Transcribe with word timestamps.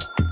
Thank 0.00 0.18
you. 0.20 0.27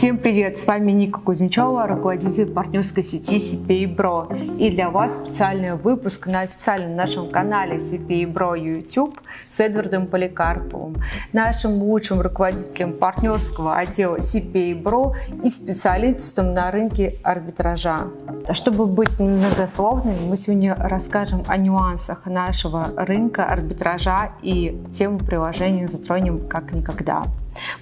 Всем 0.00 0.16
привет! 0.16 0.56
С 0.56 0.66
вами 0.66 0.92
Ника 0.92 1.20
Кузьмичева, 1.20 1.86
руководитель 1.86 2.46
партнерской 2.46 3.04
сети 3.04 3.36
CPA 3.36 3.94
Bro. 3.94 4.56
И 4.56 4.70
для 4.70 4.88
вас 4.88 5.16
специальный 5.16 5.74
выпуск 5.74 6.26
на 6.26 6.40
официальном 6.40 6.96
нашем 6.96 7.28
канале 7.28 7.76
CPA 7.76 8.32
Bro 8.32 8.58
YouTube 8.58 9.20
с 9.50 9.60
Эдвардом 9.60 10.06
Поликарповым, 10.06 11.02
нашим 11.34 11.82
лучшим 11.82 12.22
руководителем 12.22 12.94
партнерского 12.94 13.76
отдела 13.76 14.16
CPA 14.16 14.82
Bro 14.82 15.16
и 15.44 15.50
специалистом 15.50 16.54
на 16.54 16.70
рынке 16.70 17.18
арбитража. 17.22 18.06
Чтобы 18.54 18.86
быть 18.86 19.18
многословными, 19.18 20.30
мы 20.30 20.38
сегодня 20.38 20.74
расскажем 20.78 21.42
о 21.46 21.58
нюансах 21.58 22.24
нашего 22.24 22.90
рынка 22.96 23.44
арбитража 23.44 24.32
и 24.40 24.80
тему 24.94 25.18
приложения 25.18 25.88
затронем 25.88 26.48
как 26.48 26.72
никогда. 26.72 27.24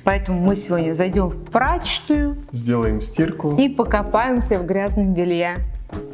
Поэтому 0.05 0.41
мы 0.41 0.57
сегодня 0.57 0.95
зайдем 0.95 1.29
в 1.29 1.45
прачечную, 1.51 2.37
сделаем 2.53 3.01
стирку 3.01 3.57
и 3.57 3.69
покопаемся 3.69 4.59
в 4.59 4.67
грязном 4.67 5.15
белье. 5.15 5.57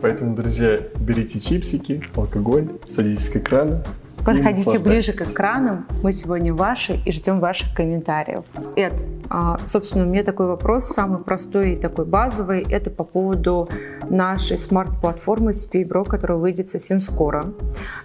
Поэтому, 0.00 0.34
друзья, 0.34 0.78
берите 0.96 1.40
чипсики, 1.40 2.02
алкоголь, 2.14 2.68
садитесь 2.88 3.28
к 3.28 3.36
экрану 3.36 3.82
Подходите 4.24 4.78
ближе 4.78 5.12
к 5.12 5.20
экранам. 5.20 5.86
Мы 6.02 6.12
сегодня 6.12 6.54
ваши 6.54 6.98
и 7.04 7.12
ждем 7.12 7.40
ваших 7.40 7.74
комментариев. 7.74 8.44
Эд, 8.74 8.94
а, 9.28 9.58
собственно, 9.66 10.04
у 10.04 10.08
меня 10.08 10.24
такой 10.24 10.46
вопрос, 10.46 10.84
самый 10.84 11.18
простой 11.18 11.72
и 11.72 11.76
такой 11.76 12.06
базовый. 12.06 12.66
Это 12.70 12.90
по 12.90 13.04
поводу 13.04 13.68
нашей 14.08 14.56
смарт-платформы 14.56 15.50
SPayBro, 15.50 16.08
которая 16.08 16.38
выйдет 16.38 16.70
совсем 16.70 17.00
скоро. 17.00 17.52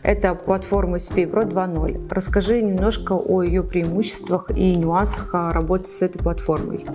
Это 0.03 0.33
платформа 0.35 0.97
SPayBro 0.97 1.51
2.0. 1.51 2.07
Расскажи 2.09 2.61
немножко 2.61 3.13
о 3.13 3.41
ее 3.41 3.63
преимуществах 3.63 4.51
и 4.51 4.75
нюансах 4.75 5.33
работы 5.33 5.87
с 5.87 6.01
этой 6.01 6.19
платформой. 6.19 6.85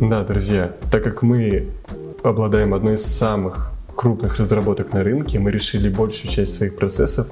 Да, 0.00 0.22
друзья, 0.22 0.72
так 0.90 1.02
как 1.02 1.22
мы 1.22 1.68
обладаем 2.22 2.74
одной 2.74 2.94
из 2.94 3.04
самых 3.04 3.72
крупных 3.96 4.36
разработок 4.36 4.92
на 4.92 5.02
рынке, 5.02 5.40
мы 5.40 5.50
решили 5.50 5.88
большую 5.88 6.30
часть 6.30 6.54
своих 6.54 6.76
процессов 6.76 7.28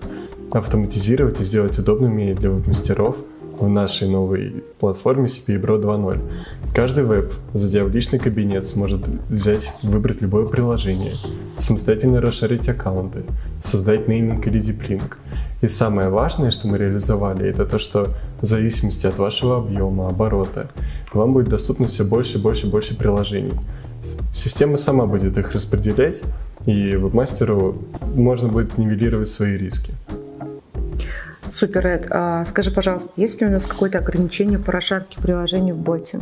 автоматизировать 0.50 1.40
и 1.40 1.44
сделать 1.44 1.78
удобными 1.78 2.32
для 2.34 2.50
веб-мастеров 2.50 3.16
в 3.58 3.68
нашей 3.68 4.08
новой 4.08 4.64
платформе 4.78 5.24
CPI 5.24 5.60
Pro 5.60 5.80
2.0. 5.80 6.20
Каждый 6.74 7.04
веб, 7.04 7.32
зайдя 7.54 7.84
в 7.84 7.90
личный 7.90 8.18
кабинет, 8.18 8.66
сможет 8.66 9.08
взять, 9.30 9.72
выбрать 9.82 10.20
любое 10.20 10.46
приложение, 10.46 11.14
самостоятельно 11.56 12.20
расширить 12.20 12.68
аккаунты, 12.68 13.22
создать 13.62 14.08
нейминг 14.08 14.46
или 14.46 14.60
диплинг. 14.60 15.18
И 15.62 15.68
самое 15.68 16.10
важное, 16.10 16.50
что 16.50 16.68
мы 16.68 16.76
реализовали, 16.76 17.48
это 17.48 17.64
то, 17.64 17.78
что 17.78 18.08
в 18.40 18.46
зависимости 18.46 19.06
от 19.06 19.18
вашего 19.18 19.56
объема, 19.56 20.08
оборота, 20.08 20.68
вам 21.12 21.32
будет 21.32 21.48
доступно 21.48 21.86
все 21.86 22.04
больше, 22.04 22.38
больше, 22.38 22.68
больше 22.68 22.96
приложений. 22.96 23.54
Система 24.32 24.76
сама 24.76 25.06
будет 25.06 25.38
их 25.38 25.52
распределять, 25.52 26.22
и 26.66 26.94
веб-мастеру 26.96 27.76
можно 28.14 28.48
будет 28.48 28.76
нивелировать 28.76 29.28
свои 29.28 29.56
риски. 29.56 29.94
Супер, 31.50 31.86
Эд. 31.86 32.06
А 32.10 32.44
скажи, 32.44 32.70
пожалуйста, 32.70 33.10
есть 33.16 33.40
ли 33.40 33.46
у 33.46 33.50
нас 33.50 33.66
какое-то 33.66 33.98
ограничение 33.98 34.58
по 34.58 34.72
расшарке 34.72 35.20
приложений 35.20 35.72
в 35.72 35.78
боте? 35.78 36.20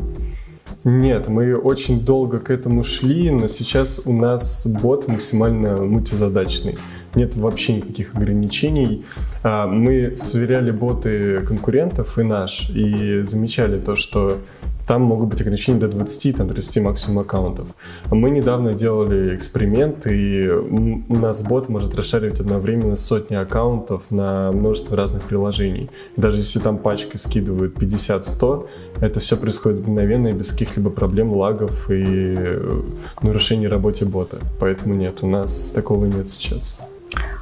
Нет, 0.84 1.28
мы 1.28 1.56
очень 1.56 2.05
долго 2.05 2.41
к 2.41 2.50
этому 2.50 2.83
шли, 2.83 3.31
но 3.31 3.48
сейчас 3.48 4.03
у 4.05 4.12
нас 4.12 4.66
бот 4.66 5.08
максимально 5.08 5.77
мультизадачный. 5.77 6.77
Нет 7.14 7.36
вообще 7.36 7.77
никаких 7.77 8.14
ограничений. 8.14 9.06
А, 9.42 9.66
мы 9.66 10.14
сверяли 10.16 10.70
боты 10.70 11.41
конкурентов 11.41 12.19
и 12.19 12.22
наш, 12.22 12.69
и 12.70 13.22
замечали 13.22 13.78
то, 13.78 13.97
что 13.97 14.38
там 14.87 15.03
могут 15.03 15.29
быть 15.29 15.41
ограничения 15.41 15.79
до 15.79 15.89
20, 15.89 16.37
там, 16.37 16.49
30 16.49 16.83
максимум 16.83 17.21
аккаунтов. 17.21 17.69
Мы 18.11 18.31
недавно 18.31 18.75
делали 18.75 19.34
эксперимент, 19.34 20.06
и 20.06 20.49
у 20.49 21.15
нас 21.15 21.43
бот 21.43 21.69
может 21.69 21.95
расшаривать 21.95 22.41
одновременно 22.41 22.97
сотни 22.97 23.34
аккаунтов 23.34 24.11
на 24.11 24.53
множество 24.53 24.97
разных 24.97 25.23
приложений. 25.23 25.91
Даже 26.17 26.39
если 26.39 26.59
там 26.59 26.78
пачкой 26.78 27.19
скидывают 27.19 27.77
50-100, 27.77 28.67
это 29.00 29.21
все 29.21 29.37
происходит 29.37 29.87
мгновенно 29.87 30.28
и 30.28 30.33
без 30.33 30.50
каких-либо 30.50 30.91
проблем, 30.91 31.33
лагов 31.33 31.91
и 31.91 32.34
э, 32.37 32.83
нарушений 33.23 33.69
работе 33.69 34.05
бота. 34.05 34.39
Поэтому 34.61 34.94
нет, 34.94 35.19
у 35.23 35.27
нас 35.27 35.69
такого 35.69 36.05
нет 36.06 36.28
сейчас. 36.28 36.78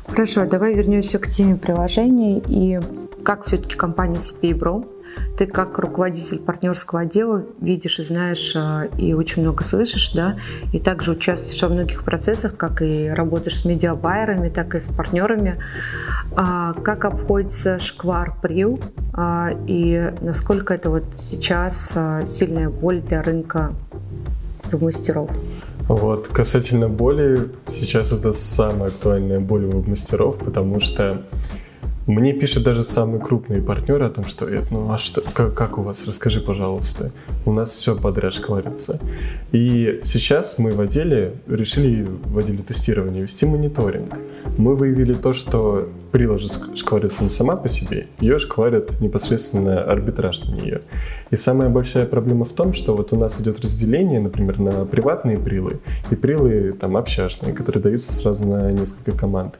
Хорошо, 0.07 0.45
давай 0.47 0.75
вернемся 0.75 1.19
к 1.19 1.29
теме 1.29 1.57
приложений 1.57 2.43
и 2.49 2.81
как 3.23 3.47
все-таки 3.47 3.77
компания 3.77 4.19
Bro 4.43 4.87
ты 5.37 5.47
как 5.47 5.79
руководитель 5.79 6.39
партнерского 6.39 7.03
отдела 7.03 7.45
видишь 7.61 7.99
и 7.99 8.03
знаешь 8.03 8.53
а, 8.55 8.85
и 8.99 9.13
очень 9.15 9.43
много 9.43 9.65
слышишь, 9.65 10.13
да, 10.13 10.37
и 10.73 10.79
также 10.79 11.13
участвуешь 11.13 11.61
во 11.63 11.69
многих 11.69 12.05
процессах, 12.05 12.57
как 12.57 12.83
и 12.83 13.09
работаешь 13.09 13.61
с 13.61 13.65
медиабайерами, 13.65 14.49
так 14.49 14.75
и 14.75 14.81
с 14.81 14.89
партнерами. 14.89 15.59
А, 16.37 16.75
как 16.75 17.05
обходится 17.05 17.79
шквар 17.79 18.37
прил 18.41 18.81
а, 19.13 19.51
и 19.67 20.13
насколько 20.21 20.75
это 20.75 20.91
вот 20.91 21.05
сейчас 21.19 21.95
сильная 22.27 22.69
боль 22.69 23.01
для 23.01 23.23
рынка 23.23 23.73
мастеров? 24.73 25.31
Вот, 25.89 26.29
касательно 26.29 26.89
боли, 26.89 27.51
сейчас 27.69 28.13
это 28.13 28.33
самая 28.33 28.89
актуальная 28.89 29.41
боль 29.41 29.65
у 29.65 29.83
мастеров, 29.83 30.39
потому 30.39 30.81
что 30.81 31.23
мне 32.07 32.33
пишет 32.33 32.65
даже 32.65 32.83
самый 32.83 33.21
крупный 33.21 33.63
партнер 33.63 34.03
о 34.03 34.11
том, 34.11 34.25
что 34.25 34.47
это, 34.49 34.67
ну 34.73 34.91
а 34.91 34.99
что, 34.99 35.21
как, 35.21 35.55
как 35.55 35.79
у 35.79 35.83
вас, 35.83 36.05
расскажи, 36.07 36.41
пожалуйста. 36.41 37.13
У 37.45 37.53
нас 37.53 37.71
все 37.71 37.97
подряд 37.97 38.35
шкварится. 38.35 39.01
И 39.53 40.01
сейчас 40.03 40.59
мы 40.59 40.73
в 40.73 40.81
отделе 40.81 41.35
решили 41.47 42.07
в 42.25 42.39
отделе 42.39 42.63
тестирования 42.63 43.23
вести 43.23 43.47
мониторинг. 43.47 44.19
Мы 44.59 44.75
выявили 44.75 45.15
то, 45.15 45.33
что 45.33 45.89
прилажа 46.13 46.49
шкварится 46.77 47.25
не 47.25 47.31
сама 47.31 47.57
по 47.57 47.69
себе, 47.69 48.07
ее 48.21 48.39
шкварит 48.39 49.01
непосредственно 49.01 49.83
арбитраж 49.83 50.45
на 50.45 50.53
нее. 50.53 50.83
И 51.31 51.37
самая 51.37 51.71
большая 51.71 52.07
проблема 52.07 52.45
в 52.45 52.53
том, 52.53 52.75
что 52.75 52.95
вот 52.95 53.13
у 53.13 53.17
нас 53.17 53.41
идет 53.41 53.61
разделение, 53.61 54.21
например, 54.21 54.61
на 54.61 54.85
приватные 54.85 55.39
прилы 55.39 55.81
и 56.11 56.15
прилы 56.15 56.77
там 56.79 56.97
общажные, 56.97 57.55
которые 57.55 57.83
даются 57.83 58.13
сразу 58.13 58.47
на 58.47 58.71
несколько 58.71 59.13
команд. 59.13 59.59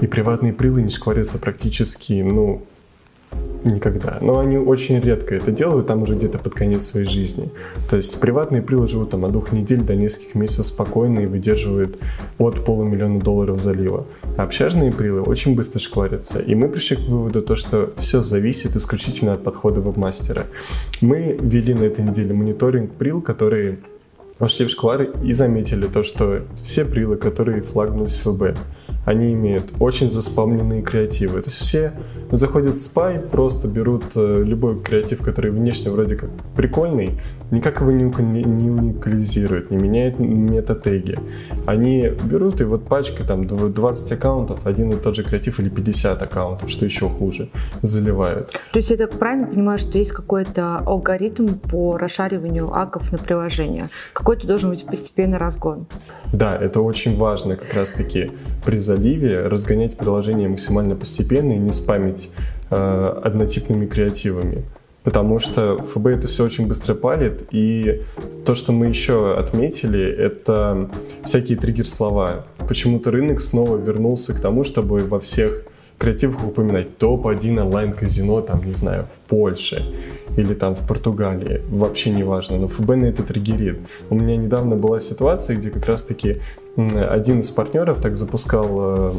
И 0.00 0.06
приватные 0.06 0.52
прилы 0.52 0.82
не 0.82 0.90
шкварятся 0.90 1.38
практически, 1.38 2.22
ну, 2.22 2.62
Никогда. 3.64 4.18
Но 4.22 4.38
они 4.38 4.56
очень 4.56 5.00
редко 5.00 5.34
это 5.34 5.52
делают, 5.52 5.86
там 5.86 6.02
уже 6.02 6.14
где-то 6.14 6.38
под 6.38 6.54
конец 6.54 6.84
своей 6.84 7.06
жизни. 7.06 7.50
То 7.90 7.96
есть 7.96 8.18
приватные 8.18 8.62
прилы 8.62 8.88
живут 8.88 9.10
там 9.10 9.24
от 9.26 9.32
двух 9.32 9.52
недель 9.52 9.82
до 9.82 9.94
нескольких 9.94 10.34
месяцев 10.34 10.66
спокойно 10.66 11.20
и 11.20 11.26
выдерживают 11.26 11.98
от 12.38 12.64
полумиллиона 12.64 13.20
долларов 13.20 13.60
залива. 13.60 14.06
А 14.38 14.44
общажные 14.44 14.92
прилы 14.92 15.20
очень 15.20 15.56
быстро 15.56 15.78
шкварятся. 15.78 16.38
И 16.38 16.54
мы 16.54 16.68
пришли 16.68 16.96
к 16.96 17.00
выводу, 17.00 17.42
то, 17.42 17.54
что 17.54 17.92
все 17.96 18.22
зависит 18.22 18.76
исключительно 18.76 19.34
от 19.34 19.44
подхода 19.44 19.80
веб-мастера. 19.80 20.46
Мы 21.02 21.36
ввели 21.38 21.74
на 21.74 21.84
этой 21.84 22.02
неделе 22.02 22.32
мониторинг 22.32 22.92
прил, 22.92 23.20
которые 23.20 23.78
вошли 24.38 24.64
в 24.64 24.70
шквар 24.70 25.02
и 25.22 25.32
заметили 25.34 25.86
то, 25.86 26.02
что 26.02 26.40
все 26.62 26.86
прилы, 26.86 27.16
которые 27.16 27.60
флагнулись 27.60 28.18
в 28.18 28.32
ФБ, 28.32 28.58
они 29.04 29.32
имеют 29.32 29.72
очень 29.80 30.10
заспамленные 30.10 30.82
креативы. 30.82 31.40
То 31.40 31.48
есть 31.48 31.58
все 31.58 31.92
заходят 32.30 32.76
в 32.76 32.82
спай, 32.82 33.18
просто 33.18 33.66
берут 33.66 34.04
э, 34.14 34.42
любой 34.44 34.78
креатив, 34.80 35.22
который 35.22 35.50
внешне 35.50 35.90
вроде 35.90 36.16
как 36.16 36.30
прикольный, 36.54 37.18
никак 37.50 37.80
его 37.80 37.90
не, 37.90 38.04
не 38.04 38.70
уникализируют, 38.70 39.70
не 39.70 39.76
меняют 39.76 40.18
метатеги. 40.18 41.18
Они 41.66 42.08
берут 42.24 42.60
и 42.60 42.64
вот 42.64 42.86
пачкой 42.86 43.26
там 43.26 43.46
20 43.46 44.12
аккаунтов, 44.12 44.66
один 44.66 44.90
и 44.90 44.96
тот 44.96 45.16
же 45.16 45.22
креатив 45.22 45.60
или 45.60 45.68
50 45.68 46.22
аккаунтов, 46.22 46.70
что 46.70 46.84
еще 46.84 47.08
хуже, 47.08 47.50
заливают. 47.82 48.52
То 48.72 48.78
есть 48.78 48.90
я 48.90 48.96
так 48.96 49.18
правильно 49.18 49.46
понимаю, 49.46 49.78
что 49.78 49.98
есть 49.98 50.12
какой-то 50.12 50.78
алгоритм 50.78 51.54
по 51.54 51.96
расшариванию 51.96 52.72
аков 52.72 53.12
на 53.12 53.18
приложение? 53.18 53.88
Какой-то 54.12 54.46
должен 54.46 54.70
быть 54.70 54.86
постепенный 54.86 55.38
разгон? 55.38 55.86
Да, 56.32 56.56
это 56.56 56.80
очень 56.80 57.16
важно 57.16 57.56
как 57.56 57.74
раз-таки 57.74 58.30
при 58.64 58.76
заливе 58.76 59.46
разгонять 59.46 59.96
приложение 59.96 60.48
максимально 60.48 60.94
постепенно 60.94 61.52
и 61.52 61.58
не 61.58 61.72
спамить 61.72 62.30
э, 62.70 63.20
однотипными 63.24 63.86
креативами. 63.86 64.64
Потому 65.02 65.38
что 65.38 65.78
ФБ 65.78 66.06
это 66.08 66.28
все 66.28 66.44
очень 66.44 66.66
быстро 66.66 66.94
палит, 66.94 67.44
и 67.52 68.02
то, 68.44 68.54
что 68.54 68.72
мы 68.72 68.86
еще 68.86 69.34
отметили, 69.38 70.02
это 70.02 70.90
всякие 71.24 71.56
триггер-слова. 71.56 72.44
Почему-то 72.68 73.10
рынок 73.10 73.40
снова 73.40 73.78
вернулся 73.78 74.34
к 74.34 74.40
тому, 74.40 74.62
чтобы 74.62 74.98
во 75.04 75.18
всех 75.18 75.64
креативах 76.00 76.46
упоминать 76.46 76.96
топ-1 76.98 77.60
онлайн-казино, 77.60 78.40
там, 78.40 78.62
не 78.64 78.72
знаю, 78.72 79.06
в 79.10 79.20
Польше 79.20 79.82
или 80.36 80.54
там 80.54 80.74
в 80.74 80.86
Португалии, 80.86 81.62
вообще 81.68 82.10
не 82.10 82.22
важно, 82.22 82.58
но 82.58 82.68
ФБ 82.68 82.88
на 82.90 83.04
это 83.06 83.22
триггерит. 83.22 83.78
У 84.08 84.14
меня 84.14 84.36
недавно 84.36 84.76
была 84.76 84.98
ситуация, 84.98 85.56
где 85.56 85.70
как 85.70 85.86
раз-таки 85.86 86.40
один 86.76 87.40
из 87.40 87.50
партнеров 87.50 88.00
так 88.00 88.16
запускал 88.16 88.68
э, 88.78 89.12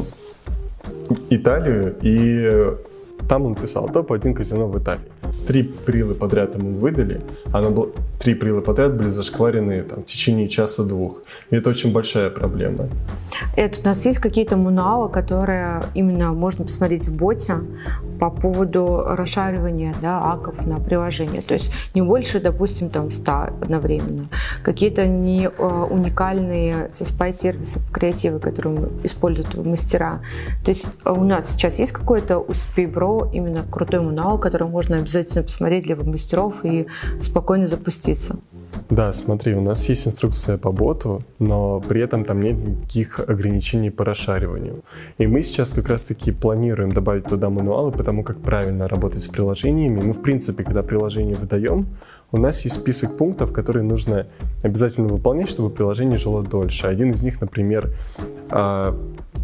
Италию, 1.30 1.94
и 2.02 2.74
там 3.28 3.46
он 3.46 3.54
писал 3.54 3.88
топ-1 3.88 4.34
казино 4.34 4.68
в 4.68 4.78
Италии. 4.78 5.02
Три 5.46 5.62
прилы 5.62 6.14
подряд 6.14 6.54
ему 6.54 6.78
выдали, 6.78 7.20
оно 7.52 7.70
было, 7.70 7.88
три 8.20 8.34
прилы 8.34 8.60
подряд 8.60 8.94
были 8.94 9.08
зашкварены 9.08 9.82
там, 9.82 10.02
в 10.02 10.06
течение 10.06 10.48
часа-двух. 10.48 11.22
И 11.50 11.56
это 11.56 11.70
очень 11.70 11.92
большая 11.92 12.30
проблема. 12.30 12.88
Это 13.56 13.80
у 13.80 13.84
нас 13.84 14.04
есть 14.06 14.18
какие-то 14.18 14.56
мануалы, 14.56 15.08
которые 15.08 15.82
именно 15.94 16.32
можно 16.32 16.64
посмотреть 16.64 17.08
в 17.08 17.16
боте 17.16 17.54
по 18.22 18.30
поводу 18.30 19.02
расшаривания 19.04 19.92
да, 20.00 20.30
аков 20.32 20.64
на 20.64 20.78
приложение. 20.78 21.42
То 21.42 21.54
есть 21.54 21.72
не 21.92 22.02
больше, 22.02 22.38
допустим, 22.38 22.88
там 22.88 23.10
100 23.10 23.32
одновременно. 23.62 24.28
Какие-то 24.62 25.08
не 25.08 25.46
э, 25.46 25.86
уникальные 25.90 26.88
спай 26.92 27.34
сервисов 27.34 27.82
креативы, 27.90 28.38
которые 28.38 28.90
используют 29.02 29.56
мастера. 29.66 30.20
То 30.64 30.70
есть 30.70 30.86
у 31.04 31.24
нас 31.24 31.50
сейчас 31.50 31.80
есть 31.80 31.90
какой-то 31.90 32.38
у 32.38 32.52
SPBro 32.52 33.30
именно 33.32 33.64
крутой 33.68 34.02
мануал, 34.02 34.38
который 34.38 34.68
можно 34.68 34.98
обязательно 34.98 35.42
посмотреть 35.42 35.82
для 35.82 35.96
мастеров 35.96 36.54
и 36.62 36.86
спокойно 37.20 37.66
запуститься. 37.66 38.36
Да, 38.90 39.12
смотри, 39.12 39.54
у 39.54 39.60
нас 39.60 39.88
есть 39.88 40.06
инструкция 40.06 40.58
по 40.58 40.72
боту, 40.72 41.22
но 41.38 41.80
при 41.80 42.00
этом 42.02 42.24
там 42.24 42.40
нет 42.40 42.56
никаких 42.56 43.20
ограничений 43.20 43.90
по 43.90 44.04
расшариванию. 44.04 44.82
И 45.18 45.26
мы 45.26 45.42
сейчас 45.42 45.70
как 45.70 45.88
раз-таки 45.88 46.32
планируем 46.32 46.92
добавить 46.92 47.24
туда 47.24 47.50
мануалы 47.50 47.92
по 47.92 48.02
тому, 48.02 48.22
как 48.22 48.38
правильно 48.40 48.88
работать 48.88 49.22
с 49.22 49.28
приложениями. 49.28 50.00
Мы, 50.00 50.12
в 50.12 50.22
принципе, 50.22 50.64
когда 50.64 50.82
приложение 50.82 51.34
выдаем, 51.34 51.86
у 52.32 52.38
нас 52.38 52.64
есть 52.64 52.76
список 52.76 53.16
пунктов, 53.16 53.52
которые 53.52 53.82
нужно 53.82 54.26
обязательно 54.62 55.08
выполнять, 55.08 55.48
чтобы 55.48 55.70
приложение 55.70 56.18
жило 56.18 56.42
дольше. 56.42 56.86
Один 56.86 57.10
из 57.10 57.22
них, 57.22 57.40
например, 57.40 57.94
а, 58.50 58.98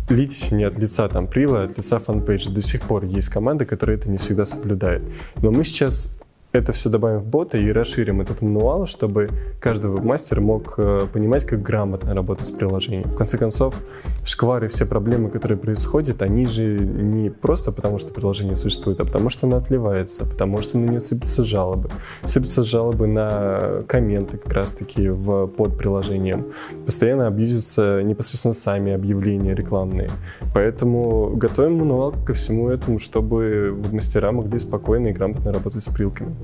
лить 0.08 0.50
не 0.52 0.64
от 0.64 0.79
лица 0.79 1.08
там 1.08 1.26
прила, 1.26 1.62
а 1.62 1.64
от 1.64 1.76
лица 1.76 1.99
фанпейджа. 1.99 2.50
До 2.50 2.62
сих 2.62 2.82
пор 2.82 3.05
есть 3.05 3.29
команды, 3.29 3.67
которые 3.67 3.99
это 3.99 4.11
не 4.11 4.17
всегда 4.17 4.44
соблюдают. 4.44 5.02
Но 5.43 5.50
мы 5.50 5.64
сейчас 5.64 6.18
это 6.58 6.72
все 6.72 6.90
добавим 6.90 7.20
в 7.20 7.26
бота 7.26 7.58
и 7.58 7.70
расширим 7.70 8.20
этот 8.20 8.43
мануал, 8.43 8.87
чтобы 8.87 9.28
каждый 9.60 9.90
вебмастер 9.90 10.40
мог 10.40 10.75
э, 10.76 11.06
понимать, 11.12 11.44
как 11.44 11.62
грамотно 11.62 12.14
работать 12.14 12.46
с 12.46 12.50
приложением. 12.50 13.05
В 13.05 13.16
конце 13.16 13.38
концов, 13.38 13.81
шквары, 14.25 14.69
все 14.69 14.87
проблемы, 14.87 15.31
которые 15.31 15.58
происходят, 15.58 16.22
они 16.22 16.46
же 16.46 16.78
не 16.78 17.31
просто 17.31 17.72
потому, 17.72 17.99
что 17.99 18.12
приложение 18.12 18.56
существует, 18.56 19.00
а 19.00 19.05
потому 19.05 19.31
что 19.31 19.46
оно 19.46 19.56
отливается, 19.56 20.25
потому 20.25 20.60
что 20.62 20.78
на 20.78 20.88
нее 20.88 21.00
сыпятся 21.00 21.44
жалобы. 21.44 21.90
Сыпятся 22.25 22.62
жалобы 22.62 23.06
на 23.06 23.82
комменты 23.87 24.37
как 24.37 24.52
раз-таки 24.52 25.08
в, 25.08 25.46
под 25.46 25.78
приложением. 25.78 26.46
Постоянно 26.84 27.26
абьюзятся 27.26 28.02
непосредственно 28.02 28.55
сами 28.55 28.93
объявления 28.93 29.55
рекламные. 29.55 30.10
Поэтому 30.55 31.37
готовим 31.37 31.78
мануал 31.78 32.14
ко 32.26 32.34
всему 32.34 32.69
этому, 32.70 32.99
чтобы 32.99 33.76
мастера 33.93 34.32
могли 34.32 34.58
спокойно 34.58 35.08
и 35.08 35.12
грамотно 35.12 35.52
работать 35.52 35.84
с 35.84 35.88
прилками. 35.88 36.34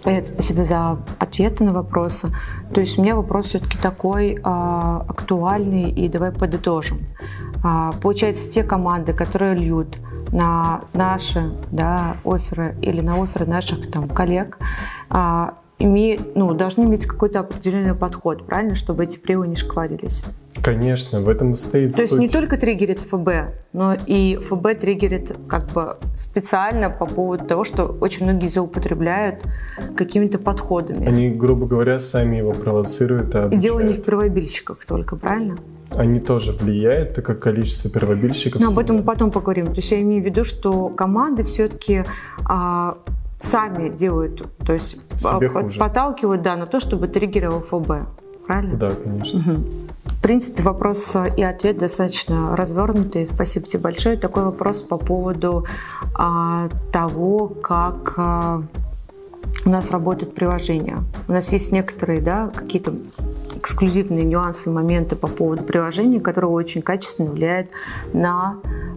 Спасибо 0.00 0.64
за 0.64 0.98
ответы 1.18 1.64
на 1.64 1.72
вопросы. 1.72 2.30
То 2.72 2.80
есть 2.80 2.98
у 2.98 3.02
меня 3.02 3.16
вопрос 3.16 3.46
все-таки 3.46 3.78
такой 3.78 4.34
э, 4.34 4.38
актуальный, 4.42 5.90
и 5.90 6.08
давай 6.08 6.30
подытожим. 6.30 6.98
Э, 7.64 7.90
получается, 8.00 8.50
те 8.50 8.62
команды, 8.62 9.12
которые 9.12 9.54
льют 9.54 9.98
на 10.32 10.82
наши 10.92 11.52
да, 11.70 12.16
оферы 12.24 12.76
или 12.82 13.00
на 13.00 13.22
оферы 13.22 13.46
наших 13.46 13.90
там, 13.90 14.08
коллег, 14.08 14.58
э, 15.10 15.50
имеют, 15.78 16.36
ну, 16.36 16.52
должны 16.54 16.84
иметь 16.84 17.06
какой-то 17.06 17.40
определенный 17.40 17.94
подход, 17.94 18.46
правильно, 18.46 18.74
чтобы 18.74 19.04
эти 19.04 19.18
прилы 19.18 19.48
не 19.48 19.56
шкварились? 19.56 20.22
Конечно, 20.62 21.20
в 21.20 21.28
этом 21.28 21.54
стоит 21.54 21.90
То 21.90 21.98
суть. 21.98 22.10
есть 22.10 22.18
не 22.18 22.28
только 22.28 22.56
триггерит 22.56 22.98
ФБ, 22.98 23.54
но 23.72 23.96
и 24.06 24.36
ФБ 24.36 24.80
триггерит 24.80 25.36
как 25.46 25.70
бы 25.72 25.96
специально 26.16 26.90
по 26.90 27.06
поводу 27.06 27.44
того, 27.44 27.64
что 27.64 27.84
очень 28.00 28.24
многие 28.24 28.48
злоупотребляют 28.48 29.40
какими-то 29.96 30.38
подходами. 30.38 31.06
Они, 31.06 31.30
грубо 31.30 31.66
говоря, 31.66 31.98
сами 31.98 32.36
его 32.36 32.52
провоцируют. 32.52 33.34
И, 33.34 33.54
и 33.54 33.56
дело 33.56 33.80
не 33.80 33.92
в 33.92 34.02
первобильщиках 34.02 34.84
только, 34.84 35.14
правильно? 35.14 35.56
Они 35.90 36.18
тоже 36.18 36.52
влияют, 36.52 37.14
так 37.14 37.24
как 37.24 37.38
количество 37.40 37.88
первобильщиков... 37.90 38.60
Но 38.60 38.70
об 38.70 38.78
этом 38.78 38.96
мы 38.96 39.02
потом 39.02 39.30
поговорим. 39.30 39.66
То 39.68 39.76
есть 39.76 39.90
я 39.90 40.02
имею 40.02 40.22
в 40.22 40.26
виду, 40.26 40.44
что 40.44 40.88
команды 40.88 41.44
все-таки 41.44 42.04
а, 42.44 42.98
сами 43.38 43.88
делают, 43.88 44.46
то 44.64 44.72
есть 44.72 44.98
Себе 45.18 45.50
подталкивают 45.50 46.42
да, 46.42 46.56
на 46.56 46.66
то, 46.66 46.80
чтобы 46.80 47.08
триггерил 47.08 47.60
ФБ. 47.60 48.08
Правильно? 48.46 48.76
Да, 48.76 48.90
конечно. 48.92 49.40
Угу. 49.40 49.64
В 50.06 50.22
принципе, 50.22 50.62
вопрос 50.62 51.16
и 51.36 51.42
ответ 51.42 51.78
достаточно 51.78 52.56
развернутый. 52.56 53.28
Спасибо 53.32 53.66
тебе 53.66 53.80
большое. 53.80 54.16
Такой 54.16 54.44
вопрос 54.44 54.82
по 54.82 54.96
поводу 54.96 55.66
а, 56.14 56.68
того, 56.90 57.48
как 57.48 58.14
а, 58.16 58.62
у 59.64 59.70
нас 59.70 59.90
работают 59.90 60.34
приложения. 60.34 60.98
У 61.28 61.32
нас 61.32 61.52
есть 61.52 61.72
некоторые, 61.72 62.20
да, 62.20 62.50
какие-то 62.54 62.94
эксклюзивные 63.58 64.24
нюансы, 64.24 64.70
моменты 64.70 65.16
по 65.16 65.26
поводу 65.26 65.62
приложения, 65.62 66.20
которые 66.20 66.50
очень 66.50 66.82
качественно 66.82 67.30
влияют 67.30 67.70
на 68.12 68.56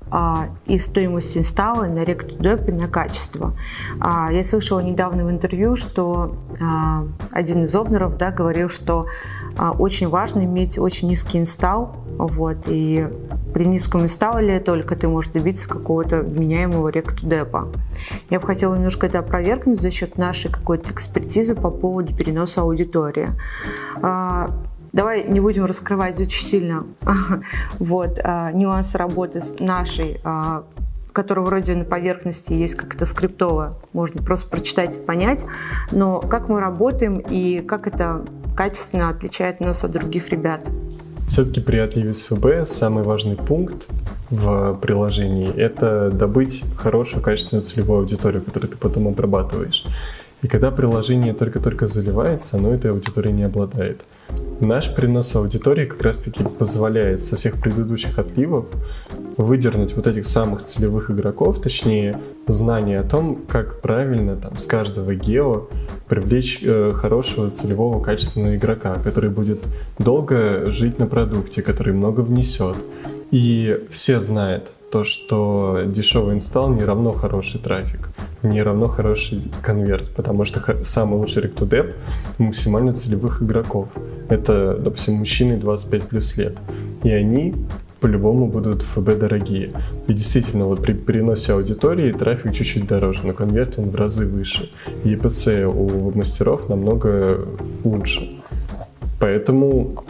а, 0.10 0.50
и 0.66 0.78
стоимость 0.78 1.38
инсталла, 1.38 1.86
на 1.86 2.04
ректудеп 2.04 2.68
и 2.70 2.72
на 2.72 2.88
качество. 2.88 3.54
А, 4.00 4.32
я 4.32 4.44
слышала 4.44 4.80
недавно 4.80 5.26
в 5.26 5.32
интервью, 5.32 5.76
что 5.76 6.36
а, 6.62 7.06
один 7.32 7.66
из 7.66 7.76
овнеров 7.76 8.18
да, 8.18 8.32
говорил, 8.32 8.70
что 8.70 9.08
очень 9.58 10.08
важно 10.10 10.46
иметь 10.46 10.78
очень 10.78 11.10
низкий 11.10 11.40
инсталл, 11.40 11.96
вот, 12.18 12.58
и 12.68 13.08
при 13.54 13.66
низком 13.66 14.04
инсталле 14.04 14.60
только 14.60 14.96
ты 14.96 15.08
можешь 15.08 15.32
добиться 15.32 15.68
какого-то 15.68 16.22
вменяемого 16.22 16.90
ректудепа. 16.90 17.70
Я 18.30 18.40
бы 18.40 18.48
хотела 18.48 18.76
немножко 18.76 19.08
это 19.08 19.20
опровергнуть 19.20 19.82
за 19.82 19.92
счет 19.92 20.18
нашей 20.18 20.52
какой-то 20.52 20.94
экспертизы 20.94 21.56
по 21.56 21.70
поводу 21.70 22.16
переноса 22.16 22.62
аудитории. 22.62 23.30
А, 24.02 24.52
давай 24.94 25.28
не 25.28 25.40
будем 25.40 25.66
раскрывать 25.66 26.20
очень 26.20 26.44
сильно 26.44 26.86
вот, 27.80 28.20
а, 28.24 28.52
нюансы 28.52 28.98
работы 28.98 29.42
нашей 29.60 30.22
которая 31.14 31.46
вроде 31.46 31.76
на 31.76 31.84
поверхности 31.84 32.54
есть 32.54 32.76
как-то 32.76 33.06
скриптовая, 33.06 33.74
можно 33.94 34.24
просто 34.24 34.50
прочитать 34.50 34.98
и 34.98 35.00
понять, 35.00 35.46
но 35.92 36.22
как 36.22 36.48
мы 36.48 36.60
работаем 36.60 37.18
и 37.18 37.60
как 37.60 37.88
это 37.88 38.24
качественно 38.56 39.10
отличает 39.10 39.60
нас 39.60 39.84
от 39.84 39.92
других 39.92 40.30
ребят. 40.30 40.62
Все-таки 41.28 41.62
при 41.62 41.78
отливе 41.78 42.12
ФБ 42.12 42.68
самый 42.68 43.04
важный 43.04 43.36
пункт 43.38 43.88
в 44.30 44.78
приложении– 44.82 45.54
это 45.56 46.12
добыть 46.12 46.64
хорошую, 46.76 47.24
качественную 47.24 47.64
целевую 47.64 48.00
аудиторию, 48.00 48.42
которую 48.42 48.70
ты 48.70 48.78
потом 48.78 49.08
обрабатываешь. 49.08 49.86
И 50.42 50.48
когда 50.48 50.72
приложение 50.72 51.34
только-только 51.34 51.88
заливается, 51.88 52.58
оно 52.58 52.74
этой 52.74 52.92
аудиторией 52.92 53.34
не 53.34 53.44
обладает. 53.44 54.04
Наш 54.60 54.94
принос 54.94 55.36
аудитории 55.36 55.86
как 55.86 56.02
раз-таки 56.04 56.44
позволяет 56.44 57.24
со 57.24 57.36
всех 57.36 57.60
предыдущих 57.60 58.20
отливов 58.20 58.68
выдернуть 59.38 59.96
вот 59.96 60.06
этих 60.08 60.26
самых 60.26 60.62
целевых 60.62 61.10
игроков, 61.10 61.60
точнее, 61.60 62.20
знание 62.48 63.00
о 63.00 63.04
том, 63.04 63.40
как 63.48 63.82
правильно 63.82 64.36
там 64.36 64.58
с 64.58 64.66
каждого 64.66 65.16
гео 65.16 65.68
привлечь 66.08 66.60
э, 66.64 66.92
хорошего 66.94 67.50
целевого 67.50 68.04
качественного 68.04 68.56
игрока, 68.56 68.96
который 68.96 69.30
будет 69.30 69.60
долго 69.98 70.70
жить 70.70 71.00
на 71.00 71.08
продукте, 71.08 71.62
который 71.62 71.94
много 71.94 72.22
внесет. 72.22 72.76
И 73.32 73.80
все 73.90 74.20
знают 74.20 74.74
то, 74.92 75.04
что 75.04 75.84
дешевый 75.86 76.36
инсталл 76.36 76.70
не 76.70 76.84
равно 76.84 77.14
хороший 77.14 77.60
трафик 77.60 78.10
не 78.44 78.64
равно 78.64 78.88
хороший 78.88 79.42
конверт, 79.62 80.10
потому 80.16 80.46
что 80.46 80.62
самый 80.84 81.18
лучший 81.18 81.44
ректудеп 81.44 81.96
максимально 82.38 82.94
целевых 82.94 83.42
игроков. 83.42 83.90
Это, 84.30 84.78
допустим, 84.78 85.16
мужчины 85.16 85.58
25 85.58 86.04
плюс 86.04 86.38
лет. 86.38 86.58
И 87.04 87.12
они 87.12 87.56
по-любому 88.00 88.48
будут 88.48 88.82
ФБ 88.82 89.20
дорогие. 89.20 89.72
И 90.08 90.14
действительно, 90.14 90.66
вот 90.66 90.82
при 90.82 90.94
переносе 90.94 91.54
аудитории 91.54 92.12
трафик 92.12 92.54
чуть-чуть 92.54 92.88
дороже, 92.88 93.22
но 93.24 93.34
конверт 93.34 93.78
он 93.78 93.92
в 93.92 93.96
разы 93.96 94.26
выше. 94.26 94.72
EPC 95.04 95.66
у 95.66 96.12
мастеров 96.18 96.68
намного 96.68 97.46
лучше. 97.84 98.42
Поэтому 99.20 100.04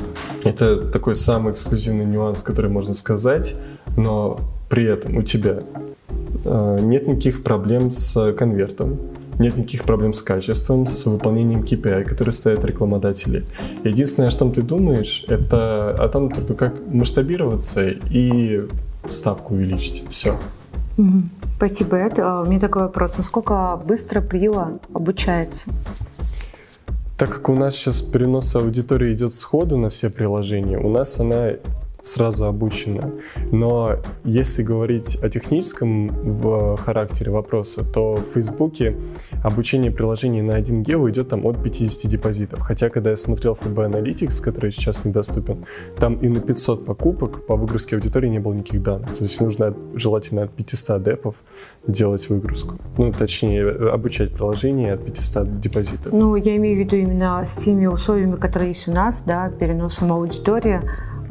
это 0.45 0.89
такой 0.89 1.17
самый 1.17 1.51
эксклюзивный 1.51 2.05
нюанс, 2.05 2.43
который 2.43 2.71
можно 2.71 2.93
сказать, 2.93 3.55
но 3.97 4.39
при 4.71 4.85
этом 4.85 5.17
у 5.17 5.21
тебя 5.21 5.59
Э, 6.43 6.77
нет 6.81 7.07
никаких 7.07 7.43
проблем 7.43 7.91
с 7.91 8.33
конвертом, 8.33 8.97
нет 9.39 9.57
никаких 9.57 9.83
проблем 9.83 10.13
с 10.13 10.21
качеством, 10.21 10.87
с 10.87 11.05
выполнением 11.05 11.61
KPI, 11.61 12.03
которые 12.03 12.33
ставят 12.33 12.63
рекламодатели. 12.65 13.45
Единственное, 13.83 14.29
о 14.29 14.31
чем 14.31 14.51
ты 14.51 14.61
думаешь, 14.61 15.25
это 15.27 15.91
о 15.91 16.09
том 16.09 16.31
только 16.31 16.53
как 16.53 16.73
масштабироваться 16.87 17.89
и 17.89 18.67
ставку 19.09 19.53
увеличить. 19.53 20.03
Все. 20.09 20.35
Спасибо, 21.57 21.97
Эд. 21.97 22.19
А, 22.19 22.41
у 22.41 22.45
меня 22.45 22.59
такой 22.59 22.83
вопрос. 22.83 23.17
Насколько 23.17 23.79
быстро 23.83 24.21
Прила 24.21 24.79
обучается? 24.93 25.69
Так 27.17 27.29
как 27.29 27.49
у 27.49 27.55
нас 27.55 27.75
сейчас 27.75 28.01
перенос 28.01 28.55
аудитории 28.55 29.13
идет 29.13 29.33
сходу 29.35 29.77
на 29.77 29.89
все 29.89 30.09
приложения, 30.09 30.79
у 30.79 30.89
нас 30.89 31.19
она 31.19 31.51
сразу 32.03 32.45
обученная. 32.45 33.11
Но 33.51 33.97
если 34.23 34.63
говорить 34.63 35.17
о 35.21 35.29
техническом 35.29 36.07
в 36.07 36.77
характере 36.77 37.31
вопроса, 37.31 37.83
то 37.91 38.15
в 38.15 38.25
Фейсбуке 38.25 38.95
обучение 39.43 39.91
приложений 39.91 40.41
на 40.43 40.55
1 40.55 40.83
гео 40.83 41.09
идет 41.09 41.29
там 41.29 41.45
от 41.45 41.61
50 41.63 42.09
депозитов. 42.09 42.59
Хотя, 42.59 42.89
когда 42.89 43.11
я 43.11 43.15
смотрел 43.15 43.53
FB 43.53 43.91
Analytics, 43.91 44.41
который 44.43 44.71
сейчас 44.71 45.05
недоступен, 45.05 45.65
там 45.97 46.15
и 46.15 46.27
на 46.27 46.39
500 46.39 46.85
покупок 46.85 47.45
по 47.45 47.55
выгрузке 47.55 47.95
аудитории 47.95 48.29
не 48.29 48.39
было 48.39 48.53
никаких 48.53 48.83
данных. 48.83 49.13
То 49.17 49.23
есть 49.23 49.41
нужно 49.41 49.73
желательно 49.95 50.43
от 50.43 50.51
500 50.51 51.03
депов 51.03 51.43
делать 51.87 52.29
выгрузку. 52.29 52.75
Ну, 52.97 53.11
точнее, 53.11 53.69
обучать 53.69 54.33
приложение 54.33 54.93
от 54.93 55.05
500 55.05 55.59
депозитов. 55.59 56.13
Ну, 56.13 56.35
я 56.35 56.55
имею 56.57 56.77
в 56.77 56.79
виду 56.79 56.95
именно 56.95 57.43
с 57.45 57.55
теми 57.55 57.85
условиями, 57.85 58.35
которые 58.35 58.69
есть 58.69 58.87
у 58.87 58.91
нас, 58.91 59.23
да, 59.25 59.49
переносом 59.49 60.11
аудитории, 60.11 60.81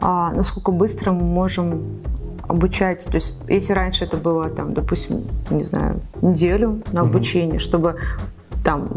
насколько 0.00 0.73
быстро 0.73 1.12
мы 1.12 1.25
можем 1.25 1.83
обучать, 2.49 3.04
то 3.04 3.14
есть 3.14 3.37
если 3.49 3.73
раньше 3.73 4.04
это 4.04 4.16
было 4.16 4.49
там, 4.49 4.75
допустим, 4.75 5.25
не 5.50 5.62
знаю, 5.62 6.00
неделю 6.21 6.83
на 6.90 7.02
обучение, 7.02 7.57
угу. 7.57 7.61
чтобы 7.61 7.97
там 8.64 8.88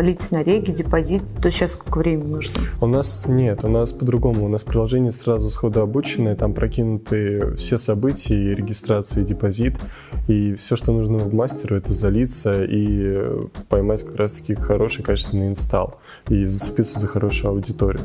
лить 0.00 0.30
на 0.32 0.42
реги, 0.42 0.72
депозит, 0.72 1.22
то 1.40 1.50
сейчас 1.50 1.72
сколько 1.72 1.98
времени 1.98 2.32
нужно? 2.32 2.60
У 2.80 2.86
нас 2.86 3.26
нет, 3.28 3.64
у 3.64 3.68
нас 3.68 3.92
по-другому. 3.92 4.44
У 4.44 4.48
нас 4.48 4.62
приложение 4.62 5.12
сразу 5.12 5.48
сходу 5.50 5.80
обученное, 5.80 6.34
там 6.34 6.54
прокинуты 6.54 7.54
все 7.54 7.78
события, 7.78 8.34
и 8.34 8.54
регистрация, 8.54 9.22
и 9.22 9.26
депозит, 9.26 9.78
и 10.28 10.54
все, 10.54 10.76
что 10.76 10.92
нужно 10.92 11.18
в 11.18 11.32
мастеру, 11.32 11.76
это 11.76 11.92
залиться 11.92 12.64
и 12.64 13.46
поймать 13.68 14.04
как 14.04 14.16
раз-таки 14.16 14.54
хороший 14.54 15.04
качественный 15.04 15.48
инсталл 15.48 16.00
и 16.28 16.44
зацепиться 16.44 16.98
за 16.98 17.06
хорошую 17.06 17.52
аудиторию. 17.52 18.02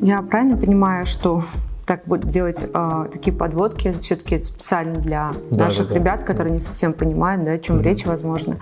Я 0.00 0.22
правильно 0.22 0.56
понимаю, 0.56 1.06
что 1.06 1.42
так 1.86 2.02
будет 2.06 2.28
делать 2.28 2.64
э, 2.72 3.06
такие 3.12 3.36
подводки, 3.36 3.94
все-таки 4.00 4.40
специально 4.40 4.94
для 4.94 5.32
да, 5.50 5.64
наших 5.64 5.88
да, 5.88 5.94
да. 5.94 6.00
ребят, 6.00 6.24
которые 6.24 6.52
не 6.52 6.60
совсем 6.60 6.92
понимают, 6.92 7.44
да, 7.44 7.52
о 7.52 7.58
чем 7.58 7.78
mm-hmm. 7.78 7.82
речь, 7.82 8.06
возможно, 8.06 8.58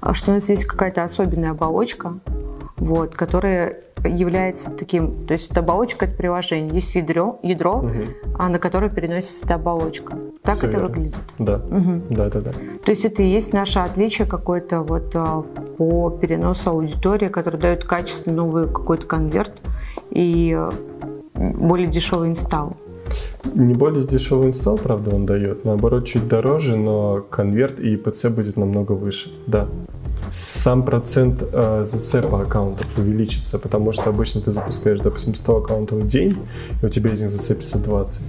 а, 0.00 0.14
что 0.14 0.32
у 0.32 0.34
нас 0.34 0.48
есть 0.48 0.66
какая-то 0.66 1.04
особенная 1.04 1.52
оболочка, 1.52 2.18
вот, 2.76 3.14
которая 3.14 3.78
является 4.04 4.70
таким, 4.70 5.26
то 5.26 5.32
есть 5.32 5.50
это 5.50 5.60
оболочка 5.60 6.06
это 6.06 6.16
приложение, 6.16 6.74
есть 6.74 6.94
ядро, 6.94 7.40
ядро 7.42 7.78
угу. 7.78 7.90
а, 8.38 8.48
на 8.48 8.58
которое 8.58 8.90
переносится 8.90 9.44
эта 9.44 9.54
оболочка. 9.54 10.18
Так 10.42 10.56
Все 10.58 10.66
это 10.66 10.76
верно. 10.76 10.88
выглядит. 10.88 11.20
Да. 11.38 11.56
Угу. 11.56 12.02
да, 12.10 12.28
да, 12.28 12.40
да. 12.40 12.50
То 12.84 12.90
есть 12.90 13.04
это 13.04 13.22
и 13.22 13.26
есть 13.26 13.52
наше 13.52 13.78
отличие 13.80 14.28
какое-то 14.28 14.82
вот 14.82 15.16
по 15.76 16.10
переносу 16.10 16.70
аудитории, 16.70 17.28
которая 17.28 17.60
дает 17.60 17.84
качественно 17.84 18.36
новый 18.36 18.66
какой-то 18.66 19.06
конверт 19.06 19.52
и 20.10 20.58
более 21.34 21.88
дешевый 21.88 22.28
инсталл. 22.30 22.76
Не 23.54 23.74
более 23.74 24.06
дешевый 24.06 24.48
инсталл, 24.48 24.78
правда, 24.78 25.14
он 25.14 25.26
дает. 25.26 25.64
Наоборот, 25.64 26.06
чуть 26.06 26.28
дороже, 26.28 26.76
но 26.76 27.24
конверт 27.30 27.80
и 27.80 27.94
ИПЦ 27.94 28.26
будет 28.26 28.56
намного 28.56 28.92
выше. 28.92 29.30
Да. 29.46 29.68
Сам 30.30 30.82
процент 30.82 31.44
э, 31.52 31.84
зацепа 31.86 32.42
аккаунтов 32.42 32.98
увеличится, 32.98 33.58
потому 33.58 33.92
что 33.92 34.10
обычно 34.10 34.40
ты 34.40 34.50
запускаешь, 34.50 34.98
допустим, 34.98 35.34
100 35.34 35.56
аккаунтов 35.56 35.98
в 36.00 36.06
день, 36.08 36.36
и 36.82 36.86
у 36.86 36.88
тебя 36.88 37.12
из 37.12 37.22
них 37.22 37.30
зацепится 37.30 37.78
20. 37.78 38.20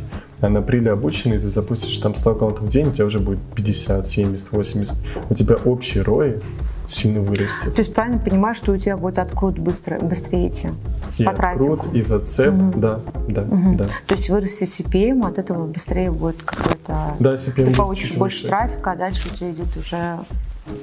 А 0.42 0.50
на 0.50 0.60
апреле 0.60 0.92
обученный 0.92 1.40
ты 1.40 1.50
запустишь 1.50 1.98
там 1.98 2.14
100 2.14 2.32
аккаунтов 2.32 2.66
в 2.66 2.70
день, 2.70 2.90
у 2.90 2.92
тебя 2.92 3.06
уже 3.06 3.20
будет 3.20 3.40
50, 3.56 4.08
70, 4.08 4.52
80. 4.52 4.96
У 5.30 5.34
тебя 5.34 5.56
общий 5.66 6.00
ROI 6.00 6.44
сильно 6.88 7.22
вырастет. 7.22 7.74
То 7.74 7.80
есть 7.80 7.94
правильно 7.94 8.18
понимаешь, 8.18 8.58
что 8.58 8.72
у 8.72 8.78
тебя 8.78 8.98
будет 8.98 9.20
открут 9.20 9.60
быстро, 9.60 10.00
быстрее 10.00 10.50
идти 10.50 10.70
и 11.18 11.24
по 11.24 11.32
открут, 11.32 11.94
и 11.94 12.02
зацеп, 12.02 12.54
угу. 12.54 12.80
да, 12.80 13.00
да, 13.28 13.42
угу. 13.44 13.76
да. 13.76 13.88
То 14.08 14.16
есть 14.16 14.30
вырастет 14.30 14.70
CPM, 14.70 15.28
от 15.28 15.38
этого 15.38 15.68
быстрее 15.68 16.12
будет 16.12 16.42
какой-то... 16.44 17.16
Да, 17.20 17.34
CPM 17.34 17.66
Ты 17.68 17.76
получишь 17.76 18.14
больше 18.16 18.44
выше. 18.44 18.48
трафика, 18.50 18.92
а 18.92 18.96
дальше 18.96 19.30
у 19.32 19.36
тебя 19.36 19.52
идет 19.52 19.76
уже 19.78 20.20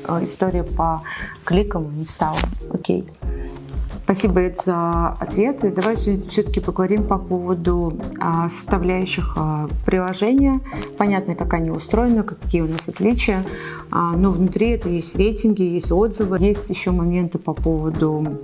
э, 0.06 0.20
история 0.22 0.62
по 0.62 1.02
кликам 1.44 1.84
и 1.96 2.02
инсталлам. 2.02 2.42
Окей. 2.72 3.06
Спасибо, 4.04 4.40
Эд, 4.42 4.60
за 4.60 5.16
ответы. 5.18 5.70
Давай 5.70 5.96
все-таки 5.96 6.60
поговорим 6.60 7.06
по 7.06 7.16
поводу 7.16 7.98
а, 8.20 8.50
составляющих 8.50 9.32
а, 9.36 9.66
приложения. 9.86 10.60
Понятно, 10.98 11.34
как 11.34 11.54
они 11.54 11.70
устроены, 11.70 12.22
какие 12.22 12.60
у 12.60 12.68
нас 12.68 12.86
отличия. 12.86 13.44
А, 13.90 14.12
но 14.12 14.30
внутри 14.30 14.72
это 14.72 14.90
есть 14.90 15.16
рейтинги, 15.16 15.62
есть 15.62 15.90
отзывы. 15.90 16.38
Есть 16.38 16.68
еще 16.68 16.90
моменты 16.90 17.38
по 17.38 17.54
поводу 17.54 18.40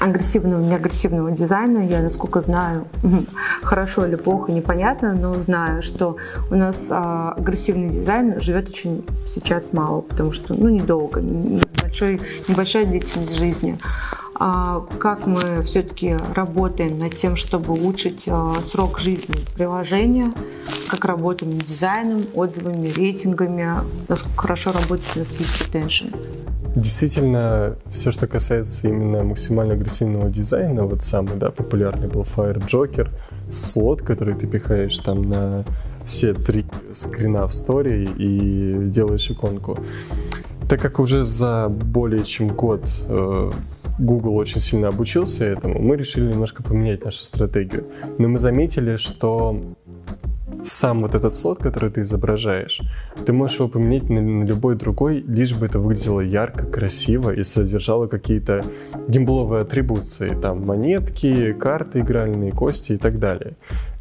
агрессивного, 0.00 0.62
неагрессивного 0.62 1.30
дизайна. 1.30 1.86
Я, 1.86 2.00
насколько 2.00 2.40
знаю, 2.40 2.86
хорошо 3.62 4.06
или 4.06 4.16
плохо, 4.16 4.50
непонятно, 4.50 5.14
но 5.14 5.38
знаю, 5.40 5.82
что 5.82 6.16
у 6.50 6.54
нас 6.54 6.88
а, 6.90 7.34
агрессивный 7.36 7.90
дизайн 7.90 8.40
живет 8.40 8.70
очень 8.70 9.04
сейчас 9.28 9.74
мало, 9.74 10.00
потому 10.00 10.32
что, 10.32 10.54
ну, 10.54 10.70
недолго, 10.70 11.20
небольшой, 11.20 12.18
небольшая 12.48 12.86
длительность 12.86 13.36
жизни. 13.36 13.76
А, 14.36 14.84
как 14.98 15.26
мы 15.26 15.62
все-таки 15.62 16.16
работаем 16.34 16.98
над 16.98 17.14
тем, 17.14 17.36
чтобы 17.36 17.72
улучшить 17.72 18.28
а, 18.28 18.54
срок 18.62 18.98
жизни 18.98 19.36
приложения, 19.54 20.32
как 20.88 21.04
работаем 21.04 21.52
над 21.52 21.64
дизайном, 21.64 22.22
отзывами, 22.34 22.88
рейтингами, 22.88 23.74
насколько 24.08 24.42
хорошо 24.42 24.72
работает 24.72 25.16
нас 25.16 25.36
Retention. 25.38 26.14
Действительно, 26.74 27.76
все, 27.88 28.10
что 28.10 28.26
касается 28.26 28.88
именно 28.88 29.22
максимально 29.22 29.74
агрессивного 29.74 30.28
дизайна, 30.28 30.82
вот 30.82 31.02
самый 31.02 31.36
да, 31.36 31.52
популярный 31.52 32.08
был 32.08 32.22
Fire 32.22 32.58
Joker, 32.58 33.10
слот, 33.52 34.02
который 34.02 34.34
ты 34.34 34.48
пихаешь 34.48 34.98
там 34.98 35.22
на 35.22 35.64
все 36.04 36.34
три 36.34 36.66
скрина 36.92 37.46
в 37.46 37.52
story 37.52 38.12
и 38.18 38.90
делаешь 38.90 39.30
иконку. 39.30 39.78
Так 40.68 40.80
как 40.80 40.98
уже 40.98 41.22
за 41.22 41.68
более 41.68 42.24
чем 42.24 42.48
год 42.48 42.82
э, 43.06 43.52
Google 43.98 44.36
очень 44.36 44.60
сильно 44.60 44.88
обучился 44.88 45.44
этому, 45.44 45.80
мы 45.80 45.96
решили 45.96 46.30
немножко 46.30 46.62
поменять 46.62 47.04
нашу 47.04 47.18
стратегию. 47.18 47.86
Но 48.18 48.28
мы 48.28 48.38
заметили, 48.38 48.96
что 48.96 49.76
сам 50.64 51.02
вот 51.02 51.14
этот 51.14 51.34
слот, 51.34 51.58
который 51.58 51.90
ты 51.90 52.02
изображаешь, 52.02 52.80
ты 53.24 53.32
можешь 53.32 53.58
его 53.58 53.68
поменять 53.68 54.08
на, 54.08 54.20
на 54.20 54.44
любой 54.44 54.76
другой, 54.76 55.20
лишь 55.20 55.54
бы 55.54 55.66
это 55.66 55.78
выглядело 55.78 56.20
ярко, 56.20 56.66
красиво 56.66 57.30
и 57.30 57.44
содержало 57.44 58.06
какие-то 58.06 58.64
гимбловые 59.08 59.62
атрибуции, 59.62 60.36
там 60.40 60.64
монетки, 60.66 61.52
карты 61.52 62.00
игральные, 62.00 62.52
кости 62.52 62.92
и 62.92 62.96
так 62.96 63.18
далее. 63.18 63.54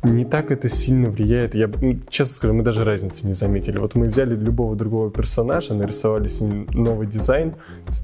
Не 0.03 0.25
так 0.25 0.51
это 0.51 0.67
сильно 0.67 1.09
влияет, 1.09 1.55
я 1.55 1.69
ну, 1.81 1.97
честно 2.09 2.33
скажу, 2.33 2.53
мы 2.53 2.63
даже 2.63 2.83
разницы 2.83 3.25
не 3.25 3.33
заметили. 3.33 3.77
Вот 3.77 3.95
мы 3.95 4.07
взяли 4.07 4.35
любого 4.35 4.75
другого 4.75 5.09
персонажа, 5.09 5.73
нарисовали 5.73 6.27
с 6.27 6.41
ним 6.41 6.67
новый 6.73 7.07
дизайн, 7.07 7.55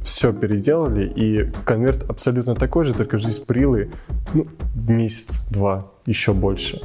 все 0.01 0.32
переделали, 0.32 1.12
и 1.13 1.51
конверт 1.65 2.10
абсолютно 2.10 2.56
такой 2.56 2.86
же, 2.86 2.94
только 2.94 3.18
жизнь 3.18 3.46
прилы 3.46 3.91
ну, 4.34 4.48
месяц, 4.74 5.41
два, 5.50 5.91
еще 6.06 6.34
больше. 6.34 6.82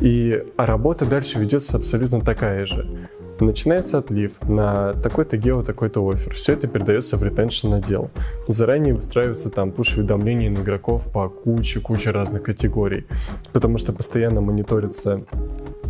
И 0.00 0.42
а 0.56 0.64
работа 0.64 1.04
дальше 1.04 1.38
ведется 1.38 1.76
абсолютно 1.76 2.22
такая 2.22 2.64
же. 2.64 3.08
Начинается 3.40 3.98
отлив 3.98 4.32
на 4.42 4.94
такой-то 4.94 5.36
гео, 5.36 5.62
такой-то 5.62 6.06
офер. 6.08 6.34
Все 6.34 6.52
это 6.52 6.68
передается 6.68 7.16
в 7.16 7.22
ретеншн 7.22 7.74
отдел. 7.74 8.10
Заранее 8.48 8.94
выстраиваются 8.94 9.50
там 9.50 9.72
пуш-уведомления 9.72 10.50
на 10.50 10.58
игроков 10.58 11.10
по 11.12 11.28
куче-куче 11.28 12.10
разных 12.10 12.42
категорий. 12.42 13.06
Потому 13.52 13.78
что 13.78 13.92
постоянно 13.92 14.40
мониторится 14.40 15.24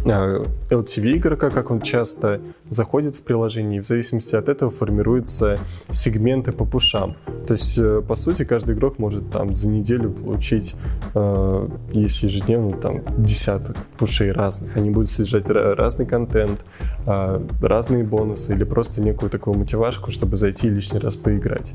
LTV 0.05 1.17
игрока, 1.17 1.51
как 1.51 1.71
он 1.71 1.81
часто 1.81 2.41
заходит 2.69 3.17
в 3.17 3.23
приложение, 3.23 3.79
и 3.79 3.83
в 3.83 3.87
зависимости 3.87 4.35
от 4.35 4.49
этого 4.49 4.71
формируются 4.71 5.59
сегменты 5.91 6.53
по 6.53 6.65
пушам. 6.65 7.17
То 7.47 7.53
есть, 7.53 7.79
э, 7.79 8.03
по 8.07 8.15
сути, 8.15 8.45
каждый 8.45 8.75
игрок 8.75 8.99
может 8.99 9.31
там 9.31 9.55
за 9.55 9.69
неделю 9.69 10.11
получить, 10.11 10.77
э, 11.15 11.69
если 11.93 12.27
ежедневно, 12.27 12.77
там 12.77 13.03
десяток 13.25 13.77
пушей 13.99 14.33
разных. 14.33 14.77
Они 14.77 14.91
будут 14.91 15.09
содержать 15.09 15.49
разный 15.49 16.07
контент, 16.07 16.65
э, 17.07 17.34
разные 17.61 18.05
бонусы 18.05 18.55
или 18.55 18.65
просто 18.65 19.03
некую 19.03 19.31
такую 19.31 19.59
мотивашку, 19.59 20.11
чтобы 20.11 20.37
зайти 20.37 20.69
лишний 20.69 20.99
раз 20.99 21.17
поиграть. 21.17 21.75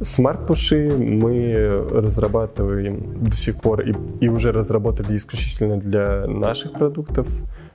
Смарт-пуши 0.00 0.90
мы 0.96 1.86
разрабатываем 1.90 3.24
до 3.24 3.36
сих 3.36 3.60
пор 3.60 3.82
и, 3.82 3.94
и 4.20 4.28
уже 4.28 4.52
разработали 4.52 5.16
исключительно 5.16 5.76
для 5.76 6.26
наших 6.26 6.72
продуктов, 6.72 7.28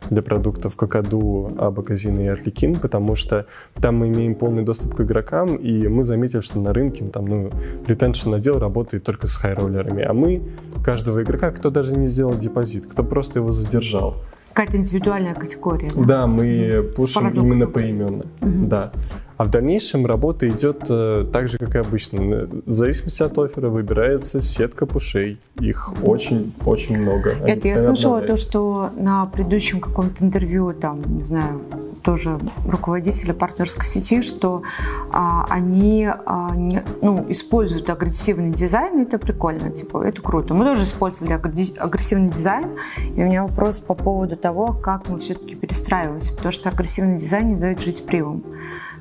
для 0.10 0.22
продуктов 0.22 0.76
Какаду, 0.76 1.54
Абаказин 1.58 2.20
и 2.20 2.28
Арлекин, 2.28 2.76
потому 2.76 3.16
что 3.16 3.46
там 3.76 3.98
мы 3.98 4.10
имеем 4.10 4.36
полный 4.36 4.64
доступ 4.64 4.96
к 4.96 5.02
игрокам, 5.02 5.56
и 5.56 5.88
мы 5.88 6.04
заметили, 6.04 6.42
что 6.42 6.60
на 6.60 6.74
рынке 6.74 7.06
там, 7.06 7.26
ну, 7.26 7.52
ретеншн 7.88 8.34
отдел 8.34 8.60
работает 8.60 9.04
только 9.04 9.28
с 9.28 9.36
хайроллерами, 9.36 10.04
а 10.04 10.14
мы 10.14 10.42
каждого 10.84 11.24
игрока, 11.24 11.52
кто 11.52 11.70
даже 11.70 11.96
не 11.96 12.08
сделал 12.08 12.38
депозит, 12.38 12.88
кто 12.88 13.04
просто 13.04 13.40
его 13.40 13.52
задержал, 13.52 14.24
какая-то 14.58 14.78
индивидуальная 14.78 15.36
категория. 15.36 15.88
Да, 15.96 16.04
да 16.04 16.28
мы 16.28 16.92
пушим 16.96 17.30
именно 17.30 17.68
поименно. 17.68 18.26
Угу. 18.42 18.68
Да. 18.68 18.92
А 19.38 19.44
в 19.44 19.51
дальнейшем 19.51 20.06
работа 20.06 20.50
идет 20.50 20.86
э, 20.89 21.25
так 21.32 21.48
же, 21.48 21.60
как 21.60 21.75
и 21.75 21.77
обычно. 21.77 22.48
В 22.65 22.72
зависимости 22.72 23.22
от 23.22 23.38
оффера 23.38 23.70
выбирается 23.70 24.41
сетка 24.41 24.88
пушей. 24.88 25.39
Их 25.60 25.94
очень-очень 26.03 26.98
много. 26.98 27.32
Это 27.46 27.67
я 27.67 27.77
слышала 27.77 28.22
то, 28.22 28.36
что 28.36 28.89
на 28.98 29.27
предыдущем 29.27 29.79
каком-то 29.79 30.24
интервью, 30.24 30.74
там, 30.74 31.01
не 31.08 31.24
знаю, 31.24 31.62
тоже 32.01 32.39
руководителя 32.67 33.34
партнерской 33.34 33.86
сети, 33.86 34.22
что 34.22 34.63
а, 35.12 35.46
они 35.50 36.10
а, 36.25 36.56
не, 36.56 36.82
ну, 37.01 37.25
используют 37.27 37.89
агрессивный 37.89 38.51
дизайн, 38.51 39.01
и 39.01 39.03
это 39.03 39.17
прикольно, 39.20 39.70
типа, 39.72 40.03
это 40.03 40.22
круто. 40.22 40.53
Мы 40.53 40.63
тоже 40.63 40.84
использовали 40.84 41.34
агрессивный 41.34 42.29
дизайн, 42.29 42.70
и 42.98 43.22
у 43.22 43.25
меня 43.25 43.44
вопрос 43.44 43.79
по 43.82 43.94
поводу 43.94 44.38
того, 44.38 44.67
как 44.72 45.10
мы 45.10 45.20
все-таки 45.20 45.56
перестраиваемся, 45.56 46.32
потому 46.34 46.53
что 46.53 46.70
агрессивный 46.70 47.17
дизайн 47.17 47.50
не 47.50 47.56
дает 47.56 47.82
жить 47.82 48.06
привом. 48.06 48.41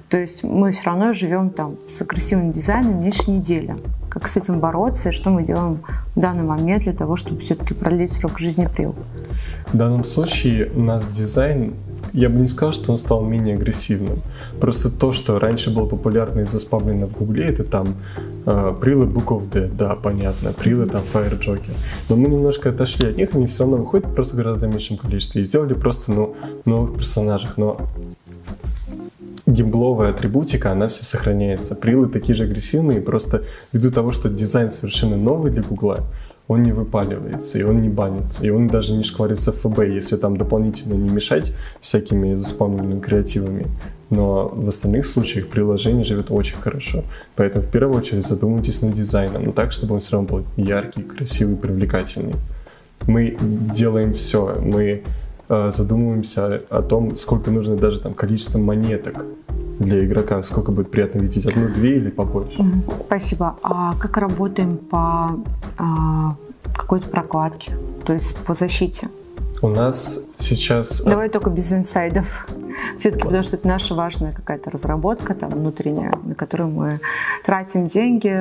То 0.08 0.18
есть 0.18 0.44
мы 0.44 0.70
все 0.72 0.84
равно 0.84 1.12
живем 1.12 1.50
там 1.50 1.76
с 1.88 2.00
агрессивным 2.00 2.52
дизайном 2.52 3.02
меньше 3.02 3.30
недели. 3.30 3.76
Как 4.08 4.28
с 4.28 4.36
этим 4.36 4.60
бороться 4.60 5.08
и 5.08 5.12
что 5.12 5.30
мы 5.30 5.42
делаем 5.42 5.80
в 6.14 6.20
данный 6.20 6.44
момент 6.44 6.84
для 6.84 6.92
того, 6.92 7.16
чтобы 7.16 7.40
все-таки 7.40 7.74
продлить 7.74 8.12
срок 8.12 8.38
жизни 8.38 8.68
прил? 8.72 8.94
В 9.72 9.76
данном 9.76 10.04
случае 10.04 10.70
у 10.74 10.80
нас 10.80 11.08
дизайн 11.08 11.74
я 12.12 12.30
бы 12.30 12.38
не 12.38 12.48
сказал, 12.48 12.72
что 12.72 12.92
он 12.92 12.98
стал 12.98 13.24
менее 13.24 13.56
агрессивным. 13.56 14.18
Просто 14.60 14.90
то, 14.90 15.12
что 15.12 15.38
раньше 15.38 15.70
было 15.74 15.86
популярно 15.86 16.40
и 16.40 16.44
заспавлено 16.44 17.06
в 17.08 17.12
Гугле, 17.12 17.46
это 17.46 17.62
там 17.62 17.96
э, 18.46 18.74
прилы 18.80 19.06
Book 19.06 19.26
of 19.26 19.50
Dead, 19.50 19.70
да, 19.76 19.96
понятно, 19.96 20.52
прилы 20.52 20.86
там 20.86 21.02
Fire 21.02 21.38
Joker. 21.38 21.72
Но 22.08 22.16
мы 22.16 22.28
немножко 22.28 22.70
отошли 22.70 23.10
от 23.10 23.16
них, 23.18 23.34
они 23.34 23.46
все 23.46 23.64
равно 23.64 23.78
выходят 23.78 24.14
просто 24.14 24.34
в 24.34 24.38
гораздо 24.38 24.66
меньшем 24.66 24.96
количестве. 24.96 25.42
И 25.42 25.44
сделали 25.44 25.74
просто 25.74 26.12
ну, 26.12 26.36
новых 26.64 26.96
персонажей. 26.96 27.50
Но 27.56 27.80
гимбловая 29.56 30.10
атрибутика, 30.10 30.72
она 30.72 30.88
все 30.88 31.04
сохраняется. 31.04 31.74
Прилы 31.74 32.08
такие 32.08 32.34
же 32.34 32.44
агрессивные, 32.44 33.00
просто 33.00 33.42
ввиду 33.72 33.90
того, 33.90 34.12
что 34.12 34.28
дизайн 34.28 34.70
совершенно 34.70 35.16
новый 35.16 35.50
для 35.50 35.62
Гугла, 35.62 36.04
он 36.48 36.62
не 36.62 36.72
выпаливается, 36.72 37.58
и 37.58 37.62
он 37.62 37.80
не 37.80 37.88
банится, 37.88 38.46
и 38.46 38.50
он 38.50 38.68
даже 38.68 38.92
не 38.92 39.02
шкварится 39.02 39.50
в 39.50 39.56
ФБ, 39.56 39.80
если 39.80 40.16
там 40.16 40.36
дополнительно 40.36 40.94
не 40.94 41.08
мешать 41.08 41.52
всякими 41.80 42.34
заспавненными 42.34 43.00
креативами. 43.00 43.66
Но 44.10 44.48
в 44.54 44.68
остальных 44.68 45.06
случаях 45.06 45.48
приложение 45.48 46.04
живет 46.04 46.30
очень 46.30 46.56
хорошо. 46.56 47.02
Поэтому 47.34 47.64
в 47.64 47.70
первую 47.70 47.98
очередь 47.98 48.24
задумайтесь 48.24 48.82
над 48.82 48.94
дизайном, 48.94 49.42
но 49.44 49.52
так, 49.52 49.72
чтобы 49.72 49.94
он 49.94 50.00
все 50.00 50.12
равно 50.12 50.28
был 50.28 50.44
яркий, 50.56 51.02
красивый, 51.02 51.56
привлекательный. 51.56 52.34
Мы 53.06 53.36
делаем 53.74 54.12
все, 54.12 54.56
мы 54.60 55.02
задумываемся 55.48 56.62
о 56.70 56.82
том, 56.82 57.16
сколько 57.16 57.50
нужно 57.50 57.76
даже 57.76 58.00
там 58.00 58.14
количество 58.14 58.58
монеток 58.58 59.24
для 59.78 60.04
игрока, 60.04 60.42
сколько 60.42 60.72
будет 60.72 60.90
приятно 60.90 61.18
видеть, 61.18 61.46
одну, 61.46 61.68
две 61.68 61.96
или 61.96 62.10
побольше. 62.10 62.64
Спасибо. 63.06 63.56
А 63.62 63.94
как 63.98 64.16
работаем 64.16 64.78
по 64.78 65.30
а, 65.78 66.36
какой-то 66.74 67.08
прокладке, 67.08 67.76
то 68.04 68.12
есть 68.12 68.36
по 68.38 68.54
защите? 68.54 69.08
У 69.62 69.68
нас 69.68 70.30
сейчас... 70.36 71.02
Давай 71.02 71.28
только 71.28 71.50
без 71.50 71.72
инсайдов. 71.72 72.46
Все-таки 72.98 73.24
потому 73.24 73.42
что 73.42 73.56
это 73.56 73.66
наша 73.66 73.94
важная 73.94 74.32
какая-то 74.32 74.70
разработка 74.70 75.34
там 75.34 75.50
внутренняя, 75.50 76.12
на 76.24 76.34
которую 76.34 76.70
мы 76.70 77.00
тратим 77.44 77.86
деньги, 77.86 78.38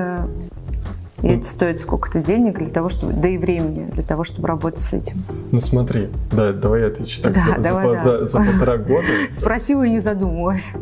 и 1.25 1.29
это 1.29 1.45
стоит 1.45 1.79
сколько-то 1.79 2.21
денег 2.21 2.59
для 2.59 2.69
того, 2.69 2.89
чтобы, 2.89 3.13
да 3.13 3.27
и 3.27 3.39
времени 3.39 3.89
для 3.91 4.03
того, 4.03 4.23
чтобы 4.23 4.47
работать 4.47 4.81
с 4.81 4.93
этим. 4.93 5.23
Ну 5.51 5.59
смотри, 5.59 6.09
да, 6.31 6.53
давай 6.53 6.81
я 6.81 6.87
отвечу 6.87 7.19
так. 7.19 7.33
Да, 7.33 7.41
за, 7.41 7.61
давай, 7.63 7.97
за, 7.97 8.03
да. 8.03 8.19
за, 8.19 8.25
за 8.25 8.51
полтора 8.51 8.77
года... 8.77 9.07
Спросила 9.31 9.81
и 9.83 9.89
не 9.89 9.99
задумывалась. 9.99 10.73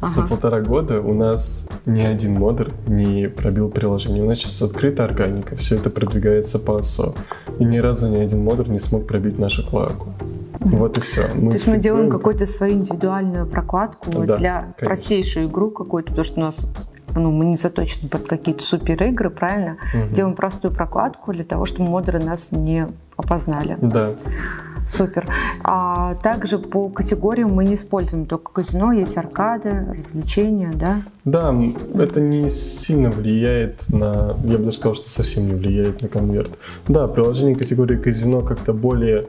Ага. 0.00 0.12
За 0.12 0.22
полтора 0.22 0.60
года 0.60 1.00
у 1.00 1.14
нас 1.14 1.66
ни 1.86 2.02
один 2.02 2.34
модер 2.34 2.72
не 2.86 3.28
пробил 3.28 3.70
приложение. 3.70 4.22
У 4.22 4.26
нас 4.26 4.38
сейчас 4.38 4.60
открыта 4.60 5.04
органика, 5.04 5.56
все 5.56 5.76
это 5.76 5.88
продвигается 5.88 6.58
по 6.58 6.76
ОСО. 6.76 7.14
И 7.58 7.64
ни 7.64 7.78
разу 7.78 8.08
ни 8.08 8.18
один 8.18 8.44
модер 8.44 8.68
не 8.68 8.78
смог 8.78 9.06
пробить 9.06 9.38
нашу 9.38 9.66
клаку. 9.66 10.12
Вот 10.60 10.98
и 10.98 11.00
все. 11.00 11.22
Мы 11.34 11.52
То 11.52 11.56
есть 11.56 11.66
мы 11.66 11.78
делаем 11.78 12.10
какую-то 12.10 12.44
свою 12.44 12.74
индивидуальную 12.74 13.46
прокладку 13.46 14.10
да, 14.10 14.36
для 14.36 14.60
конечно. 14.60 14.86
простейшую 14.86 15.48
игру 15.48 15.70
какую-то, 15.70 16.10
потому 16.10 16.24
что 16.24 16.40
у 16.40 16.44
нас 16.44 16.66
ну, 17.14 17.30
мы 17.30 17.46
не 17.46 17.56
заточены 17.56 18.08
под 18.08 18.26
какие-то 18.26 18.62
супер 18.62 19.02
игры, 19.04 19.30
правильно? 19.30 19.76
Угу. 19.94 20.14
Делаем 20.14 20.34
простую 20.34 20.72
прокладку 20.74 21.32
для 21.32 21.44
того, 21.44 21.64
чтобы 21.64 21.90
модеры 21.90 22.20
нас 22.20 22.52
не 22.52 22.88
опознали. 23.20 23.78
Да. 23.80 24.14
Супер. 24.86 25.28
А 25.62 26.16
также 26.16 26.58
по 26.58 26.88
категориям 26.88 27.52
мы 27.52 27.64
не 27.64 27.74
используем 27.74 28.26
только 28.26 28.52
казино, 28.52 28.92
есть 28.92 29.16
аркады, 29.16 29.86
развлечения, 29.96 30.72
да? 30.74 31.02
Да, 31.24 31.54
это 31.94 32.20
не 32.20 32.50
сильно 32.50 33.10
влияет 33.10 33.88
на, 33.88 34.36
я 34.44 34.58
бы 34.58 34.64
даже 34.64 34.78
сказал, 34.78 34.94
что 34.94 35.08
совсем 35.08 35.46
не 35.46 35.54
влияет 35.54 36.02
на 36.02 36.08
конверт. 36.08 36.50
Да, 36.88 37.06
приложение 37.06 37.54
категории 37.54 37.96
казино 37.96 38.40
как-то 38.40 38.72
более 38.72 39.26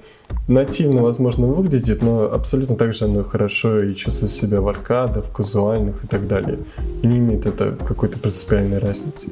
нативно, 0.47 1.03
возможно, 1.03 1.45
выглядит, 1.45 2.01
но 2.01 2.23
абсолютно 2.23 2.75
так 2.75 2.93
же 2.93 3.05
оно 3.05 3.23
хорошо 3.23 3.83
и 3.83 3.93
чувствует 3.93 4.31
себя 4.31 4.61
в 4.61 4.67
аркадах, 4.67 5.25
в 5.25 5.31
казуальных 5.31 6.03
и 6.03 6.07
так 6.07 6.27
далее. 6.27 6.57
И 7.03 7.07
не 7.07 7.19
имеет 7.19 7.45
это 7.45 7.77
какой-то 7.85 8.17
принципиальной 8.17 8.79
разницы. 8.79 9.29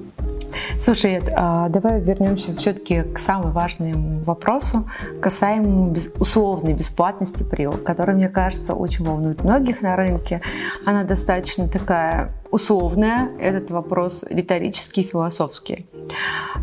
Слушай, 0.79 1.15
Эд, 1.15 1.29
а 1.35 1.69
давай 1.69 2.01
вернемся 2.01 2.55
все-таки 2.55 3.01
к 3.01 3.19
самому 3.19 3.51
важному 3.51 4.19
вопросу, 4.49 4.85
касаемому 5.21 5.91
без, 5.91 6.09
условной 6.19 6.73
бесплатности 6.73 7.43
ПРИО, 7.43 7.71
которая, 7.71 8.15
мне 8.15 8.29
кажется, 8.29 8.73
очень 8.73 9.05
волнует 9.05 9.43
многих 9.43 9.81
на 9.81 9.95
рынке. 9.95 10.41
Она 10.85 11.03
достаточно 11.03 11.67
такая 11.67 12.31
условная, 12.51 13.29
этот 13.39 13.71
вопрос 13.71 14.25
риторический, 14.29 15.03
философский. 15.03 15.85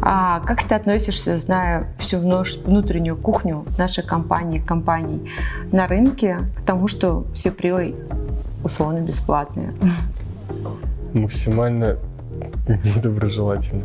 А 0.03 0.40
как 0.40 0.64
ты 0.64 0.75
относишься, 0.75 1.37
зная 1.37 1.87
всю 1.99 2.18
внутреннюю 2.18 3.16
кухню 3.16 3.64
нашей 3.79 4.05
компании, 4.05 4.59
компаний 4.59 5.31
на 5.72 5.87
рынке, 5.87 6.38
к 6.57 6.62
тому, 6.62 6.88
что 6.88 7.25
все 7.35 7.51
приой 7.51 7.94
условно 8.64 8.99
бесплатные? 8.99 9.72
Максимально 11.14 11.96
недоброжелательно. 12.68 13.85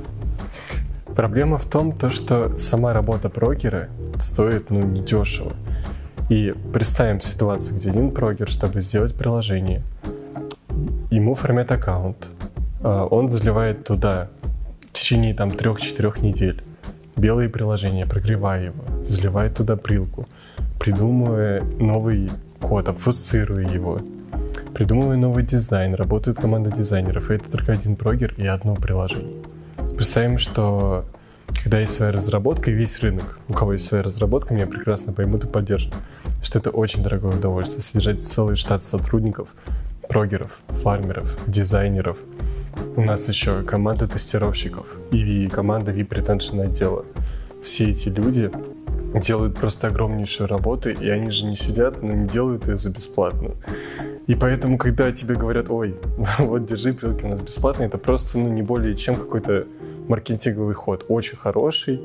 Проблема 1.15 1.57
в 1.57 1.65
том, 1.65 1.91
то, 1.91 2.09
что 2.09 2.57
сама 2.57 2.93
работа 2.93 3.29
брокера 3.29 3.89
стоит 4.17 4.69
ну, 4.69 4.81
недешево. 4.81 5.53
И 6.29 6.53
представим 6.73 7.19
ситуацию, 7.19 7.75
где 7.77 7.89
один 7.89 8.09
брокер, 8.09 8.47
чтобы 8.47 8.81
сделать 8.81 9.13
приложение, 9.15 9.83
ему 11.09 11.35
формят 11.35 11.71
аккаунт, 11.71 12.27
а, 12.81 13.05
он 13.05 13.27
заливает 13.29 13.83
туда 13.83 14.29
в 14.87 14.93
течение 14.93 15.33
там 15.33 15.51
трех-четырех 15.51 16.21
недель 16.21 16.63
белые 17.17 17.49
приложения, 17.49 18.05
прогревая 18.05 18.65
его, 18.65 18.83
заливает 19.03 19.55
туда 19.55 19.75
прилку, 19.75 20.25
придумывая 20.79 21.61
новый 21.79 22.31
код, 22.59 22.87
обфусцируя 22.87 23.67
его, 23.67 23.99
придумывая 24.73 25.17
новый 25.17 25.43
дизайн, 25.43 25.93
работает 25.95 26.37
команда 26.37 26.71
дизайнеров, 26.71 27.29
и 27.29 27.35
это 27.35 27.51
только 27.51 27.73
один 27.73 27.95
прогер 27.95 28.33
и 28.37 28.45
одно 28.45 28.75
приложение. 28.75 29.40
Представим, 30.01 30.39
что 30.39 31.05
когда 31.63 31.79
есть 31.79 31.93
своя 31.93 32.11
разработка 32.11 32.71
и 32.71 32.73
весь 32.73 32.99
рынок, 33.01 33.37
у 33.47 33.53
кого 33.53 33.73
есть 33.73 33.85
своя 33.85 34.01
разработка, 34.01 34.51
меня 34.51 34.65
прекрасно 34.65 35.13
поймут 35.13 35.43
и 35.43 35.47
поддержат, 35.47 35.93
что 36.41 36.57
это 36.57 36.71
очень 36.71 37.03
дорогое 37.03 37.33
удовольствие, 37.33 37.83
содержать 37.83 38.19
целый 38.19 38.55
штат 38.55 38.83
сотрудников, 38.83 39.49
прогеров, 40.09 40.57
фармеров, 40.69 41.37
дизайнеров. 41.45 42.17
У 42.95 43.01
нас 43.01 43.27
еще 43.27 43.61
команда 43.61 44.07
тестировщиков 44.07 44.87
и 45.11 45.45
команда 45.45 45.91
V-Pretension 45.91 46.63
отдела. 46.63 47.05
Все 47.63 47.91
эти 47.91 48.09
люди 48.09 48.49
делают 49.13 49.55
просто 49.55 49.87
огромнейшую 49.87 50.47
работу, 50.47 50.89
и 50.89 51.09
они 51.09 51.29
же 51.29 51.45
не 51.45 51.55
сидят, 51.55 52.01
но 52.01 52.13
не 52.13 52.27
делают 52.27 52.67
ее 52.67 52.77
за 52.77 52.89
бесплатно. 52.89 53.51
И 54.27 54.35
поэтому, 54.35 54.77
когда 54.77 55.11
тебе 55.11 55.35
говорят, 55.35 55.69
ой, 55.69 55.95
вот 56.39 56.65
держи, 56.65 56.93
прилки 56.93 57.25
у 57.25 57.29
нас 57.29 57.41
бесплатные, 57.41 57.87
это 57.87 57.97
просто 57.97 58.37
ну, 58.37 58.49
не 58.49 58.61
более 58.61 58.95
чем 58.95 59.15
какой-то 59.15 59.65
маркетинговый 60.07 60.73
ход. 60.73 61.05
Очень 61.09 61.37
хороший, 61.37 62.01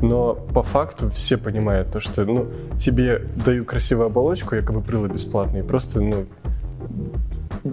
но 0.00 0.34
по 0.34 0.62
факту 0.62 1.10
все 1.10 1.36
понимают 1.36 1.92
то, 1.92 2.00
что 2.00 2.24
ну, 2.24 2.48
тебе 2.78 3.26
дают 3.44 3.68
красивую 3.68 4.06
оболочку, 4.06 4.54
якобы 4.54 4.80
прилы 4.80 5.08
бесплатные, 5.08 5.62
просто 5.62 6.00
ну, 6.00 6.26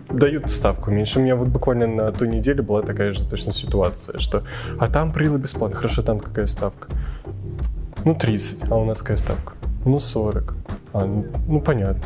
дают 0.10 0.50
ставку 0.50 0.91
меньше. 0.91 1.19
У 1.19 1.24
меня 1.24 1.36
вот 1.36 1.48
буквально 1.48 1.88
на 1.88 2.12
той 2.12 2.28
неделе 2.28 2.62
была 2.62 2.82
такая 2.82 3.13
же 3.13 3.28
точно 3.28 3.52
ситуация, 3.52 4.19
что 4.19 4.43
а 4.80 4.88
там 4.88 5.12
прилы 5.13 5.38
бесплатно, 5.38 5.76
хорошо, 5.76 6.02
там 6.02 6.19
какая 6.19 6.48
ставка? 6.48 6.89
Ну, 8.06 8.13
30, 8.13 8.72
а 8.72 8.76
у 8.76 8.86
нас 8.86 9.00
какая 9.00 9.18
ставка? 9.18 9.54
Ну, 9.86 10.00
40. 10.00 10.56
А, 10.94 11.06
ну, 11.06 11.26
ну 11.48 11.60
понятно. 11.60 12.04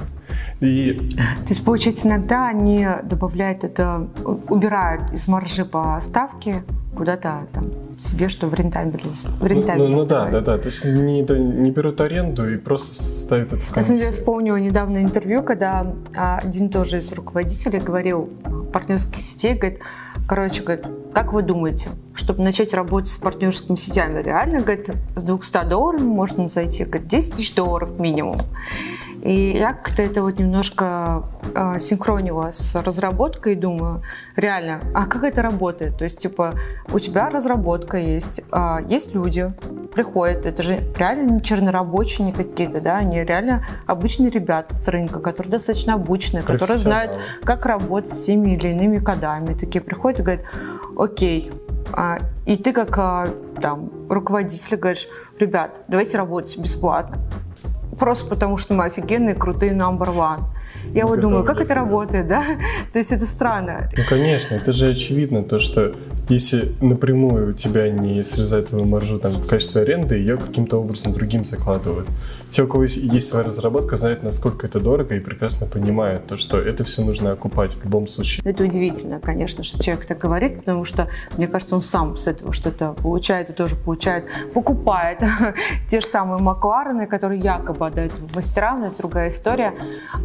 И... 0.61 0.93
То 1.15 1.49
есть, 1.49 1.63
получается, 1.63 2.07
иногда 2.07 2.47
они 2.47 2.87
добавляют 3.03 3.63
это, 3.63 4.07
убирают 4.49 5.11
из 5.11 5.27
маржи 5.27 5.65
по 5.65 5.99
ставке 6.01 6.63
куда-то 6.95 7.47
там 7.53 7.71
себе, 7.97 8.29
что 8.29 8.47
в 8.47 8.53
рентабельность. 8.53 9.27
В 9.39 9.45
рентабельность 9.45 9.77
ну, 9.79 9.97
ну, 9.97 10.01
ну 10.03 10.05
да, 10.05 10.29
да, 10.29 10.41
да. 10.41 10.57
То 10.57 10.67
есть 10.67 10.83
не, 10.85 11.21
не 11.21 11.71
берут 11.71 12.01
аренду 12.01 12.49
и 12.49 12.57
просто 12.57 13.01
ставят 13.03 13.53
это 13.53 13.61
в 13.61 13.71
комиссию. 13.71 13.97
Я 13.97 14.11
вспомнила 14.11 14.57
недавно 14.57 15.03
интервью, 15.03 15.43
когда 15.43 15.93
один 16.13 16.69
тоже 16.69 16.97
из 16.97 17.11
руководителей 17.11 17.79
говорил 17.79 18.29
партнерских 18.73 19.19
сетей, 19.21 19.55
говорит, 19.55 19.79
короче, 20.29 20.61
говорит, 20.61 20.85
как 21.11 21.33
вы 21.33 21.41
думаете, 21.41 21.89
чтобы 22.13 22.43
начать 22.43 22.73
работать 22.75 23.09
с 23.09 23.17
партнерскими 23.17 23.75
сетями, 23.75 24.21
реально, 24.21 24.59
говорит, 24.59 24.89
с 25.15 25.23
200 25.23 25.67
долларов 25.67 26.01
можно 26.01 26.47
зайти, 26.47 26.85
говорит, 26.85 27.07
10 27.07 27.33
тысяч 27.33 27.55
долларов 27.55 27.99
минимум. 27.99 28.37
И 29.23 29.51
я 29.57 29.73
как-то 29.73 30.01
это 30.01 30.21
вот 30.21 30.39
немножко 30.39 31.23
э, 31.53 31.79
синхронила 31.79 32.51
с 32.51 32.75
разработкой 32.81 33.55
думаю, 33.55 34.01
реально, 34.35 34.81
а 34.93 35.05
как 35.07 35.23
это 35.23 35.41
работает? 35.41 35.97
То 35.97 36.03
есть, 36.05 36.19
типа, 36.21 36.53
у 36.91 36.99
тебя 36.99 37.29
разработка 37.29 37.97
есть, 37.97 38.41
э, 38.51 38.77
есть 38.87 39.13
люди, 39.13 39.51
приходят, 39.93 40.45
это 40.45 40.63
же 40.63 40.83
реально 40.95 41.31
не 41.33 41.41
чернорабочие 41.41 42.27
не 42.27 42.31
какие-то, 42.31 42.79
да, 42.79 42.97
они 42.97 43.23
реально 43.23 43.65
обычные 43.87 44.29
ребята 44.29 44.73
с 44.73 44.87
рынка, 44.87 45.19
которые 45.19 45.51
достаточно 45.51 45.95
обученные, 45.95 46.43
которые 46.43 46.77
знают, 46.77 47.19
как 47.43 47.65
работать 47.65 48.13
с 48.13 48.19
теми 48.21 48.51
или 48.51 48.69
иными 48.69 48.99
кодами. 48.99 49.53
Такие 49.53 49.81
приходят 49.81 50.19
и 50.19 50.23
говорят, 50.23 50.45
окей, 50.97 51.51
а, 51.91 52.19
и 52.45 52.55
ты 52.55 52.71
как 52.71 52.97
а, 52.97 53.27
там 53.59 53.89
руководитель 54.09 54.77
говоришь, 54.77 55.07
ребят, 55.39 55.71
давайте 55.87 56.17
работать 56.17 56.57
бесплатно 56.57 57.17
просто 57.99 58.27
потому, 58.27 58.57
что 58.57 58.73
мы 58.73 58.85
офигенные, 58.85 59.35
крутые 59.35 59.73
number 59.73 60.15
one. 60.15 60.43
Я 60.93 61.05
вот 61.05 61.19
думаю, 61.19 61.43
как 61.43 61.59
это 61.59 61.75
работает, 61.75 62.27
да? 62.27 62.43
То 62.93 62.99
есть 62.99 63.11
это 63.11 63.25
странно. 63.25 63.89
Ну, 63.95 64.03
конечно, 64.07 64.55
это 64.55 64.73
же 64.73 64.89
очевидно, 64.89 65.43
то, 65.43 65.59
что 65.59 65.93
если 66.29 66.71
напрямую 66.79 67.49
у 67.49 67.53
тебя 67.53 67.89
не 67.89 68.23
срезают 68.23 68.69
твою 68.69 68.85
маржу 68.85 69.19
там, 69.19 69.33
в 69.33 69.47
качестве 69.47 69.81
аренды, 69.81 70.15
ее 70.15 70.37
каким-то 70.37 70.77
образом 70.77 71.13
другим 71.13 71.43
закладывают. 71.43 72.07
Те, 72.51 72.63
у 72.63 72.67
кого 72.67 72.83
есть, 72.83 72.97
есть 72.97 73.27
своя 73.27 73.45
разработка, 73.45 73.97
знают, 73.97 74.23
насколько 74.23 74.67
это 74.67 74.79
дорого 74.79 75.15
и 75.15 75.19
прекрасно 75.19 75.67
понимают, 75.67 76.27
то, 76.27 76.37
что 76.37 76.59
это 76.59 76.83
все 76.83 77.03
нужно 77.03 77.31
окупать 77.31 77.73
в 77.73 77.83
любом 77.83 78.07
случае. 78.07 78.41
Это 78.45 78.63
удивительно, 78.63 79.19
конечно, 79.19 79.63
что 79.63 79.81
человек 79.83 80.05
так 80.05 80.19
говорит, 80.19 80.59
потому 80.59 80.85
что, 80.85 81.09
мне 81.37 81.47
кажется, 81.47 81.75
он 81.75 81.81
сам 81.81 82.15
с 82.17 82.27
этого 82.27 82.53
что-то 82.53 82.93
получает 82.93 83.49
и 83.49 83.53
тоже 83.53 83.75
получает, 83.75 84.25
покупает 84.53 85.19
те 85.89 85.99
же 85.99 86.05
самые 86.05 86.41
Макларены, 86.41 87.07
которые 87.07 87.39
якобы 87.39 87.87
отдают 87.87 88.13
мастерам, 88.35 88.81
но 88.81 88.87
это 88.87 88.97
другая 88.97 89.29
история. 89.29 89.73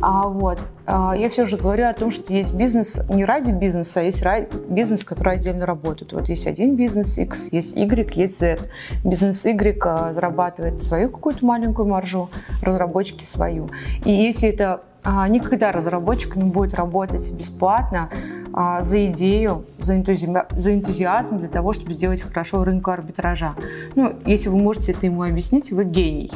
А 0.00 0.28
вот 0.28 0.58
я 0.86 1.28
все 1.30 1.46
же 1.46 1.56
говорю 1.56 1.88
о 1.88 1.94
том, 1.94 2.10
что 2.10 2.32
есть 2.32 2.54
бизнес 2.54 3.00
не 3.08 3.24
ради 3.24 3.52
бизнеса, 3.52 4.00
а 4.00 4.02
есть 4.02 4.22
бизнес, 4.68 5.04
который 5.04 5.34
отдельно 5.34 5.64
работает. 5.66 6.12
Вот 6.12 6.28
есть 6.28 6.46
один 6.46 6.76
бизнес 6.76 7.16
X, 7.16 7.48
есть 7.52 7.76
Y, 7.76 8.14
есть 8.14 8.38
Z. 8.38 8.58
Бизнес 9.02 9.44
Y 9.44 9.78
а, 9.84 10.12
зарабатывает 10.12 10.82
свою 10.82 11.10
какую-то 11.10 11.44
маленькую 11.44 11.88
маржу, 11.88 12.28
разработчики 12.62 13.24
свою. 13.24 13.68
И 14.04 14.12
если 14.12 14.48
это 14.48 14.82
а, 15.02 15.28
никогда 15.28 15.72
разработчик 15.72 16.36
не 16.36 16.44
будет 16.44 16.74
работать 16.74 17.30
бесплатно 17.32 18.10
а, 18.56 18.82
за 18.82 19.06
идею, 19.06 19.64
за, 19.78 19.96
энтузи... 19.96 20.32
за 20.52 20.74
энтузиазм 20.74 21.38
для 21.38 21.48
того, 21.48 21.72
чтобы 21.72 21.92
сделать 21.94 22.22
хорошо 22.22 22.62
рынку 22.62 22.92
арбитража. 22.92 23.56
Ну, 23.96 24.14
если 24.24 24.48
вы 24.48 24.58
можете 24.58 24.92
это 24.92 25.06
ему 25.06 25.24
объяснить, 25.24 25.72
вы 25.72 25.84
гений. 25.84 26.30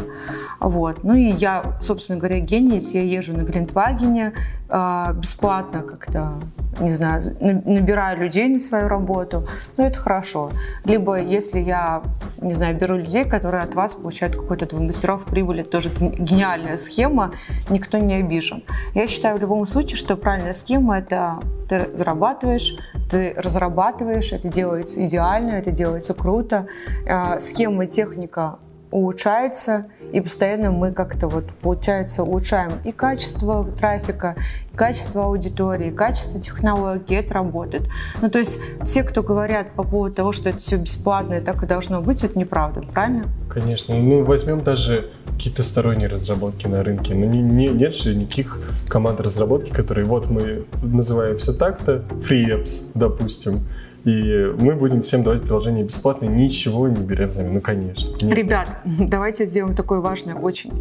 Вот. 0.59 1.05
Ну 1.05 1.15
и 1.15 1.31
я, 1.31 1.63
собственно 1.81 2.19
говоря, 2.19 2.41
гений, 2.41 2.77
если 2.77 2.99
я 2.99 3.05
езжу 3.05 3.37
на 3.37 3.43
Гелендвагене 3.43 4.33
а, 4.69 5.13
бесплатно 5.13 5.83
как-то, 5.83 6.33
не 6.81 6.93
знаю, 6.93 7.23
набираю 7.41 8.19
людей 8.19 8.49
на 8.49 8.59
свою 8.59 8.89
работу, 8.89 9.47
ну 9.77 9.85
это 9.85 10.01
хорошо. 10.01 10.51
Либо 10.85 11.21
если 11.21 11.61
я, 11.61 12.03
не 12.41 12.55
знаю, 12.55 12.77
беру 12.77 12.97
людей, 12.97 13.25
которые 13.25 13.63
от 13.63 13.77
вас 13.77 13.95
получают 13.95 14.35
какой-то 14.35 14.75
мастеров 14.77 15.25
прибыли, 15.25 15.63
тоже 15.63 15.91
гениальная 15.91 16.79
схема, 16.79 17.31
никто 17.71 17.99
не 17.99 18.15
обижен. 18.15 18.65
Я 18.95 19.07
считаю 19.07 19.39
в 19.39 19.41
любом 19.41 19.65
случае, 19.69 19.97
что 19.97 20.17
правильная 20.17 20.53
схема– 20.53 20.99
это 20.99 21.39
ты 21.69 21.95
зарабатываешь, 22.09 22.75
ты 23.11 23.35
разрабатываешь, 23.37 24.33
это 24.33 24.49
делается 24.49 25.05
идеально, 25.07 25.53
это 25.53 25.71
делается 25.71 26.15
круто. 26.15 26.67
А, 27.09 27.39
схема 27.39 27.87
техника 27.87 28.59
улучшается, 28.91 29.87
и 30.13 30.21
постоянно 30.21 30.71
мы 30.71 30.93
как-то 30.93 31.29
вот, 31.29 31.45
получается, 31.61 32.23
улучшаем 32.23 32.73
и 32.85 32.93
качество 32.93 33.67
трафика, 33.79 34.37
и 34.73 34.77
качество 34.77 35.25
аудитории, 35.25 35.89
и 35.89 35.91
качество 35.91 36.41
технологий, 36.41 37.17
это 37.17 37.35
работает. 37.35 37.89
Ну, 38.23 38.31
то 38.31 38.39
есть 38.39 38.59
все, 38.85 39.03
кто 39.03 39.23
говорят 39.23 39.73
по 39.73 39.83
поводу 39.83 40.15
того, 40.15 40.33
что 40.33 40.49
это 40.49 40.59
все 40.59 40.77
бесплатно 40.77 41.35
и 41.35 41.41
так 41.41 41.63
и 41.63 41.67
должно 41.67 42.01
быть, 42.01 42.25
это 42.25 42.39
неправда, 42.39 42.81
правильно? 42.81 43.25
Конечно. 43.51 43.95
Ну, 43.95 44.25
возьмем 44.25 44.61
даже 44.61 45.11
какие-то 45.27 45.63
сторонние 45.63 46.09
разработки 46.09 46.67
на 46.67 46.83
рынке. 46.83 47.15
Но 47.15 47.25
не, 47.25 47.41
не, 47.41 47.69
нет 47.69 47.95
же 47.95 48.15
никаких 48.15 48.59
команд 48.89 49.21
разработки, 49.21 49.71
которые 49.71 50.05
вот 50.05 50.29
мы 50.29 50.65
называем 50.83 51.39
все 51.39 51.53
так-то, 51.53 52.05
free 52.29 52.47
apps, 52.47 52.91
допустим, 52.95 53.61
и 54.09 54.55
мы 54.59 54.75
будем 54.75 55.03
всем 55.03 55.23
давать 55.23 55.43
приложение 55.43 55.85
бесплатно, 55.85 56.25
ничего 56.25 56.89
не 56.89 57.05
беря 57.05 57.27
взамен. 57.27 57.53
Ну, 57.55 57.61
конечно. 57.61 58.11
Нет. 58.23 58.37
Ребят, 58.37 58.69
давайте 58.85 59.45
сделаем 59.45 59.75
такой 59.75 60.01
важный 60.01 60.33
очень 60.33 60.73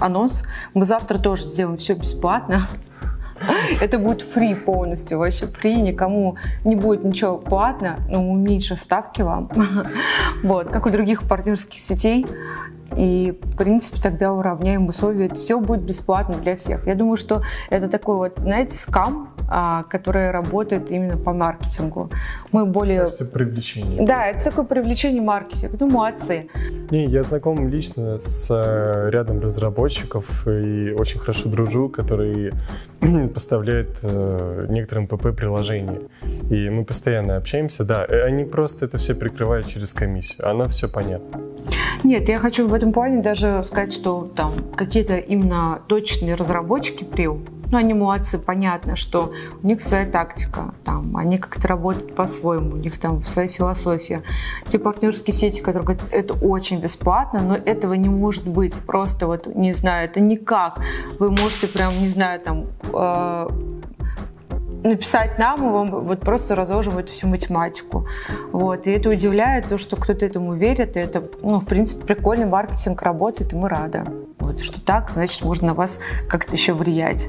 анонс. 0.00 0.42
Мы 0.74 0.84
завтра 0.84 1.18
тоже 1.18 1.44
сделаем 1.44 1.76
все 1.76 1.94
бесплатно. 1.94 2.62
Это 3.80 3.98
будет 3.98 4.22
фри 4.22 4.54
полностью, 4.54 5.18
вообще 5.18 5.46
фри, 5.46 5.76
никому 5.76 6.36
не 6.64 6.74
будет 6.74 7.04
ничего 7.04 7.38
платно, 7.38 8.00
но 8.08 8.34
меньше 8.34 8.76
ставки 8.76 9.22
вам. 9.22 9.50
Вот, 10.42 10.68
как 10.68 10.86
у 10.86 10.90
других 10.90 11.22
партнерских 11.22 11.80
сетей. 11.80 12.26
И, 12.96 13.38
в 13.42 13.56
принципе, 13.56 14.00
тогда 14.00 14.32
уравняем 14.32 14.88
условия. 14.88 15.28
Все 15.28 15.58
будет 15.60 15.82
бесплатно 15.82 16.36
для 16.36 16.56
всех. 16.56 16.86
Я 16.86 16.94
думаю, 16.94 17.16
что 17.16 17.42
это 17.70 17.88
такой 17.88 18.16
вот, 18.16 18.38
знаете, 18.38 18.76
скам, 18.76 19.34
а, 19.48 19.84
который 19.84 20.30
работает 20.30 20.90
именно 20.90 21.16
по 21.16 21.32
маркетингу. 21.32 22.10
Мы 22.52 22.66
более... 22.66 23.00
Кажется, 23.00 23.24
привлечение. 23.24 24.04
Да, 24.04 24.26
это 24.26 24.44
такое 24.44 24.64
привлечение 24.64 25.22
маркетинга. 25.22 25.76
Ну, 25.80 25.90
молодцы. 25.90 26.48
Не, 26.90 27.06
я 27.06 27.22
знаком 27.22 27.68
лично 27.68 28.20
с 28.20 28.48
э, 28.50 29.10
рядом 29.10 29.40
разработчиков 29.40 30.46
и 30.46 30.94
очень 30.98 31.18
хорошо 31.18 31.48
дружу, 31.48 31.88
которые 31.88 32.52
поставляют 33.34 34.00
э, 34.02 34.66
некоторым 34.68 35.06
ПП-приложения. 35.06 36.02
И 36.50 36.70
мы 36.70 36.84
постоянно 36.84 37.36
общаемся. 37.36 37.84
Да, 37.84 38.04
э, 38.04 38.22
они 38.22 38.44
просто 38.44 38.86
это 38.86 38.98
все 38.98 39.14
прикрывают 39.14 39.66
через 39.66 39.92
комиссию. 39.92 40.48
Оно 40.48 40.66
все 40.66 40.88
понятно. 40.88 41.40
Нет, 42.04 42.28
я 42.28 42.38
хочу 42.38 42.66
в 42.68 42.74
этом 42.74 42.92
плане 42.92 43.22
даже 43.22 43.62
сказать, 43.64 43.92
что 43.92 44.30
там 44.36 44.52
какие-то 44.76 45.16
именно 45.16 45.80
точные 45.88 46.34
разработчики 46.34 47.04
Прил, 47.04 47.40
ну, 47.70 47.94
молодцы, 47.94 48.38
понятно, 48.38 48.96
что 48.96 49.32
у 49.62 49.66
них 49.66 49.80
своя 49.80 50.06
тактика, 50.06 50.74
там, 50.84 51.16
они 51.16 51.38
как-то 51.38 51.68
работают 51.68 52.14
по-своему, 52.14 52.74
у 52.74 52.76
них 52.76 52.98
там 52.98 53.22
своя 53.24 53.48
философия. 53.48 54.22
Те 54.68 54.78
партнерские 54.78 55.34
сети, 55.34 55.60
которые 55.60 55.84
говорят, 55.84 56.12
это 56.12 56.34
очень 56.34 56.80
бесплатно, 56.80 57.40
но 57.40 57.54
этого 57.56 57.94
не 57.94 58.08
может 58.08 58.46
быть, 58.46 58.74
просто 58.74 59.26
вот, 59.26 59.46
не 59.46 59.72
знаю, 59.72 60.08
это 60.08 60.20
никак. 60.20 60.80
Вы 61.18 61.30
можете 61.30 61.66
прям, 61.68 61.92
не 62.00 62.08
знаю, 62.08 62.40
там, 62.40 62.66
э, 62.92 63.48
написать 64.86 65.38
нам, 65.38 65.56
и 65.56 65.72
вам 65.72 66.04
вот 66.04 66.20
просто 66.20 66.54
разложим 66.54 66.98
эту 66.98 67.12
всю 67.12 67.28
математику. 67.28 68.06
Вот. 68.52 68.86
И 68.86 68.90
это 68.90 69.10
удивляет, 69.10 69.68
то, 69.68 69.78
что 69.78 69.96
кто-то 69.96 70.24
этому 70.24 70.54
верит, 70.54 70.96
и 70.96 71.00
это, 71.00 71.22
ну, 71.42 71.60
в 71.60 71.64
принципе, 71.64 72.14
прикольный 72.14 72.46
маркетинг 72.46 73.02
работает, 73.02 73.52
и 73.52 73.56
мы 73.56 73.68
рады. 73.68 74.04
Вот, 74.46 74.60
что 74.60 74.80
так, 74.80 75.10
значит, 75.14 75.42
можно 75.42 75.68
на 75.68 75.74
вас 75.74 75.98
как-то 76.28 76.52
еще 76.52 76.72
влиять. 76.72 77.28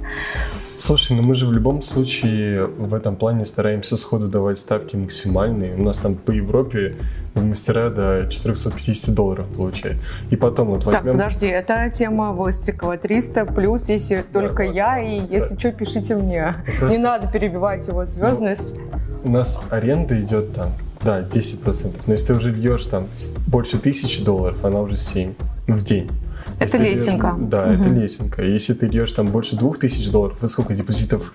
Слушай, 0.80 1.18
ну 1.18 1.24
мы 1.24 1.34
же 1.34 1.48
в 1.48 1.52
любом 1.52 1.82
случае 1.82 2.68
в 2.68 2.94
этом 2.94 3.16
плане 3.16 3.46
стараемся 3.46 3.98
сходу 3.98 4.28
давать 4.28 4.60
ставки 4.60 4.96
максимальные. 4.96 5.76
У 5.76 5.82
нас 5.82 5.98
там 5.98 6.14
по 6.14 6.30
Европе 6.30 6.96
мастера 7.34 7.90
до 7.90 8.28
450 8.30 9.16
долларов 9.16 9.50
получают. 9.50 9.98
И 10.30 10.36
потом 10.36 10.68
вот 10.68 10.86
возьмем... 10.86 11.18
Так, 11.18 11.28
подожди, 11.28 11.48
это 11.48 11.90
тема 11.90 12.32
Вострикова 12.34 12.98
300 12.98 13.46
плюс, 13.46 13.90
если 13.90 14.24
только 14.32 14.68
да, 14.68 14.98
я, 14.98 15.00
и 15.00 15.20
да. 15.20 15.36
если 15.36 15.58
что, 15.58 15.72
пишите 15.72 16.16
мне. 16.16 16.56
Просто... 16.80 16.98
Не 16.98 17.04
надо 17.04 17.28
перебивать 17.28 17.88
его 17.88 18.06
звездность. 18.06 18.76
Ну, 18.76 19.32
у 19.32 19.32
нас 19.32 19.64
аренда 19.72 20.20
идет 20.22 20.54
там, 20.54 20.74
да, 21.02 21.22
10%. 21.22 21.96
Но 22.06 22.14
если 22.14 22.28
ты 22.28 22.34
уже 22.36 22.52
льешь 22.52 22.86
там 22.86 23.08
больше 23.48 23.80
тысячи 23.80 24.24
долларов, 24.24 24.64
она 24.64 24.82
уже 24.82 24.96
7 24.96 25.34
в 25.68 25.84
день. 25.84 26.10
Это 26.60 26.78
лесенка. 26.78 27.36
Льешь, 27.38 27.50
да, 27.50 27.64
угу. 27.64 27.74
это 27.74 27.90
лесенка. 27.90 28.44
Если 28.44 28.74
ты 28.74 28.88
льешь 28.88 29.12
там 29.12 29.28
больше 29.28 29.56
2000 29.56 30.12
долларов, 30.12 30.44
и 30.44 30.48
сколько 30.48 30.74
депозитов? 30.74 31.34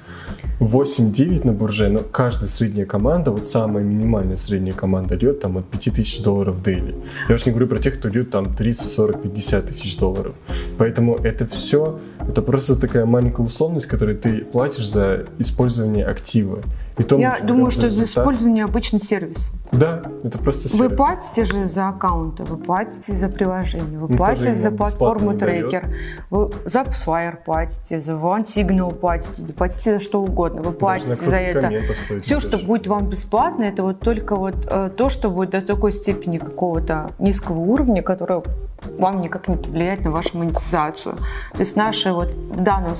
8-9 0.60 1.46
на 1.46 1.52
бурже, 1.52 1.88
но 1.88 2.00
каждая 2.00 2.48
средняя 2.48 2.86
команда, 2.86 3.30
вот 3.30 3.48
самая 3.48 3.82
минимальная 3.82 4.36
средняя 4.36 4.74
команда 4.74 5.16
льет 5.16 5.40
там 5.40 5.58
от 5.58 5.66
5000 5.66 6.22
долларов 6.22 6.62
дейли. 6.62 6.96
Я 7.28 7.34
уж 7.34 7.46
не 7.46 7.52
говорю 7.52 7.66
про 7.68 7.78
тех, 7.78 7.98
кто 7.98 8.08
льет 8.08 8.30
там 8.30 8.54
30, 8.54 8.92
40, 8.92 9.22
50 9.22 9.66
тысяч 9.66 9.98
долларов. 9.98 10.34
Поэтому 10.78 11.16
это 11.16 11.46
все, 11.46 11.98
это 12.28 12.42
просто 12.42 12.76
такая 12.76 13.06
маленькая 13.06 13.42
условность, 13.42 13.86
которую 13.86 14.18
ты 14.18 14.44
платишь 14.44 14.88
за 14.88 15.26
использование 15.38 16.04
актива. 16.04 16.60
И 16.98 17.02
то 17.02 17.18
Я 17.18 17.38
думаю, 17.42 17.70
что 17.70 17.88
за 17.90 18.04
использование 18.04 18.64
обычный 18.64 19.00
сервис. 19.00 19.52
Да, 19.72 20.02
это 20.24 20.38
просто 20.38 20.68
сервис. 20.68 20.80
Вы 20.80 20.96
платите 20.96 21.44
же 21.44 21.66
за 21.66 21.88
аккаунты, 21.88 22.44
вы 22.44 22.56
платите 22.56 23.12
за 23.12 23.28
приложение, 23.28 23.98
вы 23.98 24.08
ну, 24.08 24.16
платите 24.16 24.52
за 24.52 24.70
платформу 24.70 25.36
трекер, 25.36 25.88
вы 26.30 26.50
за 26.64 26.80
AppsFlyer 26.82 27.38
платите, 27.44 28.00
за 28.00 28.12
OneSignal 28.12 28.94
платите, 28.94 29.52
платите 29.52 29.94
за 29.94 30.00
что 30.00 30.22
угодно, 30.22 30.62
вы 30.62 30.72
платите 30.72 31.16
за 31.16 31.36
это. 31.36 31.72
Все, 32.20 32.40
что 32.40 32.58
будет 32.58 32.86
вам 32.86 33.06
бесплатно, 33.08 33.64
это 33.64 33.82
вот 33.82 34.00
только 34.00 34.36
вот 34.36 34.66
э, 34.70 34.90
то, 34.94 35.08
что 35.08 35.30
будет 35.30 35.50
до 35.50 35.62
такой 35.62 35.92
степени 35.92 36.38
какого-то 36.38 37.10
низкого 37.18 37.58
уровня, 37.58 38.02
которое 38.02 38.42
вам 38.98 39.20
никак 39.20 39.48
не 39.48 39.56
повлияет 39.56 40.04
на 40.04 40.10
вашу 40.10 40.38
монетизацию. 40.38 41.16
То 41.52 41.60
есть 41.60 41.76
наша 41.76 42.12
вот 42.12 42.28
в 42.28 42.62
данном 42.62 42.96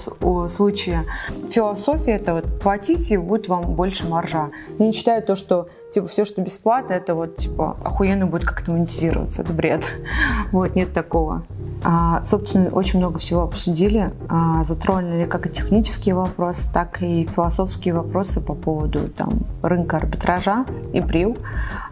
случае 0.48 1.04
философия 1.50 2.12
это 2.12 2.34
вот 2.34 2.60
платите, 2.60 3.18
будет 3.18 3.48
вам 3.48 3.74
больше 3.74 4.06
маржа. 4.06 4.50
Я 4.78 4.86
не 4.86 4.92
считаю 4.92 5.22
то, 5.22 5.34
что 5.34 5.68
типа 5.90 6.06
все, 6.06 6.24
что 6.24 6.40
бесплатно, 6.40 6.94
это 6.94 7.14
вот 7.14 7.36
типа 7.36 7.76
охуенно 7.84 8.26
будет 8.26 8.44
как-то 8.44 8.70
монетизироваться. 8.70 9.42
Это 9.42 9.52
бред. 9.52 9.84
Вот, 10.52 10.74
нет 10.76 10.92
такого. 10.92 11.44
А, 11.84 12.24
собственно, 12.24 12.70
очень 12.70 12.98
много 12.98 13.18
всего 13.18 13.42
обсудили. 13.42 14.12
А, 14.28 14.62
затронули 14.64 15.26
как 15.26 15.46
и 15.46 15.50
технические 15.50 16.14
вопросы, 16.14 16.72
так 16.72 17.02
и 17.02 17.26
философские 17.26 17.94
вопросы 17.94 18.40
по 18.40 18.54
поводу 18.54 19.08
там, 19.08 19.40
рынка 19.62 19.96
арбитража 19.96 20.64
и 20.92 21.00
брил. 21.00 21.36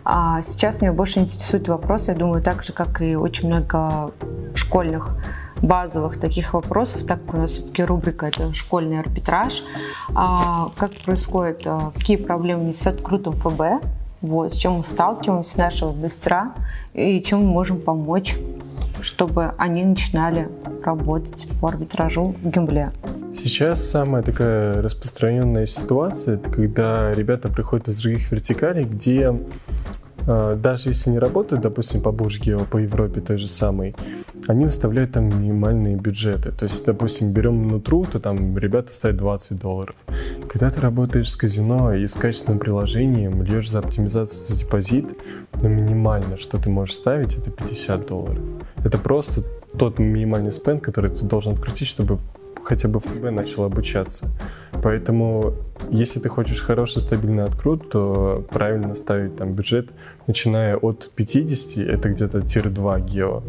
А 0.05 0.42
сейчас 0.42 0.81
меня 0.81 0.92
больше 0.92 1.20
интересует 1.20 1.68
вопрос, 1.68 2.09
я 2.09 2.14
думаю, 2.14 2.42
так 2.42 2.62
же, 2.62 2.72
как 2.72 3.03
и 3.03 3.16
очень 3.16 3.48
много 3.48 4.12
школьных 4.55 5.11
базовых 5.62 6.18
таких 6.18 6.55
вопросов, 6.55 7.05
так 7.05 7.24
как 7.24 7.35
у 7.35 7.38
нас 7.38 7.50
все-таки 7.50 7.85
рубрика 7.85 8.26
это 8.26 8.53
школьный 8.55 8.98
арбитраж. 8.98 9.62
А, 10.14 10.70
как 10.76 10.92
происходит, 11.05 11.62
а, 11.66 11.90
какие 11.94 12.16
проблемы 12.16 12.68
есть 12.68 12.83
с 12.83 12.87
открытым 12.87 13.35
ФБ, 13.35 13.83
вот, 14.20 14.54
с 14.54 14.56
чем 14.56 14.74
мы 14.74 14.85
сталкиваемся, 14.85 15.59
нашего 15.59 15.92
инвестора, 15.92 16.52
и 16.94 17.20
чем 17.22 17.40
мы 17.40 17.46
можем 17.46 17.80
помочь, 17.80 18.37
чтобы 19.00 19.54
они 19.59 19.85
начинали 19.85 20.48
работать 20.85 21.46
по 21.61 21.68
арбитражу 21.68 22.35
в 22.42 22.48
Гембле. 22.48 22.90
Сейчас 23.35 23.88
самая 23.88 24.22
такая 24.22 24.83
распространенная 24.83 25.66
ситуация, 25.66 26.35
это 26.35 26.50
когда 26.50 27.12
ребята 27.12 27.48
приходят 27.48 27.88
из 27.88 28.02
других 28.02 28.30
вертикалей, 28.30 28.85
где 28.85 29.35
даже 30.26 30.90
если 30.90 31.11
не 31.11 31.18
работают, 31.18 31.62
допустим, 31.62 32.02
по 32.02 32.12
бирже 32.12 32.59
по 32.70 32.78
Европе 32.78 33.20
той 33.20 33.37
же 33.37 33.48
самой, 33.48 33.94
они 34.46 34.64
выставляют 34.64 35.12
там 35.12 35.28
минимальные 35.28 35.96
бюджеты. 35.96 36.50
То 36.52 36.64
есть, 36.64 36.85
допустим, 36.85 37.33
берем 37.33 37.68
нутру, 37.68 38.04
то 38.04 38.20
там 38.20 38.56
ребята 38.59 38.92
ставят 38.92 39.16
20 39.16 39.61
долларов. 39.61 39.94
Когда 40.48 40.70
ты 40.70 40.80
работаешь 40.80 41.30
с 41.30 41.37
казино 41.37 41.94
и 41.94 42.06
с 42.06 42.14
качественным 42.14 42.59
приложением, 42.59 43.42
льешь 43.42 43.70
за 43.70 43.78
оптимизацию 43.78 44.40
за 44.40 44.59
депозит, 44.59 45.06
но 45.54 45.68
ну, 45.68 45.68
минимально, 45.68 46.37
что 46.37 46.59
ты 46.59 46.70
можешь 46.70 46.94
ставить, 46.94 47.37
это 47.37 47.50
50 47.50 48.06
долларов. 48.06 48.44
Это 48.85 48.98
просто 48.98 49.42
тот 49.78 49.98
минимальный 49.98 50.52
спенд, 50.52 50.83
который 50.83 51.11
ты 51.11 51.24
должен 51.24 51.52
открутить, 51.54 51.88
чтобы 51.88 52.18
хотя 52.64 52.88
бы 52.88 53.01
ФБ 53.01 53.31
начал 53.31 53.64
обучаться. 53.64 54.29
Поэтому, 54.83 55.55
если 55.90 56.20
ты 56.20 56.29
хочешь 56.29 56.62
хороший 56.62 57.01
стабильный 57.01 57.44
открут, 57.44 57.90
то 57.90 58.44
правильно 58.51 58.94
ставить 58.94 59.37
там 59.37 59.53
бюджет, 59.53 59.90
начиная 60.27 60.77
от 60.77 61.11
50, 61.14 61.85
это 61.87 62.09
где-то 62.09 62.40
tier-2 62.40 63.00
гео. 63.05 63.42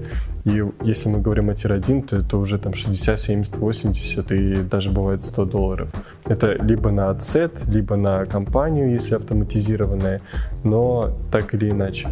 И 0.44 0.64
если 0.84 1.10
мы 1.10 1.22
говорим 1.22 1.50
о 1.50 1.54
tier-1, 1.54 2.08
то 2.08 2.18
это 2.18 2.38
уже 2.38 2.58
там 2.58 2.74
60, 2.74 3.20
70, 3.20 3.58
80 3.58 4.32
и 4.32 4.56
даже 4.64 4.92
бывает 4.92 5.22
100 5.22 5.46
долларов. 5.46 5.94
Это 6.26 6.54
либо 6.54 6.92
на 6.92 7.12
ad 7.12 7.29
set, 7.29 7.64
либо 7.68 7.96
на 7.96 8.26
кампанию, 8.26 8.92
если 8.92 9.16
автоматизированная, 9.16 10.22
но 10.64 11.18
так 11.32 11.54
или 11.54 11.70
иначе 11.70 12.10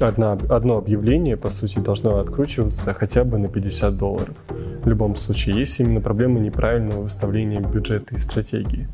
одна, 0.00 0.32
одно 0.32 0.76
объявление, 0.76 1.36
по 1.36 1.50
сути, 1.50 1.78
должно 1.78 2.18
откручиваться 2.18 2.92
хотя 2.94 3.24
бы 3.24 3.38
на 3.38 3.48
50 3.48 3.96
долларов. 3.96 4.36
В 4.48 4.88
любом 4.88 5.16
случае, 5.16 5.58
есть 5.58 5.80
именно 5.80 6.00
проблема 6.00 6.40
неправильного 6.40 7.02
выставления 7.02 7.60
бюджета 7.60 8.14
и 8.14 8.18
стратегии. 8.18 8.88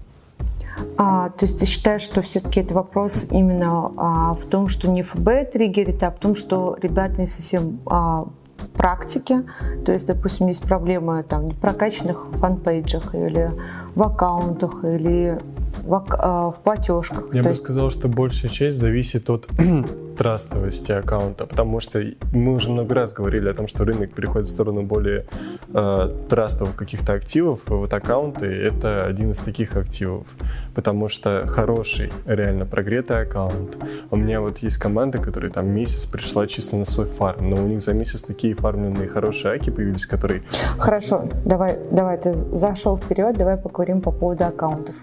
А, 0.96 1.30
то 1.30 1.46
есть 1.46 1.58
ты 1.58 1.66
считаешь, 1.66 2.02
что 2.02 2.22
все-таки 2.22 2.60
это 2.60 2.74
вопрос 2.74 3.26
именно 3.30 3.92
а, 3.96 4.34
в 4.34 4.44
том, 4.46 4.68
что 4.68 4.88
не 4.88 5.02
ФБ 5.02 5.52
триггерит, 5.52 6.02
а 6.02 6.10
в 6.10 6.18
том, 6.18 6.34
что 6.34 6.76
ребята 6.80 7.20
не 7.20 7.26
совсем 7.26 7.80
а, 7.86 8.28
практики. 8.74 9.42
То 9.84 9.92
есть, 9.92 10.06
допустим, 10.06 10.46
есть 10.48 10.62
проблемы 10.62 11.22
там, 11.22 11.50
в 11.50 11.56
прокачанных 11.56 12.26
фанпейджах 12.32 13.14
или 13.14 13.50
в 13.94 14.02
аккаунтах, 14.02 14.84
или 14.84 15.38
в, 15.84 16.06
а, 16.10 16.50
в 16.50 16.60
платежках. 16.60 17.26
Я 17.32 17.42
То 17.42 17.44
бы 17.44 17.50
есть... 17.50 17.62
сказал, 17.62 17.90
что 17.90 18.08
большая 18.08 18.50
часть 18.50 18.76
зависит 18.76 19.30
от 19.30 19.48
трастовости 20.16 20.92
аккаунта, 20.92 21.46
потому 21.46 21.80
что 21.80 22.02
мы 22.32 22.54
уже 22.54 22.70
много 22.70 22.94
раз 22.94 23.12
говорили 23.12 23.48
о 23.48 23.54
том, 23.54 23.66
что 23.66 23.84
рынок 23.84 24.12
переходит 24.12 24.48
в 24.48 24.50
сторону 24.50 24.82
более 24.82 25.26
э, 25.72 26.16
трастовых 26.28 26.76
каких-то 26.76 27.14
активов, 27.14 27.68
и 27.68 27.72
вот 27.72 27.92
аккаунты— 27.92 28.46
это 28.46 29.02
один 29.02 29.32
из 29.32 29.38
таких 29.38 29.76
активов, 29.76 30.26
потому 30.74 31.08
что 31.08 31.44
хороший, 31.46 32.12
реально 32.26 32.66
прогретый 32.66 33.22
аккаунт. 33.22 33.76
У 34.10 34.16
меня 34.16 34.40
вот 34.40 34.58
есть 34.58 34.78
команда, 34.78 35.18
которая 35.18 35.50
там 35.50 35.68
месяц 35.68 36.06
пришла 36.06 36.46
чисто 36.46 36.76
на 36.76 36.84
свой 36.84 37.06
фарм, 37.06 37.50
но 37.50 37.56
у 37.56 37.66
них 37.66 37.82
за 37.82 37.94
месяц 37.94 38.22
такие 38.22 38.54
фармленные 38.54 39.08
хорошие 39.08 39.54
аки 39.54 39.70
появились, 39.70 40.06
которые... 40.06 40.42
Хорошо, 40.78 41.28
давай, 41.44 41.78
давай, 41.90 42.18
ты 42.18 42.32
зашел 42.32 42.96
вперед, 42.96 43.36
давай 43.36 43.56
поговорим 43.56 44.00
по 44.00 44.10
поводу 44.10 44.44
аккаунтов. 44.44 44.94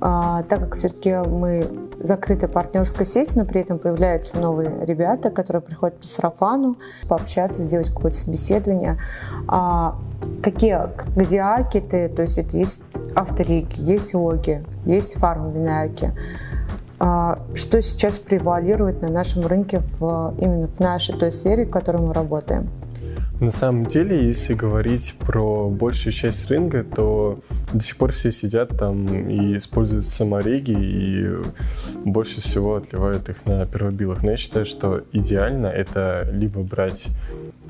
А, 0.00 0.42
так 0.44 0.60
как 0.60 0.76
все-таки 0.76 1.16
мы 1.28 1.87
закрытая 2.00 2.48
партнерская 2.48 3.04
сеть, 3.04 3.34
но 3.36 3.44
при 3.44 3.60
этом 3.60 3.78
появляются 3.78 4.38
новые 4.38 4.84
ребята, 4.84 5.30
которые 5.30 5.62
приходят 5.62 5.98
по 5.98 6.06
сарафану, 6.06 6.76
пообщаться, 7.08 7.62
сделать 7.62 7.88
какое-то 7.88 8.16
собеседование. 8.16 8.98
А 9.46 9.96
какие, 10.42 10.78
где 11.16 11.40
акиты, 11.40 12.08
то 12.08 12.22
есть 12.22 12.38
это 12.38 12.56
есть 12.56 12.82
авторики, 13.14 13.80
есть 13.80 14.14
логи, 14.14 14.62
есть 14.84 15.14
фармленные 15.18 15.84
аки. 15.84 16.12
А, 17.00 17.38
что 17.54 17.80
сейчас 17.80 18.18
превалирует 18.18 19.02
на 19.02 19.08
нашем 19.08 19.46
рынке 19.46 19.80
в, 20.00 20.34
именно 20.38 20.66
в 20.66 20.80
нашей 20.80 21.16
той 21.16 21.30
сфере, 21.30 21.64
в 21.64 21.70
которой 21.70 22.02
мы 22.02 22.12
работаем? 22.12 22.68
На 23.40 23.52
самом 23.52 23.86
деле, 23.86 24.26
если 24.26 24.54
говорить 24.54 25.14
про 25.18 25.68
большую 25.70 26.12
часть 26.12 26.50
рынка, 26.50 26.82
то 26.82 27.38
до 27.72 27.80
сих 27.80 27.96
пор 27.96 28.10
все 28.10 28.32
сидят 28.32 28.76
там 28.76 29.06
и 29.28 29.56
используют 29.56 30.06
самореги 30.06 30.76
и 30.76 31.36
больше 32.04 32.40
всего 32.40 32.76
отливают 32.76 33.28
их 33.28 33.46
на 33.46 33.64
первобилах. 33.64 34.24
Но 34.24 34.32
я 34.32 34.36
считаю, 34.36 34.66
что 34.66 35.04
идеально 35.12 35.68
это 35.68 36.28
либо 36.32 36.62
брать 36.62 37.08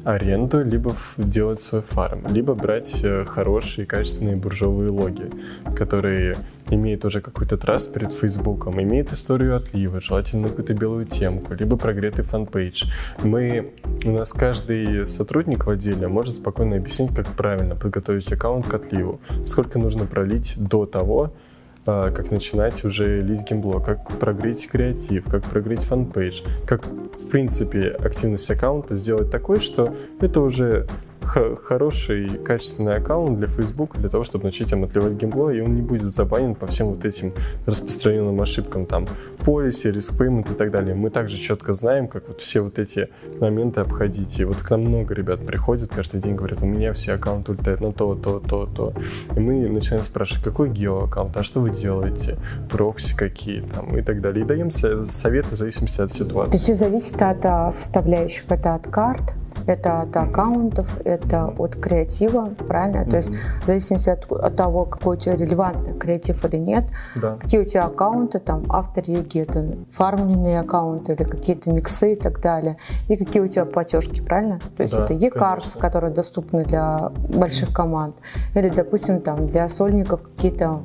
аренду, 0.04 0.64
либо 0.64 0.94
делать 1.16 1.60
свой 1.60 1.82
фарм, 1.82 2.26
либо 2.28 2.54
брать 2.54 3.00
э, 3.02 3.24
хорошие 3.24 3.86
качественные 3.86 4.36
буржовые 4.36 4.90
логи, 4.90 5.30
которые 5.76 6.36
имеют 6.70 7.04
уже 7.04 7.20
какой-то 7.20 7.56
trust 7.56 7.92
перед 7.92 8.12
Фейсбуком, 8.12 8.80
имеют 8.80 9.12
историю 9.12 9.56
отлива, 9.56 10.00
желательно 10.00 10.48
какую-то 10.48 10.74
белую 10.74 11.06
темку, 11.06 11.54
либо 11.54 11.76
прогретый 11.76 12.24
fan 12.24 12.47
page. 12.47 12.84
Мы, 13.22 13.72
у 14.04 14.10
нас 14.10 14.32
каждый 14.32 15.06
сотрудник 15.06 15.66
в 15.66 15.70
отделе 15.70 16.08
может 16.08 16.34
спокойно 16.34 16.76
объяснить, 16.76 17.14
как 17.14 17.26
правильно 17.28 17.74
подготовить 17.74 18.30
аккаунт 18.32 18.66
к 18.66 18.74
отливу, 18.74 19.20
сколько 19.46 19.78
нужно 19.78 20.04
пролить 20.04 20.54
до 20.56 20.86
того, 20.86 21.32
как 21.88 22.30
начинать 22.30 22.84
уже 22.84 23.22
лить 23.22 23.48
gambling, 23.48 23.84
как 23.84 24.08
прогреть 24.18 24.68
креатив, 24.68 25.24
как 25.24 25.42
прогреть 25.44 25.80
fan 25.80 26.03
page, 26.03 26.42
как, 26.66 26.86
в 26.86 27.28
принципе, 27.28 27.88
активность 27.88 28.50
аккаунта 28.50 28.94
сделать 28.94 29.30
такой, 29.30 29.58
что 29.58 29.94
это 30.20 30.40
уже 30.40 30.86
хороший, 31.22 32.28
качественный 32.44 32.96
аккаунт 32.96 33.38
для 33.38 33.46
Facebook 33.46 33.96
для 33.98 34.08
того, 34.08 34.24
чтобы 34.24 34.44
начать 34.44 34.72
им 34.72 34.84
отливать 34.84 35.14
геймплей, 35.14 35.58
и 35.58 35.60
он 35.60 35.74
не 35.74 35.82
будет 35.82 36.14
забанен 36.14 36.54
по 36.54 36.66
всем 36.66 36.88
вот 36.88 37.04
этим 37.04 37.32
распространенным 37.66 38.40
ошибкам, 38.40 38.86
там, 38.86 39.06
policy, 39.48 39.90
risk 39.90 40.18
payment 40.18 40.52
и 40.52 40.54
так 40.54 40.70
далее. 40.70 40.94
Мы 40.94 41.08
также 41.08 41.38
четко 41.38 41.72
знаем, 41.72 42.06
как 42.06 42.28
вот 42.28 42.40
все 42.42 42.60
вот 42.60 42.78
эти 42.78 43.08
моменты 43.40 43.80
обходить. 43.80 44.38
И 44.40 44.44
вот 44.44 44.56
к 44.56 44.70
нам 44.70 44.82
много 44.82 45.14
ребят 45.14 45.46
приходят 45.46 45.90
каждый 45.90 46.20
день, 46.20 46.34
говорят, 46.34 46.62
у 46.62 46.66
меня 46.66 46.92
все 46.92 47.14
аккаунты 47.14 47.52
улетают 47.52 47.80
на 47.80 47.92
то, 47.92 48.14
то, 48.14 48.40
то, 48.40 48.66
то. 48.66 48.92
И 49.34 49.40
мы 49.40 49.66
начинаем 49.68 50.04
спрашивать, 50.04 50.44
какой 50.44 50.68
геоаккаунт, 50.68 51.34
а 51.36 51.42
что 51.42 51.60
вы 51.60 51.70
делаете, 51.70 52.36
прокси 52.70 53.16
какие 53.16 53.60
там 53.60 53.96
и 53.96 54.02
так 54.02 54.20
далее. 54.20 54.44
И 54.44 54.46
даем 54.46 54.70
советы 54.70 55.54
в 55.54 55.58
зависимости 55.58 56.02
от 56.02 56.12
ситуации. 56.12 56.50
То 56.50 56.56
есть 56.56 56.78
зависит 56.78 57.22
от 57.22 57.44
а, 57.46 57.72
составляющих, 57.72 58.44
это 58.50 58.74
от 58.74 58.86
карт, 58.86 59.34
это 59.66 60.02
от 60.02 60.16
аккаунтов, 60.16 61.00
это 61.04 61.52
от 61.58 61.76
креатива, 61.76 62.50
правильно? 62.66 62.98
Mm-hmm. 62.98 63.10
То 63.10 63.16
есть 63.16 63.30
в 63.62 63.66
зависимости 63.66 64.10
от, 64.10 64.30
от 64.30 64.56
того, 64.56 64.84
какой 64.84 65.16
у 65.16 65.20
тебя 65.20 65.36
релевантный 65.36 65.94
креатив 65.94 66.44
или 66.44 66.56
нет, 66.56 66.84
да. 67.16 67.36
какие 67.36 67.60
у 67.60 67.64
тебя 67.64 67.84
аккаунты, 67.84 68.38
там, 68.38 68.64
автореги, 68.70 69.40
это 69.40 69.76
фармленные 69.90 70.60
аккаунты 70.60 71.12
или 71.12 71.24
какие-то 71.24 71.70
миксы 71.72 72.12
и 72.12 72.16
так 72.16 72.40
далее, 72.40 72.76
и 73.08 73.16
какие 73.16 73.42
у 73.42 73.48
тебя 73.48 73.64
платежки, 73.64 74.20
правильно? 74.20 74.58
То 74.76 74.82
есть 74.82 74.96
да, 74.96 75.04
это 75.04 75.14
e-cards, 75.14 75.78
которые 75.78 76.12
доступны 76.12 76.64
для 76.64 77.10
больших 77.28 77.72
команд, 77.72 78.16
или, 78.54 78.68
допустим, 78.68 79.20
там, 79.20 79.46
для 79.46 79.68
сольников 79.68 80.22
какие-то 80.22 80.80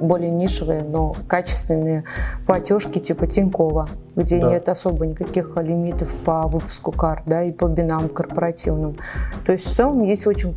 более 0.00 0.30
нишевые, 0.30 0.82
но 0.82 1.16
качественные 1.26 2.04
платежки 2.46 2.98
типа 2.98 3.26
Тинькова, 3.26 3.86
где 4.16 4.40
да. 4.40 4.50
нет 4.50 4.68
особо 4.68 5.06
никаких 5.06 5.56
лимитов 5.56 6.14
по 6.24 6.46
выпуску 6.46 6.92
карт, 6.92 7.22
да, 7.26 7.42
и 7.42 7.52
по 7.52 7.66
бинам 7.66 8.08
корпоративным. 8.08 8.96
То 9.44 9.52
есть 9.52 9.66
в 9.66 9.74
целом 9.74 10.02
есть 10.02 10.26
очень 10.26 10.54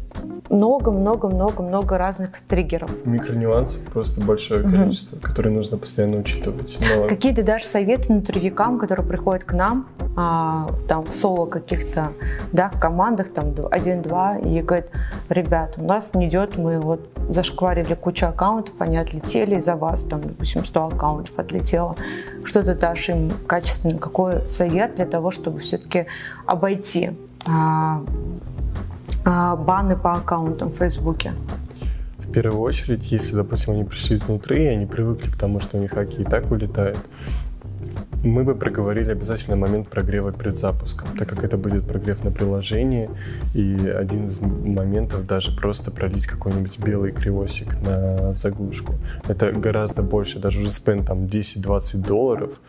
много-много-много-много 0.49 1.97
разных 1.97 2.41
триггеров. 2.47 3.05
Микронюансы 3.05 3.79
просто 3.85 4.21
большое 4.21 4.63
угу. 4.63 4.71
количество, 4.71 5.17
которые 5.17 5.53
нужно 5.53 5.77
постоянно 5.77 6.17
учитывать. 6.17 6.77
Но... 6.81 7.07
Какие 7.07 7.33
то 7.33 7.43
дашь 7.43 7.63
советы 7.63 8.13
нутровикам, 8.13 8.79
которые 8.79 9.05
приходят 9.05 9.43
к 9.43 9.53
нам, 9.53 9.87
а, 10.15 10.67
там 10.87 11.05
в 11.05 11.15
соло 11.15 11.45
каких-то 11.45 12.13
да, 12.51 12.69
командах, 12.69 13.33
там 13.33 13.53
один-два, 13.71 14.37
и 14.37 14.61
говорят, 14.61 14.89
ребят, 15.29 15.75
у 15.77 15.83
нас 15.83 16.13
не 16.13 16.27
идет, 16.27 16.57
мы 16.57 16.79
вот 16.79 17.07
зашкварили 17.29 17.93
кучу 17.93 18.25
аккаунтов, 18.25 18.73
они 18.79 18.97
отлетели 18.97 19.55
из-за 19.55 19.75
вас, 19.75 20.03
там, 20.03 20.21
допустим, 20.21 20.65
100 20.65 20.87
аккаунтов 20.87 21.37
отлетело. 21.37 21.95
Что 22.43 22.63
ты 22.63 22.73
дашь 22.73 23.09
им 23.09 23.31
качественно, 23.47 23.97
какой 23.97 24.47
совет 24.47 24.95
для 24.95 25.05
того, 25.05 25.31
чтобы 25.31 25.59
все-таки 25.59 26.05
обойти 26.45 27.11
а, 27.45 28.03
а, 29.25 29.55
баны 29.55 29.95
по 29.95 30.13
аккаунтам 30.13 30.69
в 30.69 30.75
Фейсбуке? 30.75 31.33
В 32.19 32.31
первую 32.31 32.61
очередь, 32.61 33.11
если, 33.11 33.35
допустим, 33.35 33.73
они 33.73 33.83
пришли 33.85 34.17
изнутри, 34.17 34.65
и 34.65 34.67
они 34.67 34.85
привыкли 34.85 35.31
к 35.31 35.37
тому, 35.37 35.59
что 35.59 35.77
у 35.77 35.79
них 35.79 35.91
хаки 35.91 36.21
и 36.21 36.25
так 36.25 36.45
вылетают, 36.45 36.99
мы 38.23 38.43
бы 38.43 38.55
проговорили 38.55 39.11
обязательно 39.11 39.55
момент 39.55 39.89
прогрева 39.89 40.31
перед 40.31 40.55
запуском, 40.55 41.07
так 41.17 41.29
как 41.29 41.43
это 41.43 41.57
будет 41.57 41.87
прогрев 41.87 42.23
на 42.23 42.31
приложении, 42.31 43.09
и 43.53 43.87
один 43.87 44.27
из 44.27 44.39
моментов 44.39 45.25
даже 45.25 45.55
просто 45.55 45.91
пролить 45.91 46.25
какой-нибудь 46.25 46.79
белый 46.79 47.11
кривосик 47.11 47.79
на 47.81 48.33
заглушку. 48.33 48.95
Это 49.27 49.51
гораздо 49.51 50.01
больше, 50.01 50.39
даже 50.39 50.59
уже 50.59 50.71
спен 50.71 51.05
там 51.05 51.25
10-20 51.25 52.05
долларов, 52.05 52.59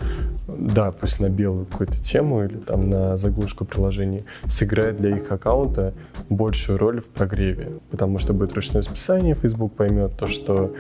да, 0.47 0.93
пусть 0.93 1.21
на 1.21 1.29
белую 1.29 1.67
какую-то 1.67 2.03
тему 2.03 2.45
или 2.45 2.57
там 2.57 2.91
на 2.91 3.17
заглушку 3.17 3.65
приложения, 3.65 4.25
сыграет 4.49 4.97
для 4.97 5.17
их 5.17 5.31
аккаунта 5.33 5.95
большую 6.29 6.79
роль 6.79 7.01
в 7.01 7.09
прогреве, 7.09 7.73
потому 7.91 8.19
что 8.19 8.33
будет 8.33 8.53
ручное 8.53 8.83
списание, 8.83 9.35
Facebook 9.35 9.73
поймет 9.73 10.17
то, 10.17 10.27
что, 10.27 10.75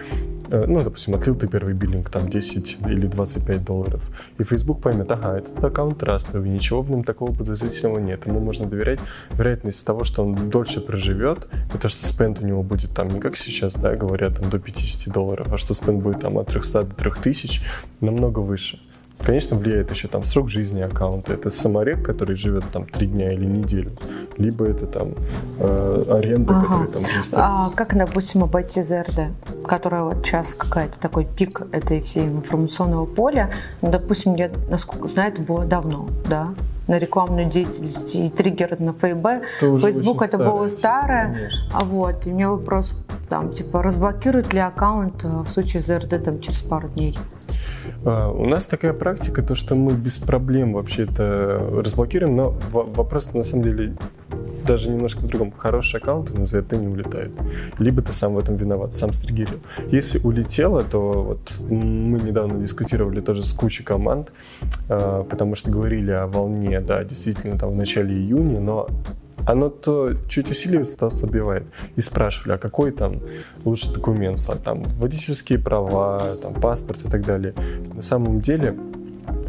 э, 0.50 0.64
ну, 0.66 0.82
допустим, 0.82 1.14
отлил 1.14 1.34
ты 1.34 1.46
первый 1.48 1.74
биллинг, 1.74 2.10
там 2.10 2.28
10 2.28 2.78
или 2.86 3.06
25 3.06 3.64
долларов, 3.64 4.10
и 4.38 4.44
Facebook 4.44 4.57
поймет, 4.64 5.10
ага, 5.10 5.38
этот 5.38 5.62
аккаунт 5.62 5.98
трастовый, 5.98 6.48
ничего 6.48 6.82
в 6.82 6.90
нем 6.90 7.04
такого 7.04 7.32
подозрительного 7.32 7.98
нет, 7.98 8.26
ему 8.26 8.40
можно 8.40 8.66
доверять. 8.66 9.00
Вероятность 9.32 9.84
того, 9.86 10.04
что 10.04 10.24
он 10.24 10.50
дольше 10.50 10.80
проживет, 10.80 11.48
то, 11.80 11.88
что 11.88 12.06
спенд 12.06 12.40
у 12.40 12.46
него 12.46 12.62
будет 12.62 12.90
там 12.92 13.08
не 13.08 13.20
как 13.20 13.36
сейчас, 13.36 13.76
да, 13.76 13.94
говорят, 13.94 14.40
там 14.40 14.50
до 14.50 14.58
50 14.58 15.12
долларов, 15.12 15.52
а 15.52 15.56
что 15.56 15.74
спенд 15.74 16.02
будет 16.02 16.20
там 16.20 16.38
от 16.38 16.48
300 16.48 16.82
до 16.82 16.94
3000, 16.94 17.62
намного 18.00 18.40
выше. 18.40 18.78
Конечно, 19.24 19.56
влияет 19.56 19.90
еще 19.90 20.08
там 20.08 20.24
срок 20.24 20.48
жизни 20.48 20.80
аккаунта. 20.80 21.34
Это 21.34 21.50
саморек, 21.50 22.04
который 22.04 22.36
живет 22.36 22.64
там 22.72 22.86
три 22.86 23.06
дня 23.06 23.32
или 23.32 23.44
неделю, 23.44 23.92
либо 24.36 24.66
это 24.66 24.86
там 24.86 25.14
э, 25.58 26.04
аренда, 26.08 26.56
ага. 26.56 26.62
которая 26.62 26.88
там 26.88 27.02
есть. 27.02 27.32
А 27.32 27.70
как, 27.74 27.96
допустим, 27.96 28.44
обойти 28.44 28.82
ЗРД, 28.82 29.32
которая 29.66 30.02
вот 30.02 30.24
сейчас 30.24 30.54
какая-то 30.54 30.98
такой 30.98 31.26
пик 31.26 31.62
этой 31.72 32.00
всей 32.00 32.26
информационного 32.26 33.06
поля, 33.06 33.50
ну, 33.82 33.90
допустим, 33.90 34.34
я, 34.36 34.50
насколько 34.70 35.06
знаю, 35.08 35.32
это 35.32 35.42
было 35.42 35.64
давно, 35.64 36.08
да, 36.28 36.54
на 36.86 36.98
рекламную 36.98 37.48
деятельность 37.48 38.14
и 38.16 38.30
триггер 38.30 38.80
на 38.80 38.92
ФБ. 38.94 39.44
Facebook 39.60 40.22
это 40.22 40.38
было 40.38 40.68
старое. 40.68 41.34
Конечно. 41.34 41.68
А 41.74 41.84
вот, 41.84 42.26
и 42.26 42.30
у 42.30 42.34
меня 42.34 42.50
вопрос 42.50 42.98
там, 43.28 43.52
типа, 43.52 43.82
разблокируют 43.82 44.54
ли 44.54 44.60
аккаунт 44.60 45.22
э, 45.22 45.28
в 45.28 45.48
случае 45.48 45.82
ЗРД 45.82 46.22
там 46.24 46.40
через 46.40 46.62
пару 46.62 46.88
дней? 46.88 47.18
А, 48.04 48.30
у 48.30 48.46
нас 48.46 48.66
такая 48.66 48.92
практика, 48.92 49.42
то 49.42 49.54
что 49.54 49.74
мы 49.74 49.92
без 49.92 50.18
проблем 50.18 50.74
вообще 50.74 51.04
это 51.04 51.60
разблокируем, 51.72 52.36
но 52.36 52.50
вопрос 52.70 53.32
на 53.34 53.44
самом 53.44 53.62
деле 53.64 53.96
даже 54.66 54.90
немножко 54.90 55.20
в 55.20 55.26
другом. 55.26 55.52
Хорошие 55.56 55.98
аккаунты 55.98 56.34
на 56.34 56.42
ZRT 56.42 56.76
не 56.76 56.88
улетают. 56.88 57.32
Либо 57.78 58.02
ты 58.02 58.12
сам 58.12 58.34
в 58.34 58.38
этом 58.38 58.56
виноват, 58.56 58.94
сам 58.94 59.12
стригерил. 59.12 59.60
Если 59.90 60.18
улетело, 60.18 60.84
то 60.84 61.22
вот 61.22 61.58
мы 61.70 62.20
недавно 62.20 62.60
дискутировали 62.60 63.20
тоже 63.20 63.42
с 63.42 63.52
кучей 63.52 63.82
команд, 63.82 64.30
а, 64.88 65.24
потому 65.24 65.54
что 65.54 65.70
говорили 65.70 66.10
о 66.10 66.26
волне, 66.26 66.80
да, 66.80 67.02
действительно, 67.02 67.58
там 67.58 67.70
в 67.70 67.76
начале 67.76 68.14
июня, 68.14 68.60
но 68.60 68.88
оно 69.48 69.70
то 69.70 70.12
чуть 70.28 70.50
усиливается, 70.50 70.98
то 70.98 71.06
ослабевает. 71.06 71.64
И 71.96 72.02
спрашивали, 72.02 72.52
а 72.52 72.58
какой 72.58 72.92
там 72.92 73.20
лучший 73.64 73.94
документ, 73.94 74.38
там 74.62 74.82
водительские 74.98 75.58
права, 75.58 76.20
там 76.42 76.52
паспорт 76.52 77.02
и 77.06 77.08
так 77.08 77.24
далее. 77.24 77.54
На 77.94 78.02
самом 78.02 78.42
деле 78.42 78.74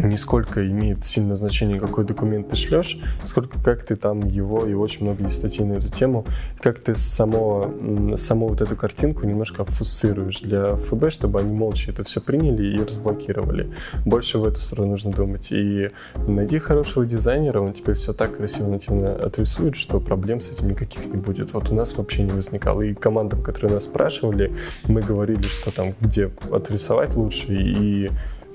нисколько 0.04 0.66
имеет 0.68 1.06
сильное 1.06 1.36
значение, 1.36 1.80
какой 1.80 2.06
документ 2.06 2.50
ты 2.50 2.56
шлешь, 2.56 3.00
сколько 3.24 3.62
как 3.62 3.84
ты 3.84 3.96
там 3.96 4.22
его, 4.22 4.66
и 4.66 4.74
очень 4.74 5.06
много 5.06 5.24
есть 5.24 5.38
статей 5.38 5.66
на 5.66 5.74
эту 5.74 5.90
тему, 5.90 6.26
как 6.62 6.80
ты 6.80 6.96
само, 6.96 7.74
саму 8.16 8.48
вот 8.48 8.62
эту 8.62 8.76
картинку 8.76 9.26
немножко 9.26 9.62
обфусцируешь 9.62 10.40
для 10.40 10.76
ФБ, 10.76 11.12
чтобы 11.12 11.40
они 11.40 11.54
молча 11.54 11.92
это 11.92 12.04
все 12.04 12.22
приняли 12.22 12.76
и 12.76 12.82
разблокировали. 12.82 13.72
Больше 14.06 14.38
в 14.38 14.46
эту 14.46 14.60
сторону 14.60 14.92
нужно 14.92 15.12
думать. 15.12 15.52
И 15.52 15.92
найди 16.16 16.60
хорошего 16.60 17.06
дизайнера, 17.06 17.60
он 17.60 17.74
тебе 17.74 17.94
все 17.94 18.14
так 18.14 18.38
красиво 18.38 18.68
нативно 18.68 19.14
отрисует, 19.14 19.76
что 19.76 20.00
проблем 20.00 20.42
с 20.42 20.52
этим 20.52 20.70
никаких 20.70 21.06
не 21.06 21.18
будет. 21.18 21.54
Вот 21.54 21.72
у 21.72 21.76
нас 21.76 21.98
вообще 21.98 22.24
не 22.24 22.32
возникало. 22.32 22.82
И 22.82 22.94
командам, 22.94 23.42
которые 23.44 23.76
нас 23.76 23.86
спрашивали, 23.86 24.54
мы 24.88 25.02
говорили, 25.02 25.44
что 25.44 25.72
там, 25.72 25.96
где 26.00 26.32
отрисовать 26.52 27.16
лучше, 27.16 27.48
и 27.50 28.10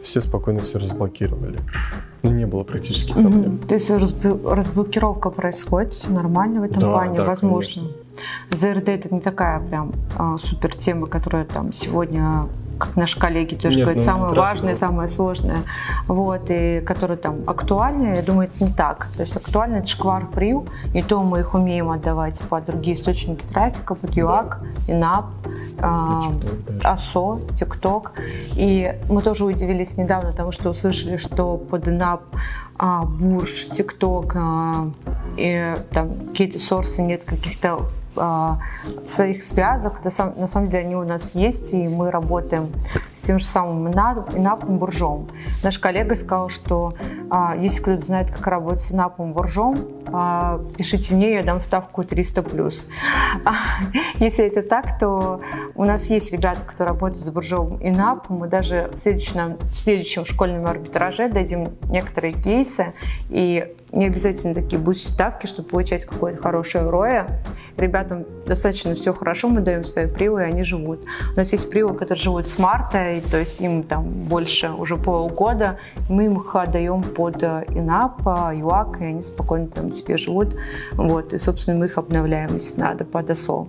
все 0.04 0.20
спокойно 0.20 0.60
все 0.60 0.78
разблокировали. 0.78 1.58
Ну, 2.22 2.30
не 2.30 2.46
было 2.46 2.62
практически 2.62 3.12
проблем. 3.12 3.60
Mm-hmm. 3.62 3.66
То 3.66 3.74
есть 3.74 3.90
разблокировка 3.90 5.30
происходит 5.30 6.06
нормально 6.08 6.60
в 6.60 6.64
этом 6.64 6.80
да, 6.80 6.90
плане, 6.90 7.16
да, 7.16 7.24
возможно. 7.24 7.82
Конечно. 7.82 8.04
ЗРД 8.50 8.88
это 8.90 9.14
не 9.14 9.20
такая 9.20 9.60
прям 9.60 9.92
а, 10.16 10.36
супер 10.36 10.74
тема, 10.74 11.06
которая 11.06 11.44
там 11.44 11.72
сегодня 11.72 12.46
как 12.78 12.96
наши 12.96 13.18
коллеги 13.18 13.54
тоже 13.54 13.78
Нет, 13.78 13.86
говорят, 13.86 14.04
ну, 14.04 14.12
самое 14.12 14.34
важное, 14.34 14.74
самое 14.74 15.08
сложное, 15.08 15.58
вот, 16.06 16.42
и 16.48 16.80
которое 16.80 17.16
там 17.16 17.36
актуальное, 17.46 18.16
я 18.16 18.22
думаю, 18.22 18.48
это 18.48 18.64
не 18.64 18.70
так. 18.70 19.08
То 19.16 19.22
есть 19.22 19.36
актуально 19.36 19.76
это 19.76 19.88
шквар 19.88 20.26
прил, 20.26 20.66
и 20.92 21.02
то 21.02 21.22
мы 21.22 21.40
их 21.40 21.54
умеем 21.54 21.90
отдавать 21.90 22.40
под 22.40 22.66
другие 22.66 22.96
источники 22.96 23.44
трафика, 23.52 23.94
под 23.94 24.16
ЮАК, 24.16 24.60
да. 24.86 24.92
ИНАП, 24.92 25.26
АСО, 26.82 27.40
ТикТок. 27.58 28.12
И 28.54 28.92
мы 29.08 29.22
тоже 29.22 29.44
удивились 29.44 29.96
недавно 29.96 30.32
тому, 30.32 30.52
что 30.52 30.70
услышали, 30.70 31.16
что 31.16 31.56
под 31.56 31.88
ИНАП 31.88 32.22
а, 32.76 33.04
Бурж, 33.04 33.68
ТикТок 33.72 34.32
а, 34.36 34.90
и 35.36 35.74
там 35.92 36.28
какие-то 36.28 36.58
сорсы 36.58 37.02
нет 37.02 37.24
каких-то 37.24 37.78
а, 37.78 37.88
своих 38.14 39.42
связок. 39.42 40.04
На 40.04 40.10
самом 40.48 40.68
деле 40.68 40.84
они 40.84 40.96
у 40.96 41.04
нас 41.04 41.34
есть, 41.34 41.72
и 41.72 41.88
мы 41.88 42.10
работаем 42.10 42.72
тем 43.24 43.38
же 43.38 43.44
самым 43.44 43.90
Инапом 43.90 44.78
Буржом. 44.78 45.28
Наш 45.62 45.78
коллега 45.78 46.14
сказал, 46.14 46.48
что 46.48 46.94
а, 47.30 47.56
если 47.56 47.80
кто-то 47.80 48.04
знает, 48.04 48.30
как 48.30 48.46
работать 48.46 48.82
с 48.82 48.92
Инапом 48.92 49.32
Буржом, 49.32 49.76
а, 50.12 50.60
пишите 50.76 51.14
мне, 51.14 51.34
я 51.34 51.42
дам 51.42 51.60
ставку 51.60 52.02
300+. 52.02 52.84
Если 54.20 54.44
это 54.44 54.62
так, 54.62 54.98
то 54.98 55.40
у 55.74 55.84
нас 55.84 56.06
есть 56.10 56.32
ребята, 56.32 56.60
которые 56.60 56.92
работают 56.92 57.24
с 57.24 57.30
Буржом 57.30 57.78
Инапом. 57.80 58.36
Мы 58.36 58.48
даже 58.48 58.90
в 58.92 58.96
следующем, 58.96 59.56
в 59.58 59.78
следующем 59.78 60.24
школьном 60.26 60.66
арбитраже 60.66 61.28
дадим 61.28 61.68
некоторые 61.88 62.34
кейсы, 62.34 62.92
и 63.30 63.74
не 63.94 64.06
обязательно 64.06 64.54
такие 64.54 64.78
бусть 64.78 65.08
ставки, 65.08 65.46
чтобы 65.46 65.68
получать 65.68 66.04
какое-то 66.04 66.42
хорошее 66.42 66.88
роя. 66.90 67.44
Ребятам 67.76 68.24
достаточно 68.46 68.94
все 68.94 69.12
хорошо, 69.12 69.48
мы 69.48 69.60
даем 69.60 69.84
свои 69.84 70.06
привы, 70.06 70.42
и 70.42 70.44
они 70.44 70.64
живут. 70.64 71.04
У 71.32 71.36
нас 71.36 71.52
есть 71.52 71.70
привы, 71.70 71.94
которые 71.94 72.22
живут 72.22 72.48
с 72.48 72.58
марта, 72.58 73.13
и, 73.18 73.20
то 73.20 73.38
есть 73.38 73.60
им 73.60 73.82
там 73.82 74.04
больше 74.04 74.70
уже 74.70 74.96
полгода, 74.96 75.78
мы 76.08 76.26
им 76.26 76.40
их 76.40 76.54
отдаем 76.56 77.02
под 77.02 77.42
э, 77.42 77.64
ИНАП, 77.68 78.54
ЮАК, 78.54 79.00
и 79.00 79.04
они 79.04 79.22
спокойно 79.22 79.66
там 79.68 79.92
себе 79.92 80.18
живут. 80.18 80.56
Вот, 80.92 81.32
и, 81.32 81.38
собственно, 81.38 81.78
мы 81.78 81.86
их 81.86 81.98
обновляем, 81.98 82.54
если 82.54 82.80
надо, 82.80 83.04
под 83.04 83.30
ОСО. 83.30 83.66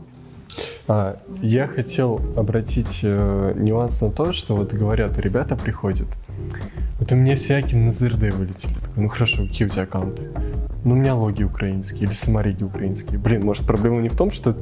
А, 0.88 1.18
я 1.42 1.68
хотел 1.68 2.20
обратить 2.38 3.00
э, 3.04 3.54
нюанс 3.56 4.02
на 4.02 4.12
то, 4.12 4.32
что 4.32 4.56
вот 4.56 4.74
говорят, 4.74 5.18
ребята 5.18 5.56
приходят, 5.56 6.08
вот 7.00 7.12
у 7.12 7.16
меня 7.16 7.36
всякие 7.36 7.82
на 7.82 7.92
ЗРД 7.92 8.34
вылетели. 8.34 8.74
Такой, 8.74 9.04
ну 9.04 9.10
хорошо, 9.10 9.46
какие 9.46 9.68
у 9.68 9.70
тебя 9.70 9.84
аккаунты? 9.84 10.24
Ну, 10.86 10.94
у 10.94 10.98
меня 10.98 11.16
логи 11.16 11.44
украинские 11.44 12.04
или 12.04 12.14
самореги 12.14 12.64
украинские. 12.64 13.18
Блин, 13.18 13.44
может, 13.44 13.66
проблема 13.66 14.02
не 14.02 14.10
в 14.10 14.16
том, 14.16 14.30
что 14.30 14.56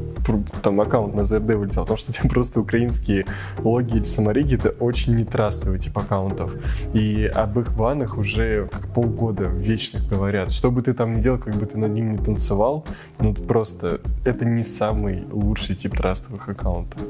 там 0.63 0.79
аккаунт 0.79 1.13
на 1.13 1.25
ЗРД 1.25 1.55
вылетел, 1.55 1.81
а 1.81 1.86
в 1.86 1.88
том, 1.89 1.97
что 1.97 2.11
у 2.11 2.13
тебя 2.13 2.29
просто 2.29 2.61
украинские 2.61 3.25
логи 3.59 3.97
или 3.97 4.03
самореги— 4.03 4.55
это 4.57 4.69
очень 4.69 5.15
нетрастовый 5.15 5.79
тип 5.79 5.97
аккаунтов. 5.97 6.55
И 6.93 7.25
об 7.25 7.59
их 7.59 7.75
банах 7.75 8.17
уже 8.17 8.67
как 8.71 8.88
полгода 8.93 9.43
вечных 9.43 10.07
говорят. 10.07 10.51
Что 10.51 10.71
бы 10.71 10.81
ты 10.81 10.93
там 10.93 11.17
ни 11.17 11.21
делал, 11.21 11.39
как 11.39 11.55
бы 11.55 11.65
ты 11.65 11.77
над 11.77 11.91
ним 11.91 12.13
не 12.13 12.17
танцевал, 12.17 12.86
ну, 13.19 13.34
просто 13.34 13.99
это 14.23 14.45
не 14.45 14.63
самый 14.63 15.25
лучший 15.29 15.75
тип 15.75 15.95
трастовых 15.95 16.47
аккаунтов. 16.47 17.01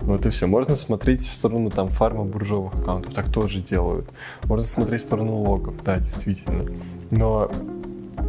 Вот 0.00 0.26
и 0.26 0.30
все. 0.30 0.46
Можно 0.46 0.76
смотреть 0.76 1.22
в 1.26 1.32
сторону 1.32 1.70
там 1.70 1.88
фарма 1.88 2.24
буржовых 2.24 2.74
аккаунтов, 2.74 3.12
так 3.12 3.30
тоже 3.30 3.60
делают. 3.60 4.08
Можно 4.44 4.66
смотреть 4.66 5.02
в 5.02 5.04
сторону 5.04 5.36
логов, 5.36 5.74
да, 5.84 5.98
действительно. 5.98 6.64
Но 7.10 7.50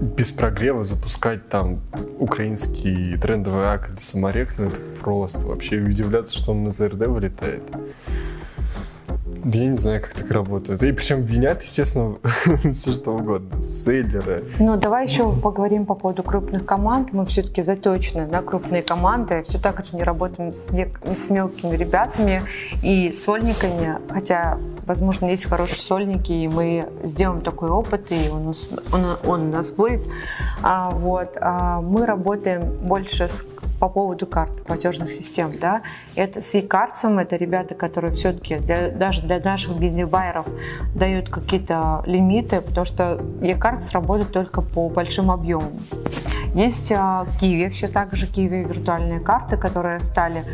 без 0.01 0.31
прогрева 0.31 0.83
запускать 0.83 1.49
там 1.49 1.79
украинский 2.19 3.17
трендовый 3.17 3.65
ак 3.65 3.89
или 3.89 3.99
саморех, 3.99 4.57
ну 4.57 4.65
это 4.65 4.75
просто 4.99 5.45
вообще 5.45 5.77
удивляться, 5.77 6.37
что 6.37 6.51
он 6.51 6.63
на 6.63 6.71
ЗРД 6.71 7.07
вылетает. 7.07 7.63
Я 9.43 9.65
не 9.65 9.75
знаю, 9.75 10.01
как 10.01 10.13
так 10.13 10.29
работает. 10.31 10.83
И 10.83 10.91
причем 10.91 11.21
винят, 11.21 11.63
естественно, 11.63 12.17
все 12.73 12.93
что 12.93 13.11
угодно. 13.11 13.61
Селлеры. 13.61 14.45
Ну, 14.59 14.77
давай 14.77 15.07
еще 15.07 15.31
поговорим 15.31 15.85
по 15.85 15.95
поводу 15.95 16.23
крупных 16.23 16.65
команд. 16.65 17.13
Мы 17.13 17.25
все-таки 17.25 17.61
заточены 17.61 18.27
на 18.27 18.41
крупные 18.41 18.83
команды. 18.83 19.43
Все 19.47 19.59
так 19.59 19.83
же 19.85 19.95
не 19.95 20.03
работаем 20.03 20.53
с, 20.53 20.67
с 21.15 21.29
мелкими 21.29 21.75
ребятами 21.75 22.43
и 22.83 23.11
сольниками. 23.11 23.97
Хотя, 24.09 24.57
возможно, 24.85 25.25
есть 25.25 25.45
хорошие 25.45 25.79
сольники, 25.79 26.31
и 26.31 26.47
мы 26.47 26.85
сделаем 27.03 27.41
такой 27.41 27.69
опыт, 27.69 28.11
и 28.11 28.29
он, 28.29 28.53
он, 28.91 29.17
он 29.25 29.41
у 29.47 29.51
нас 29.51 29.71
будет. 29.71 30.01
А, 30.61 30.91
вот. 30.91 31.37
А 31.41 31.81
мы 31.81 32.05
работаем 32.05 32.61
больше 32.81 33.27
с 33.27 33.45
по 33.81 33.89
поводу 33.89 34.27
карт 34.27 34.63
платежных 34.63 35.11
систем, 35.11 35.51
да, 35.59 35.81
это 36.15 36.39
с 36.39 36.53
e-картсом, 36.53 37.17
это 37.17 37.35
ребята, 37.35 37.73
которые 37.73 38.13
все-таки 38.13 38.57
для, 38.57 38.91
даже 38.91 39.23
для 39.23 39.39
наших 39.39 39.75
бензибайеров 39.75 40.45
дают 40.93 41.29
какие-то 41.29 42.03
лимиты, 42.05 42.61
потому 42.61 42.85
что 42.85 43.19
e-картс 43.41 43.91
работает 43.91 44.31
только 44.31 44.61
по 44.61 44.87
большим 44.87 45.31
объемам. 45.31 45.71
Есть 46.53 46.91
а, 46.91 47.25
Kiwi, 47.41 47.69
все 47.69 47.87
так 47.87 48.15
же 48.15 48.27
Kiwi 48.27 48.67
виртуальные 48.67 49.19
карты, 49.19 49.57
которые 49.57 49.99
стали, 50.01 50.45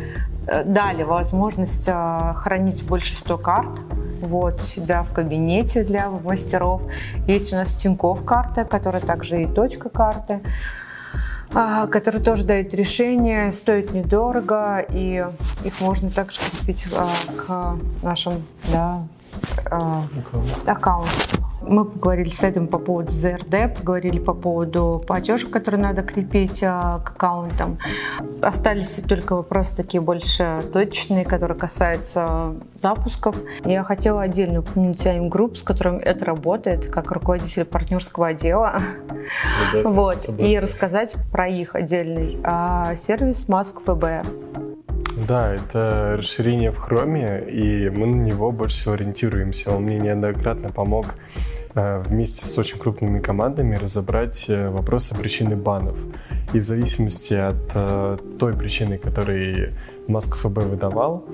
э, 0.46 0.64
дали 0.64 1.02
возможность 1.02 1.86
а, 1.86 2.32
хранить 2.32 2.82
больше 2.82 3.14
100 3.14 3.36
карт, 3.36 3.80
вот, 4.22 4.62
у 4.62 4.64
себя 4.64 5.02
в 5.02 5.12
кабинете 5.12 5.84
для 5.84 6.08
мастеров. 6.08 6.80
Есть 7.26 7.52
у 7.52 7.56
нас 7.56 7.74
Тинькофф 7.74 8.24
карты, 8.24 8.64
которые 8.64 9.02
также 9.02 9.42
и 9.42 9.46
точка 9.46 9.90
карты. 9.90 10.40
А, 11.54 11.86
которые 11.86 12.22
тоже 12.22 12.44
дают 12.44 12.74
решение, 12.74 13.52
стоят 13.52 13.92
недорого, 13.92 14.84
и 14.90 15.26
их 15.64 15.80
можно 15.80 16.10
также 16.10 16.40
купить 16.60 16.86
а, 16.94 17.08
к 17.36 17.78
нашим 18.04 18.44
да, 18.70 19.06
а, 19.70 20.04
аккаунтам. 20.66 21.37
Мы 21.68 21.84
поговорили 21.84 22.30
с 22.30 22.42
этим 22.42 22.66
по 22.66 22.78
поводу 22.78 23.12
ЗРД, 23.12 23.76
поговорили 23.76 24.18
по 24.18 24.32
поводу 24.32 25.04
платежек, 25.06 25.50
которые 25.50 25.82
надо 25.82 26.02
крепить 26.02 26.60
к 26.60 27.02
аккаунтам. 27.04 27.78
Остались 28.40 29.02
только 29.06 29.36
вопросы 29.36 29.76
такие 29.76 30.00
больше 30.00 30.62
точные, 30.72 31.26
которые 31.26 31.58
касаются 31.58 32.54
запусков. 32.80 33.36
Я 33.66 33.84
хотела 33.84 34.22
отдельно 34.22 34.60
упомянуть 34.60 35.04
AIM 35.04 35.28
Group, 35.28 35.56
с 35.56 35.62
которым 35.62 35.96
это 35.96 36.24
работает, 36.24 36.86
как 36.86 37.10
руководитель 37.10 37.66
партнерского 37.66 38.28
отдела. 38.28 38.80
вот, 39.84 40.26
и 40.38 40.58
рассказать 40.58 41.16
про 41.30 41.48
их 41.48 41.74
отдельный 41.74 42.38
а, 42.44 42.96
сервис 42.96 43.46
Mask 43.46 43.82
ФБ. 43.84 44.26
Да, 45.26 45.52
это 45.52 46.14
расширение 46.16 46.70
в 46.70 46.78
Chrome, 46.78 47.50
и 47.50 47.90
мы 47.90 48.06
на 48.06 48.22
него 48.22 48.52
больше 48.52 48.76
всего 48.76 48.94
ориентируемся. 48.94 49.74
Он 49.74 49.82
мне 49.82 49.98
неоднократно 49.98 50.70
помог 50.70 51.06
вместе 52.06 52.44
с 52.44 52.58
очень 52.58 52.78
крупными 52.78 53.20
командами 53.20 53.76
разобрать 53.76 54.46
э, 54.48 54.68
вопросы 54.70 55.14
причины 55.14 55.56
банов. 55.56 55.98
И 56.54 56.60
в 56.60 56.64
зависимости 56.64 57.34
от 57.34 57.72
э, 57.74 58.18
той 58.38 58.52
причины, 58.54 58.98
которую 58.98 59.74
Маск 60.06 60.36
ФБ 60.36 60.58
выдавал, 60.64 61.24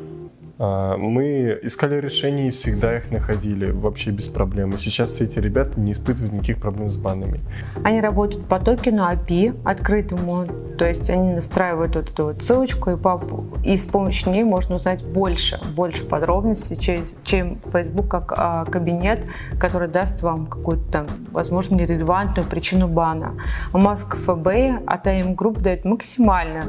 мы 0.58 1.58
искали 1.62 2.00
решения 2.00 2.48
и 2.48 2.50
всегда 2.50 2.96
их 2.96 3.10
находили 3.10 3.70
вообще 3.70 4.10
без 4.10 4.28
проблем. 4.28 4.70
И 4.70 4.78
сейчас 4.78 5.20
эти 5.20 5.38
ребята 5.38 5.80
не 5.80 5.92
испытывают 5.92 6.32
никаких 6.32 6.60
проблем 6.60 6.90
с 6.90 6.96
банами. 6.96 7.40
Они 7.82 8.00
работают 8.00 8.46
по 8.46 8.60
токену 8.60 9.02
API 9.02 9.60
открытому, 9.64 10.46
то 10.78 10.86
есть 10.86 11.10
они 11.10 11.34
настраивают 11.34 11.96
вот 11.96 12.10
эту 12.10 12.24
вот 12.26 12.42
ссылочку, 12.42 12.90
и, 12.90 12.96
по, 12.96 13.20
и 13.64 13.76
с 13.76 13.84
помощью 13.84 14.32
ней 14.32 14.44
можно 14.44 14.76
узнать 14.76 15.04
больше, 15.04 15.60
больше 15.74 16.04
подробностей, 16.04 16.76
через, 16.76 17.18
чем 17.24 17.58
Facebook 17.72 18.08
как 18.08 18.32
а, 18.36 18.64
кабинет, 18.64 19.24
который 19.58 19.88
даст 19.88 20.22
вам 20.22 20.46
какую-то 20.46 20.84
там, 20.90 21.06
возможно, 21.32 21.74
нерелевантную 21.76 22.48
причину 22.48 22.88
бана. 22.88 23.34
А 23.72 23.78
Маск 23.78 24.16
ФБ 24.16 24.86
от 24.86 25.06
AM 25.06 25.34
Group 25.34 25.60
дает 25.60 25.84
максимально 25.84 26.64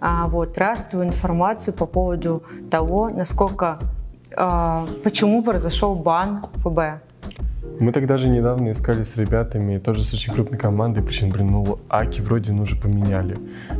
а, 0.00 0.28
вот, 0.28 0.56
растовую 0.58 1.08
информацию 1.08 1.74
по 1.74 1.86
поводу 1.86 2.42
того, 2.70 3.10
насколько, 3.24 3.78
э, 4.36 4.86
почему 5.02 5.42
произошел 5.42 5.94
бан 5.94 6.42
ФБ. 6.62 6.78
Мы 7.80 7.90
тогда 7.92 8.18
же 8.18 8.28
недавно 8.28 8.72
искали 8.72 9.02
с 9.02 9.16
ребятами, 9.16 9.78
тоже 9.78 10.04
с 10.04 10.12
очень 10.12 10.34
крупной 10.34 10.58
командой, 10.58 11.02
причем, 11.02 11.30
блин, 11.30 11.50
ну, 11.50 11.78
Аки 11.88 12.20
вроде 12.20 12.52
ну 12.52 12.62
уже 12.62 12.76
поменяли, 12.76 13.36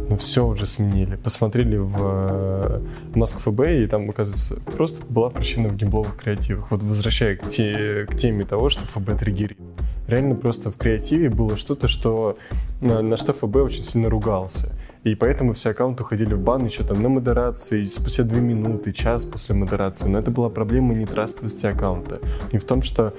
но 0.08 0.16
все 0.16 0.46
уже 0.46 0.64
сменили. 0.64 1.16
Посмотрели 1.16 1.76
в 1.76 1.96
э, 2.00 2.80
Маск 3.14 3.36
ФБ, 3.36 3.60
и 3.68 3.86
там, 3.86 4.08
оказывается, 4.08 4.54
просто 4.76 5.04
была 5.10 5.28
причина 5.28 5.68
в 5.68 5.76
геймбловых 5.76 6.16
креативах. 6.16 6.70
Вот 6.70 6.82
возвращая 6.82 7.36
к, 7.36 7.50
те, 7.50 8.06
к 8.10 8.16
теме 8.16 8.44
того, 8.44 8.70
что 8.70 8.86
ФБ 8.86 9.18
триггерит. 9.18 9.58
Реально 10.08 10.36
просто 10.36 10.70
в 10.70 10.76
креативе 10.76 11.28
было 11.28 11.56
что-то, 11.56 11.86
что 11.86 12.38
на, 12.80 13.02
на 13.02 13.18
что 13.18 13.34
ФБ 13.34 13.56
очень 13.56 13.82
сильно 13.82 14.08
ругался. 14.08 14.72
И 15.04 15.14
поэтому 15.14 15.52
все 15.52 15.70
аккаунты 15.70 16.02
уходили 16.02 16.34
в 16.34 16.40
бан 16.40 16.64
еще 16.64 16.82
там 16.82 17.02
на 17.02 17.08
модерации, 17.08 17.84
спустя 17.84 18.24
2 18.24 18.40
минуты, 18.40 18.92
час 18.92 19.24
после 19.24 19.54
модерации. 19.54 20.08
Но 20.08 20.18
это 20.18 20.30
была 20.30 20.48
проблема 20.48 20.94
не 20.94 21.06
трастовости 21.06 21.66
аккаунта. 21.66 22.20
Не 22.52 22.58
в 22.58 22.64
том, 22.64 22.82
что 22.82 23.12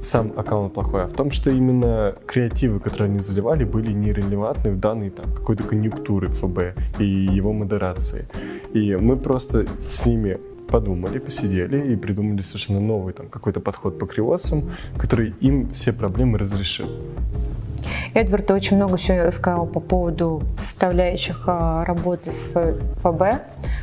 сам 0.00 0.32
аккаунт 0.36 0.74
плохой, 0.74 1.04
а 1.04 1.06
в 1.06 1.12
том, 1.12 1.30
что 1.30 1.50
именно 1.50 2.14
креативы, 2.26 2.78
которые 2.78 3.10
они 3.10 3.20
заливали, 3.20 3.64
были 3.64 3.92
нерелевантны 3.92 4.72
в 4.72 4.78
данной 4.78 5.10
там 5.10 5.32
какой-то 5.34 5.64
конъюнктуры 5.64 6.28
ФБ 6.28 6.58
и 6.98 7.04
его 7.04 7.52
модерации. 7.52 8.28
И 8.74 8.94
мы 8.96 9.16
просто 9.16 9.66
с 9.88 10.06
ними 10.06 10.38
подумали, 10.70 11.18
посидели 11.18 11.92
и 11.92 11.96
придумали 11.96 12.40
совершенно 12.42 12.80
новый 12.80 13.12
там 13.12 13.26
какой-то 13.28 13.60
подход 13.60 13.98
по 13.98 14.06
кривосам, 14.06 14.70
который 14.98 15.34
им 15.40 15.68
все 15.70 15.92
проблемы 15.92 16.38
разрешил. 16.38 16.88
Эдвард 18.14 18.50
очень 18.50 18.76
много 18.76 18.98
сегодня 18.98 19.24
рассказал 19.24 19.66
по 19.66 19.80
поводу 19.80 20.42
составляющих 20.58 21.44
а, 21.46 21.84
работы 21.84 22.30
с 22.30 22.48
ФБ, 23.02 23.22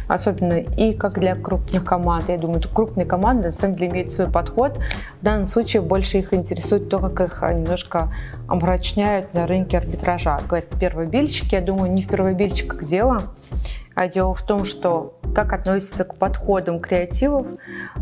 особенно 0.07 0.53
и 0.53 0.93
как 0.93 1.19
для 1.19 1.33
крупных 1.35 1.83
команд. 1.83 2.29
Я 2.29 2.37
думаю, 2.37 2.61
крупные 2.73 3.05
команды 3.05 3.47
на 3.47 3.51
самом 3.51 3.75
деле 3.75 3.91
имеют 3.91 4.11
свой 4.11 4.29
подход. 4.29 4.79
В 5.21 5.23
данном 5.23 5.45
случае 5.45 5.81
больше 5.81 6.19
их 6.19 6.33
интересует 6.33 6.89
то, 6.89 6.99
как 6.99 7.21
их 7.21 7.41
немножко 7.41 8.13
омрачняют 8.47 9.33
на 9.33 9.47
рынке 9.47 9.77
арбитража. 9.77 10.39
Говорят, 10.47 10.69
первобильщики, 10.79 11.55
я 11.55 11.61
думаю, 11.61 11.91
не 11.91 12.01
в 12.01 12.07
первобильщиках 12.07 12.83
дело, 12.83 13.23
а 13.97 14.07
дело 14.07 14.35
в 14.35 14.43
том, 14.43 14.63
что 14.63 15.17
как 15.33 15.53
относится 15.53 16.03
к 16.03 16.13
подходам 16.13 16.79
креативов, 16.79 17.47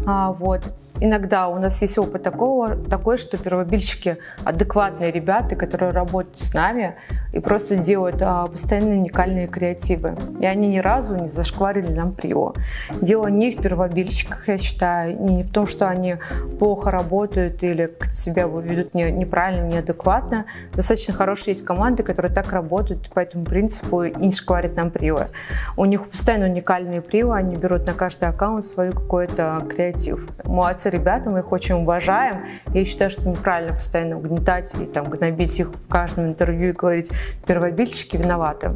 а, 0.05 0.33
вот, 0.33 0.61
Иногда 1.01 1.49
у 1.49 1.59
нас 1.59 1.81
есть 1.81 1.97
опыт 1.97 2.23
такого, 2.23 2.75
такой, 2.75 3.17
что 3.17 3.37
первобильщики 3.37 4.17
адекватные 4.45 5.11
ребята, 5.11 5.55
которые 5.55 5.91
работают 5.91 6.39
с 6.39 6.53
нами 6.53 6.95
и 7.33 7.39
просто 7.39 7.75
делают 7.75 8.21
а, 8.21 8.45
постоянно 8.47 8.91
уникальные 8.91 9.47
креативы. 9.47 10.15
И 10.39 10.45
они 10.45 10.69
ни 10.69 10.77
разу 10.77 11.15
не 11.15 11.27
зашкварили 11.27 11.91
нам 11.91 12.13
прио. 12.13 12.53
Дело 13.01 13.27
не 13.27 13.51
в 13.51 13.61
первобильщиках, 13.61 14.47
я 14.47 14.57
считаю, 14.57 15.21
не 15.21 15.43
в 15.43 15.51
том, 15.51 15.67
что 15.67 15.89
они 15.89 16.15
плохо 16.59 16.91
работают 16.91 17.61
или 17.61 17.91
себя 18.11 18.45
ведут 18.45 18.93
не, 18.93 19.11
неправильно, 19.11 19.67
неадекватно. 19.67 20.45
Достаточно 20.73 21.13
хорошие 21.13 21.53
есть 21.53 21.65
команды, 21.65 22.03
которые 22.03 22.33
так 22.33 22.53
работают 22.53 23.09
по 23.09 23.19
этому 23.19 23.43
принципу 23.43 24.03
и 24.03 24.17
не 24.17 24.31
шкварят 24.31 24.77
нам 24.77 24.89
прио. 24.89 25.27
У 25.75 25.83
них 25.83 26.07
постоянно 26.07 26.45
уникальные 26.45 27.01
прио, 27.01 27.31
они 27.31 27.55
берут 27.55 27.85
на 27.85 27.93
каждый 27.93 28.29
аккаунт 28.29 28.65
свой 28.65 28.91
какой-то 28.91 29.61
креатив. 29.69 30.25
Молодцы 30.45 30.84
нравятся 30.85 30.89
ребята, 30.89 31.29
мы 31.29 31.39
их 31.39 31.51
очень 31.51 31.75
уважаем. 31.75 32.45
Я 32.73 32.85
считаю, 32.85 33.09
что 33.09 33.29
неправильно 33.29 33.75
постоянно 33.75 34.17
угнетать 34.17 34.73
и 34.79 34.85
там, 34.85 35.05
гнобить 35.05 35.59
их 35.59 35.69
в 35.69 35.87
каждом 35.87 36.27
интервью 36.27 36.69
и 36.69 36.71
говорить, 36.71 37.11
первобильщики 37.45 38.17
виноваты. 38.17 38.71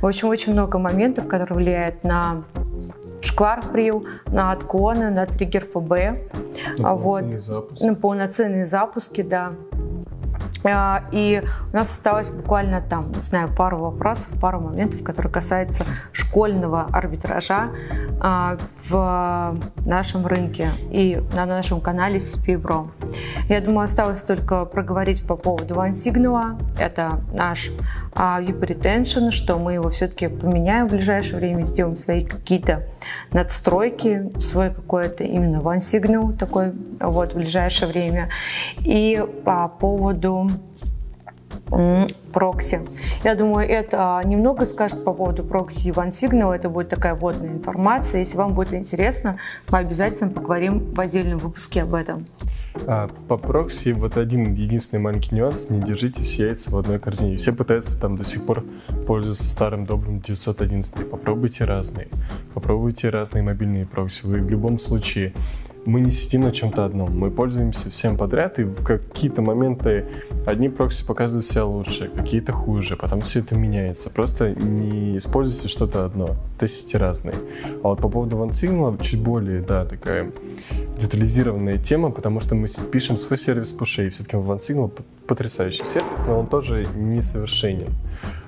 В 0.00 0.06
общем, 0.06 0.28
очень 0.28 0.52
много 0.52 0.78
моментов, 0.78 1.26
которые 1.28 1.56
влияют 1.56 2.04
на 2.04 2.44
шквар 3.22 3.62
прил, 3.72 4.06
на 4.26 4.52
отклоны, 4.52 5.10
на 5.10 5.26
триггер 5.26 5.66
ФБ. 5.66 6.78
На 6.78 6.94
вот, 6.94 7.24
запуск. 7.38 7.82
на 7.82 7.94
полноценные 7.94 8.66
запуски, 8.66 9.22
да. 9.22 9.52
А, 10.66 11.04
и 11.12 11.42
у 11.72 11.76
нас 11.76 11.90
осталось 11.90 12.30
буквально 12.30 12.80
там, 12.80 13.12
не 13.12 13.22
знаю, 13.22 13.50
пару 13.54 13.78
вопросов, 13.78 14.30
пару 14.40 14.60
моментов, 14.60 15.02
которые 15.02 15.30
касаются 15.30 15.84
школьного 16.12 16.88
арбитража 16.90 17.68
а, 18.20 18.56
в 18.88 19.56
нашем 19.86 20.26
рынке 20.26 20.68
и 20.90 21.20
на 21.34 21.46
нашем 21.46 21.80
канале 21.80 22.18
CPBro. 22.18 22.88
Я 23.48 23.60
думаю, 23.60 23.84
осталось 23.84 24.22
только 24.22 24.64
проговорить 24.64 25.26
по 25.26 25.36
поводу 25.36 25.74
OneSignal. 25.74 26.60
Это 26.78 27.20
наш 27.32 27.70
а, 28.14 28.40
Vip 28.42 28.60
Retention, 28.60 29.30
что 29.30 29.58
мы 29.58 29.74
его 29.74 29.88
все-таки 29.90 30.28
поменяем 30.28 30.88
в 30.88 30.92
ближайшее 30.92 31.38
время, 31.38 31.64
сделаем 31.64 31.96
свои 31.96 32.24
какие-то 32.24 32.84
надстройки, 33.32 34.30
свой 34.38 34.70
какой-то 34.70 35.24
именно 35.24 35.58
One 35.58 35.78
Signal 35.78 36.36
такой 36.36 36.72
вот 37.00 37.32
в 37.32 37.36
ближайшее 37.36 37.88
время. 37.90 38.28
И 38.78 39.24
по 39.44 39.68
поводу 39.68 40.48
прокси. 42.32 42.80
Я 43.22 43.34
думаю, 43.34 43.68
это 43.68 44.20
немного 44.24 44.66
скажет 44.66 45.04
по 45.04 45.12
поводу 45.12 45.44
прокси 45.44 45.88
OneSignal. 45.88 46.54
Это 46.54 46.68
будет 46.68 46.88
такая 46.88 47.14
вводная 47.14 47.50
информация. 47.50 48.20
Если 48.20 48.36
вам 48.36 48.54
будет 48.54 48.74
интересно, 48.74 49.38
мы 49.70 49.78
обязательно 49.78 50.30
поговорим 50.30 50.92
в 50.92 51.00
отдельном 51.00 51.38
выпуске 51.38 51.82
об 51.82 51.94
этом. 51.94 52.26
А 52.86 53.08
по 53.28 53.36
прокси 53.36 53.92
вот 53.92 54.16
один 54.16 54.52
единственный 54.52 55.00
маленький 55.00 55.34
нюанс. 55.34 55.70
Не 55.70 55.80
держите 55.80 56.22
все 56.22 56.48
яйца 56.48 56.70
в 56.70 56.76
одной 56.76 56.98
корзине. 56.98 57.36
Все 57.36 57.52
пытаются 57.52 58.00
там 58.00 58.16
до 58.16 58.24
сих 58.24 58.44
пор 58.44 58.64
пользоваться 59.06 59.48
старым 59.48 59.86
добрым 59.86 60.20
911. 60.20 61.08
Попробуйте 61.10 61.64
разные. 61.64 62.08
Попробуйте 62.52 63.10
разные 63.10 63.42
мобильные 63.42 63.86
прокси. 63.86 64.26
Вы 64.26 64.40
в 64.40 64.50
любом 64.50 64.78
случае 64.78 65.32
мы 65.86 66.00
не 66.00 66.10
сидим 66.10 66.42
на 66.42 66.52
чем-то 66.52 66.84
одном, 66.84 67.16
мы 67.16 67.30
пользуемся 67.30 67.90
всем 67.90 68.16
подряд, 68.16 68.58
и 68.58 68.64
в 68.64 68.84
какие-то 68.84 69.42
моменты 69.42 70.06
одни 70.46 70.68
прокси 70.68 71.04
показывают 71.04 71.46
себя 71.46 71.64
лучше, 71.64 72.10
какие-то 72.14 72.52
хуже, 72.52 72.96
потом 72.96 73.20
все 73.20 73.40
это 73.40 73.56
меняется. 73.56 74.10
Просто 74.10 74.54
не 74.54 75.18
используйте 75.18 75.68
что-то 75.68 76.04
одно, 76.04 76.36
тестите 76.58 76.98
разные. 76.98 77.36
А 77.82 77.88
вот 77.88 78.00
по 78.00 78.08
поводу 78.08 78.36
OneSignal 78.38 79.02
чуть 79.02 79.20
более, 79.20 79.60
да, 79.60 79.84
такая 79.84 80.30
детализированная 80.98 81.78
тема, 81.78 82.10
потому 82.10 82.40
что 82.40 82.54
мы 82.54 82.68
пишем 82.90 83.18
свой 83.18 83.38
сервис 83.38 83.72
пушей. 83.72 84.10
Все-таки 84.10 84.36
OneSignal 84.36 84.90
потрясающий 85.26 85.84
сервис, 85.84 86.20
но 86.26 86.40
он 86.40 86.46
тоже 86.46 86.86
несовершенен. 86.94 87.92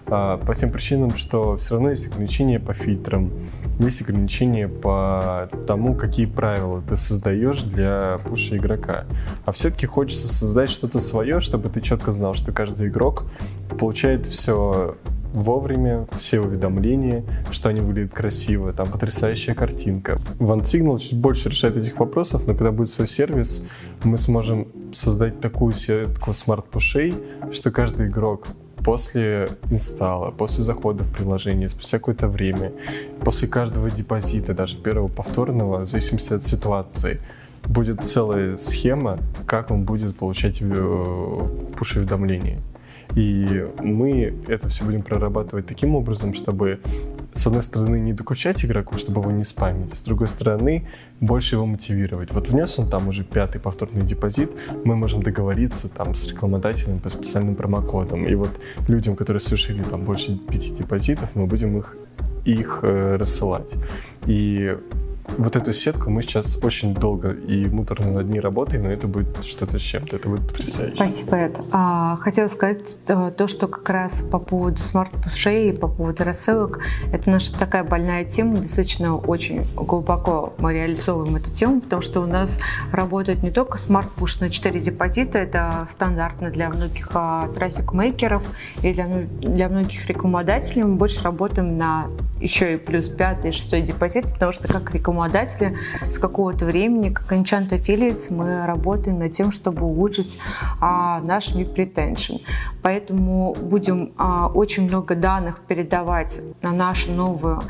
А, 0.08 0.36
по 0.38 0.54
тем 0.54 0.70
причинам, 0.70 1.14
что 1.14 1.56
все 1.56 1.74
равно 1.74 1.90
есть 1.90 2.06
ограничения 2.06 2.60
по 2.60 2.74
фильтрам, 2.74 3.30
есть 3.78 4.02
ограничения 4.02 4.68
по 4.68 5.48
тому, 5.66 5.94
какие 5.94 6.26
правила 6.26 6.82
ты 6.88 6.96
создаешь 6.96 7.62
для 7.62 8.18
пуша 8.24 8.56
игрока. 8.56 9.04
А 9.44 9.52
все-таки 9.52 9.86
хочется 9.86 10.32
создать 10.32 10.70
что-то 10.70 11.00
свое, 11.00 11.40
чтобы 11.40 11.68
ты 11.68 11.80
четко 11.80 12.12
знал, 12.12 12.34
что 12.34 12.52
каждый 12.52 12.88
игрок 12.88 13.24
получает 13.78 14.26
все 14.26 14.96
вовремя, 15.32 16.06
все 16.12 16.40
уведомления, 16.40 17.22
что 17.50 17.68
они 17.68 17.80
выглядят 17.80 18.14
красиво, 18.14 18.72
там 18.72 18.88
потрясающая 18.88 19.54
картинка. 19.54 20.18
OneSignal 20.38 20.98
чуть 20.98 21.18
больше 21.18 21.50
решает 21.50 21.76
этих 21.76 21.98
вопросов, 21.98 22.46
но 22.46 22.54
когда 22.54 22.70
будет 22.70 22.88
свой 22.88 23.06
сервис, 23.06 23.68
мы 24.02 24.16
сможем 24.16 24.68
создать 24.94 25.40
такую 25.40 25.74
сетку 25.74 26.32
смарт-пушей, 26.32 27.14
что 27.52 27.70
каждый 27.70 28.06
игрок 28.06 28.46
после 28.86 29.48
инсталла, 29.68 30.30
после 30.30 30.62
захода 30.62 31.02
в 31.02 31.12
приложение, 31.12 31.68
спустя 31.68 31.98
какое-то 31.98 32.28
время, 32.28 32.70
после 33.20 33.48
каждого 33.48 33.90
депозита, 33.90 34.54
даже 34.54 34.76
первого 34.76 35.08
повторного, 35.08 35.86
в 35.86 35.88
зависимости 35.88 36.32
от 36.32 36.44
ситуации, 36.44 37.18
будет 37.64 38.04
целая 38.04 38.58
схема, 38.58 39.18
как 39.44 39.72
он 39.72 39.82
будет 39.82 40.16
получать 40.16 40.58
э, 40.60 41.40
пуш-уведомления. 41.76 42.60
И 43.16 43.66
мы 43.80 44.32
это 44.46 44.68
все 44.68 44.84
будем 44.84 45.02
прорабатывать 45.02 45.66
таким 45.66 45.96
образом, 45.96 46.32
чтобы 46.32 46.78
с 47.36 47.46
одной 47.46 47.62
стороны, 47.62 47.96
не 47.96 48.12
докучать 48.12 48.64
игроку, 48.64 48.96
чтобы 48.96 49.20
его 49.20 49.30
не 49.30 49.44
спамить, 49.44 49.94
с 49.94 50.02
другой 50.02 50.28
стороны, 50.28 50.88
больше 51.20 51.56
его 51.56 51.66
мотивировать. 51.66 52.32
Вот 52.32 52.48
внес 52.48 52.78
он 52.78 52.88
там 52.88 53.08
уже 53.08 53.24
пятый 53.24 53.60
повторный 53.60 54.02
депозит, 54.02 54.50
мы 54.84 54.96
можем 54.96 55.22
договориться 55.22 55.88
там 55.88 56.14
с 56.14 56.26
рекламодателем 56.28 56.98
по 56.98 57.10
специальным 57.10 57.54
промокодам. 57.54 58.26
И 58.26 58.34
вот 58.34 58.50
людям, 58.88 59.16
которые 59.16 59.40
совершили 59.40 59.82
там 59.82 60.04
больше 60.04 60.36
пяти 60.36 60.70
депозитов, 60.70 61.30
мы 61.34 61.46
будем 61.46 61.78
их 61.78 61.96
их 62.46 62.80
э, 62.82 63.16
рассылать. 63.16 63.74
И 64.26 64.78
вот 65.38 65.56
эту 65.56 65.72
сетку 65.72 66.10
мы 66.10 66.22
сейчас 66.22 66.58
очень 66.62 66.94
долго 66.94 67.32
и 67.32 67.66
муторно 67.68 68.12
над 68.12 68.28
ней 68.28 68.40
работаем, 68.40 68.84
но 68.84 68.90
это 68.90 69.06
будет 69.06 69.44
что-то 69.44 69.78
с 69.78 69.82
чем-то, 69.82 70.16
это 70.16 70.28
будет 70.28 70.46
потрясающе. 70.46 70.96
Спасибо, 70.96 71.36
Эд. 71.36 71.60
А, 71.72 72.16
хотела 72.16 72.48
сказать 72.48 72.98
э, 73.06 73.32
то, 73.36 73.48
что 73.48 73.68
как 73.68 73.88
раз 73.90 74.22
по 74.22 74.38
поводу 74.38 74.78
смарт-пушей, 74.78 75.72
по 75.72 75.88
поводу 75.88 76.24
рассылок, 76.24 76.80
это 77.12 77.30
наша 77.30 77.56
такая 77.58 77.84
больная 77.84 78.24
тема, 78.24 78.56
достаточно 78.56 79.16
очень 79.16 79.66
глубоко 79.74 80.54
мы 80.58 80.72
реализовываем 80.72 81.36
эту 81.36 81.50
тему, 81.50 81.80
потому 81.80 82.02
что 82.02 82.20
у 82.20 82.26
нас 82.26 82.58
работает 82.92 83.42
не 83.42 83.50
только 83.50 83.78
смарт-пуш 83.78 84.40
на 84.40 84.50
4 84.50 84.80
депозита, 84.80 85.38
это 85.38 85.86
стандартно 85.90 86.50
для 86.50 86.70
многих 86.70 87.10
а, 87.14 87.48
трафик-мейкеров 87.54 88.42
и 88.82 88.92
для, 88.92 89.06
ну, 89.06 89.26
для 89.40 89.68
многих 89.68 90.06
рекламодателей, 90.08 90.84
мы 90.84 90.94
больше 90.96 91.22
работаем 91.22 91.76
на 91.76 92.06
еще 92.40 92.74
и 92.74 92.76
плюс 92.76 93.08
пятый, 93.08 93.52
шестой 93.52 93.82
депозит, 93.82 94.26
потому 94.32 94.52
что 94.52 94.68
как 94.68 94.94
рекламодатели 95.16 95.76
с 96.10 96.18
какого-то 96.18 96.64
времени, 96.66 97.10
как 97.10 97.32
Enchant 97.32 97.70
Affiliates, 97.70 98.32
мы 98.32 98.66
работаем 98.66 99.18
над 99.18 99.32
тем, 99.32 99.50
чтобы 99.50 99.86
улучшить 99.86 100.38
а, 100.80 101.20
наш 101.20 101.54
VIP 101.54 101.74
Retention. 101.74 102.40
Поэтому 102.82 103.54
будем 103.54 104.12
а, 104.16 104.48
очень 104.48 104.84
много 104.84 105.14
данных 105.14 105.60
передавать 105.66 106.40
на 106.62 106.72
нашу 106.72 107.12
новую 107.12 107.62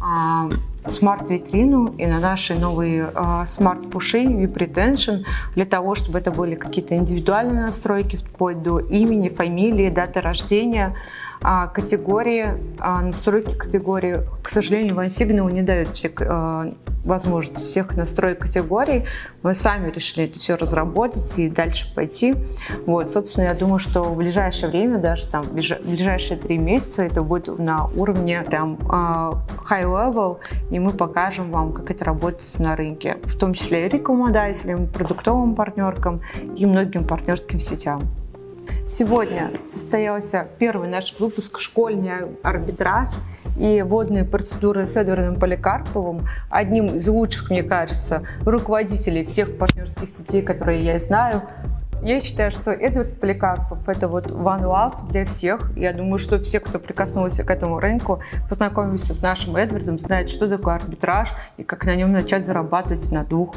а, 0.00 0.48
смарт-витрину 0.88 1.94
и 1.98 2.06
на 2.06 2.20
наши 2.20 2.54
новые 2.54 3.08
а, 3.14 3.46
смарт-пуши 3.46 4.24
VIP 4.24 4.54
Retention 4.54 5.24
для 5.54 5.64
того, 5.64 5.94
чтобы 5.94 6.18
это 6.18 6.30
были 6.30 6.54
какие-то 6.54 6.96
индивидуальные 6.96 7.66
настройки 7.66 8.16
вплоть 8.16 8.62
до 8.62 8.80
имени, 8.80 9.28
фамилии, 9.28 9.90
даты 9.90 10.20
рождения, 10.20 10.94
категории, 11.66 12.56
а, 12.78 13.02
настройки 13.02 13.54
категории. 13.54 14.20
К 14.42 14.48
сожалению, 14.48 14.96
OneSignal 14.96 15.52
не 15.52 15.60
дает 15.60 15.88
все, 15.88 16.10
а, 16.20 16.72
возможность 17.04 17.68
всех 17.68 17.94
настроек 17.96 18.38
категорий. 18.38 19.04
Мы 19.42 19.54
сами 19.54 19.90
решили 19.90 20.24
это 20.24 20.40
все 20.40 20.54
разработать 20.54 21.38
и 21.38 21.50
дальше 21.50 21.94
пойти. 21.94 22.34
Вот, 22.86 23.10
собственно, 23.10 23.44
я 23.44 23.54
думаю, 23.54 23.78
что 23.78 24.02
в 24.04 24.16
ближайшее 24.16 24.70
время, 24.70 24.98
даже 24.98 25.26
там 25.26 25.42
в 25.42 25.52
ближайшие 25.52 26.38
три 26.38 26.56
месяца 26.56 27.02
это 27.02 27.22
будет 27.22 27.58
на 27.58 27.88
уровне 27.88 28.42
прям 28.42 28.76
high 28.76 29.84
level, 29.84 30.38
и 30.70 30.78
мы 30.78 30.92
покажем 30.92 31.50
вам, 31.50 31.74
как 31.74 31.90
это 31.90 32.06
работает 32.06 32.58
на 32.58 32.74
рынке, 32.74 33.18
в 33.24 33.36
том 33.36 33.52
числе 33.52 33.84
и 33.84 33.88
рекомендателям, 33.90 34.86
продуктовым 34.86 35.54
партнеркам 35.54 36.22
и 36.56 36.64
многим 36.64 37.06
партнерским 37.06 37.60
сетям. 37.60 38.00
Сегодня 38.94 39.50
состоялся 39.72 40.46
первый 40.60 40.88
наш 40.88 41.18
выпуск 41.18 41.58
«Школьный 41.58 42.36
арбитраж» 42.44 43.08
и 43.58 43.82
водные 43.82 44.22
процедуры 44.22 44.86
с 44.86 44.94
Эдвардом 44.94 45.34
Поликарповым, 45.34 46.28
одним 46.48 46.86
из 46.94 47.08
лучших, 47.08 47.50
мне 47.50 47.64
кажется, 47.64 48.22
руководителей 48.44 49.24
всех 49.24 49.58
партнерских 49.58 50.08
сетей, 50.08 50.42
которые 50.42 50.84
я 50.84 51.00
знаю. 51.00 51.42
Я 52.04 52.20
считаю, 52.20 52.50
что 52.50 52.70
Эдвард 52.70 53.18
Поликарпов– 53.18 53.78
это 53.88 54.08
вот 54.08 54.26
one 54.26 54.64
love 54.64 55.08
для 55.10 55.24
всех. 55.24 55.74
Я 55.74 55.94
думаю, 55.94 56.18
что 56.18 56.38
все, 56.38 56.60
кто 56.60 56.78
прикоснулся 56.78 57.44
к 57.44 57.50
этому 57.50 57.80
рынку, 57.80 58.20
познакомился 58.50 59.14
с 59.14 59.22
нашим 59.22 59.56
Эдвардом, 59.56 59.98
знают, 59.98 60.28
что 60.28 60.46
такое 60.46 60.74
арбитраж 60.74 61.30
и 61.56 61.62
как 61.62 61.86
на 61.86 61.96
нем 61.96 62.12
начать 62.12 62.44
зарабатывать 62.44 63.10
на 63.10 63.24
двух 63.24 63.54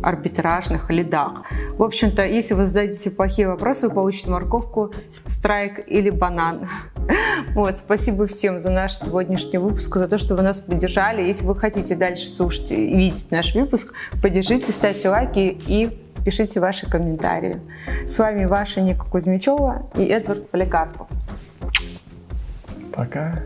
арбитражных 0.00 0.90
лидах. 0.90 1.42
В 1.76 1.82
общем-то, 1.82 2.24
если 2.24 2.54
вы 2.54 2.66
зададите 2.66 3.10
плохие 3.10 3.48
вопросы, 3.48 3.88
вы 3.88 3.94
получите 3.94 4.30
морковку, 4.30 4.92
страйк 5.26 5.80
или 5.88 6.10
банан. 6.10 6.68
Вот, 7.54 7.78
спасибо 7.78 8.26
всем 8.26 8.60
за 8.60 8.70
наш 8.70 8.98
сегодняшний 8.98 9.58
выпуск, 9.58 9.96
за 9.96 10.06
то, 10.06 10.18
что 10.18 10.36
вы 10.36 10.42
нас 10.42 10.60
поддержали. 10.60 11.22
Если 11.22 11.46
вы 11.46 11.56
хотите 11.56 11.96
дальше 11.96 12.28
слушать 12.28 12.70
и 12.70 12.94
видеть 12.94 13.30
наш 13.30 13.54
выпуск, 13.54 13.94
поддержите, 14.20 14.70
ставьте 14.72 15.08
лайки 15.08 15.58
и 15.66 15.98
Пишите 16.24 16.60
ваши 16.60 16.88
комментарии. 16.88 17.60
С 18.06 18.18
вами 18.18 18.44
ваша 18.44 18.80
Ника 18.80 19.04
Кузьмичева 19.04 19.90
и 19.94 20.04
Эдвард 20.04 20.50
Поликарпов. 20.50 21.08
Пока. 22.92 23.42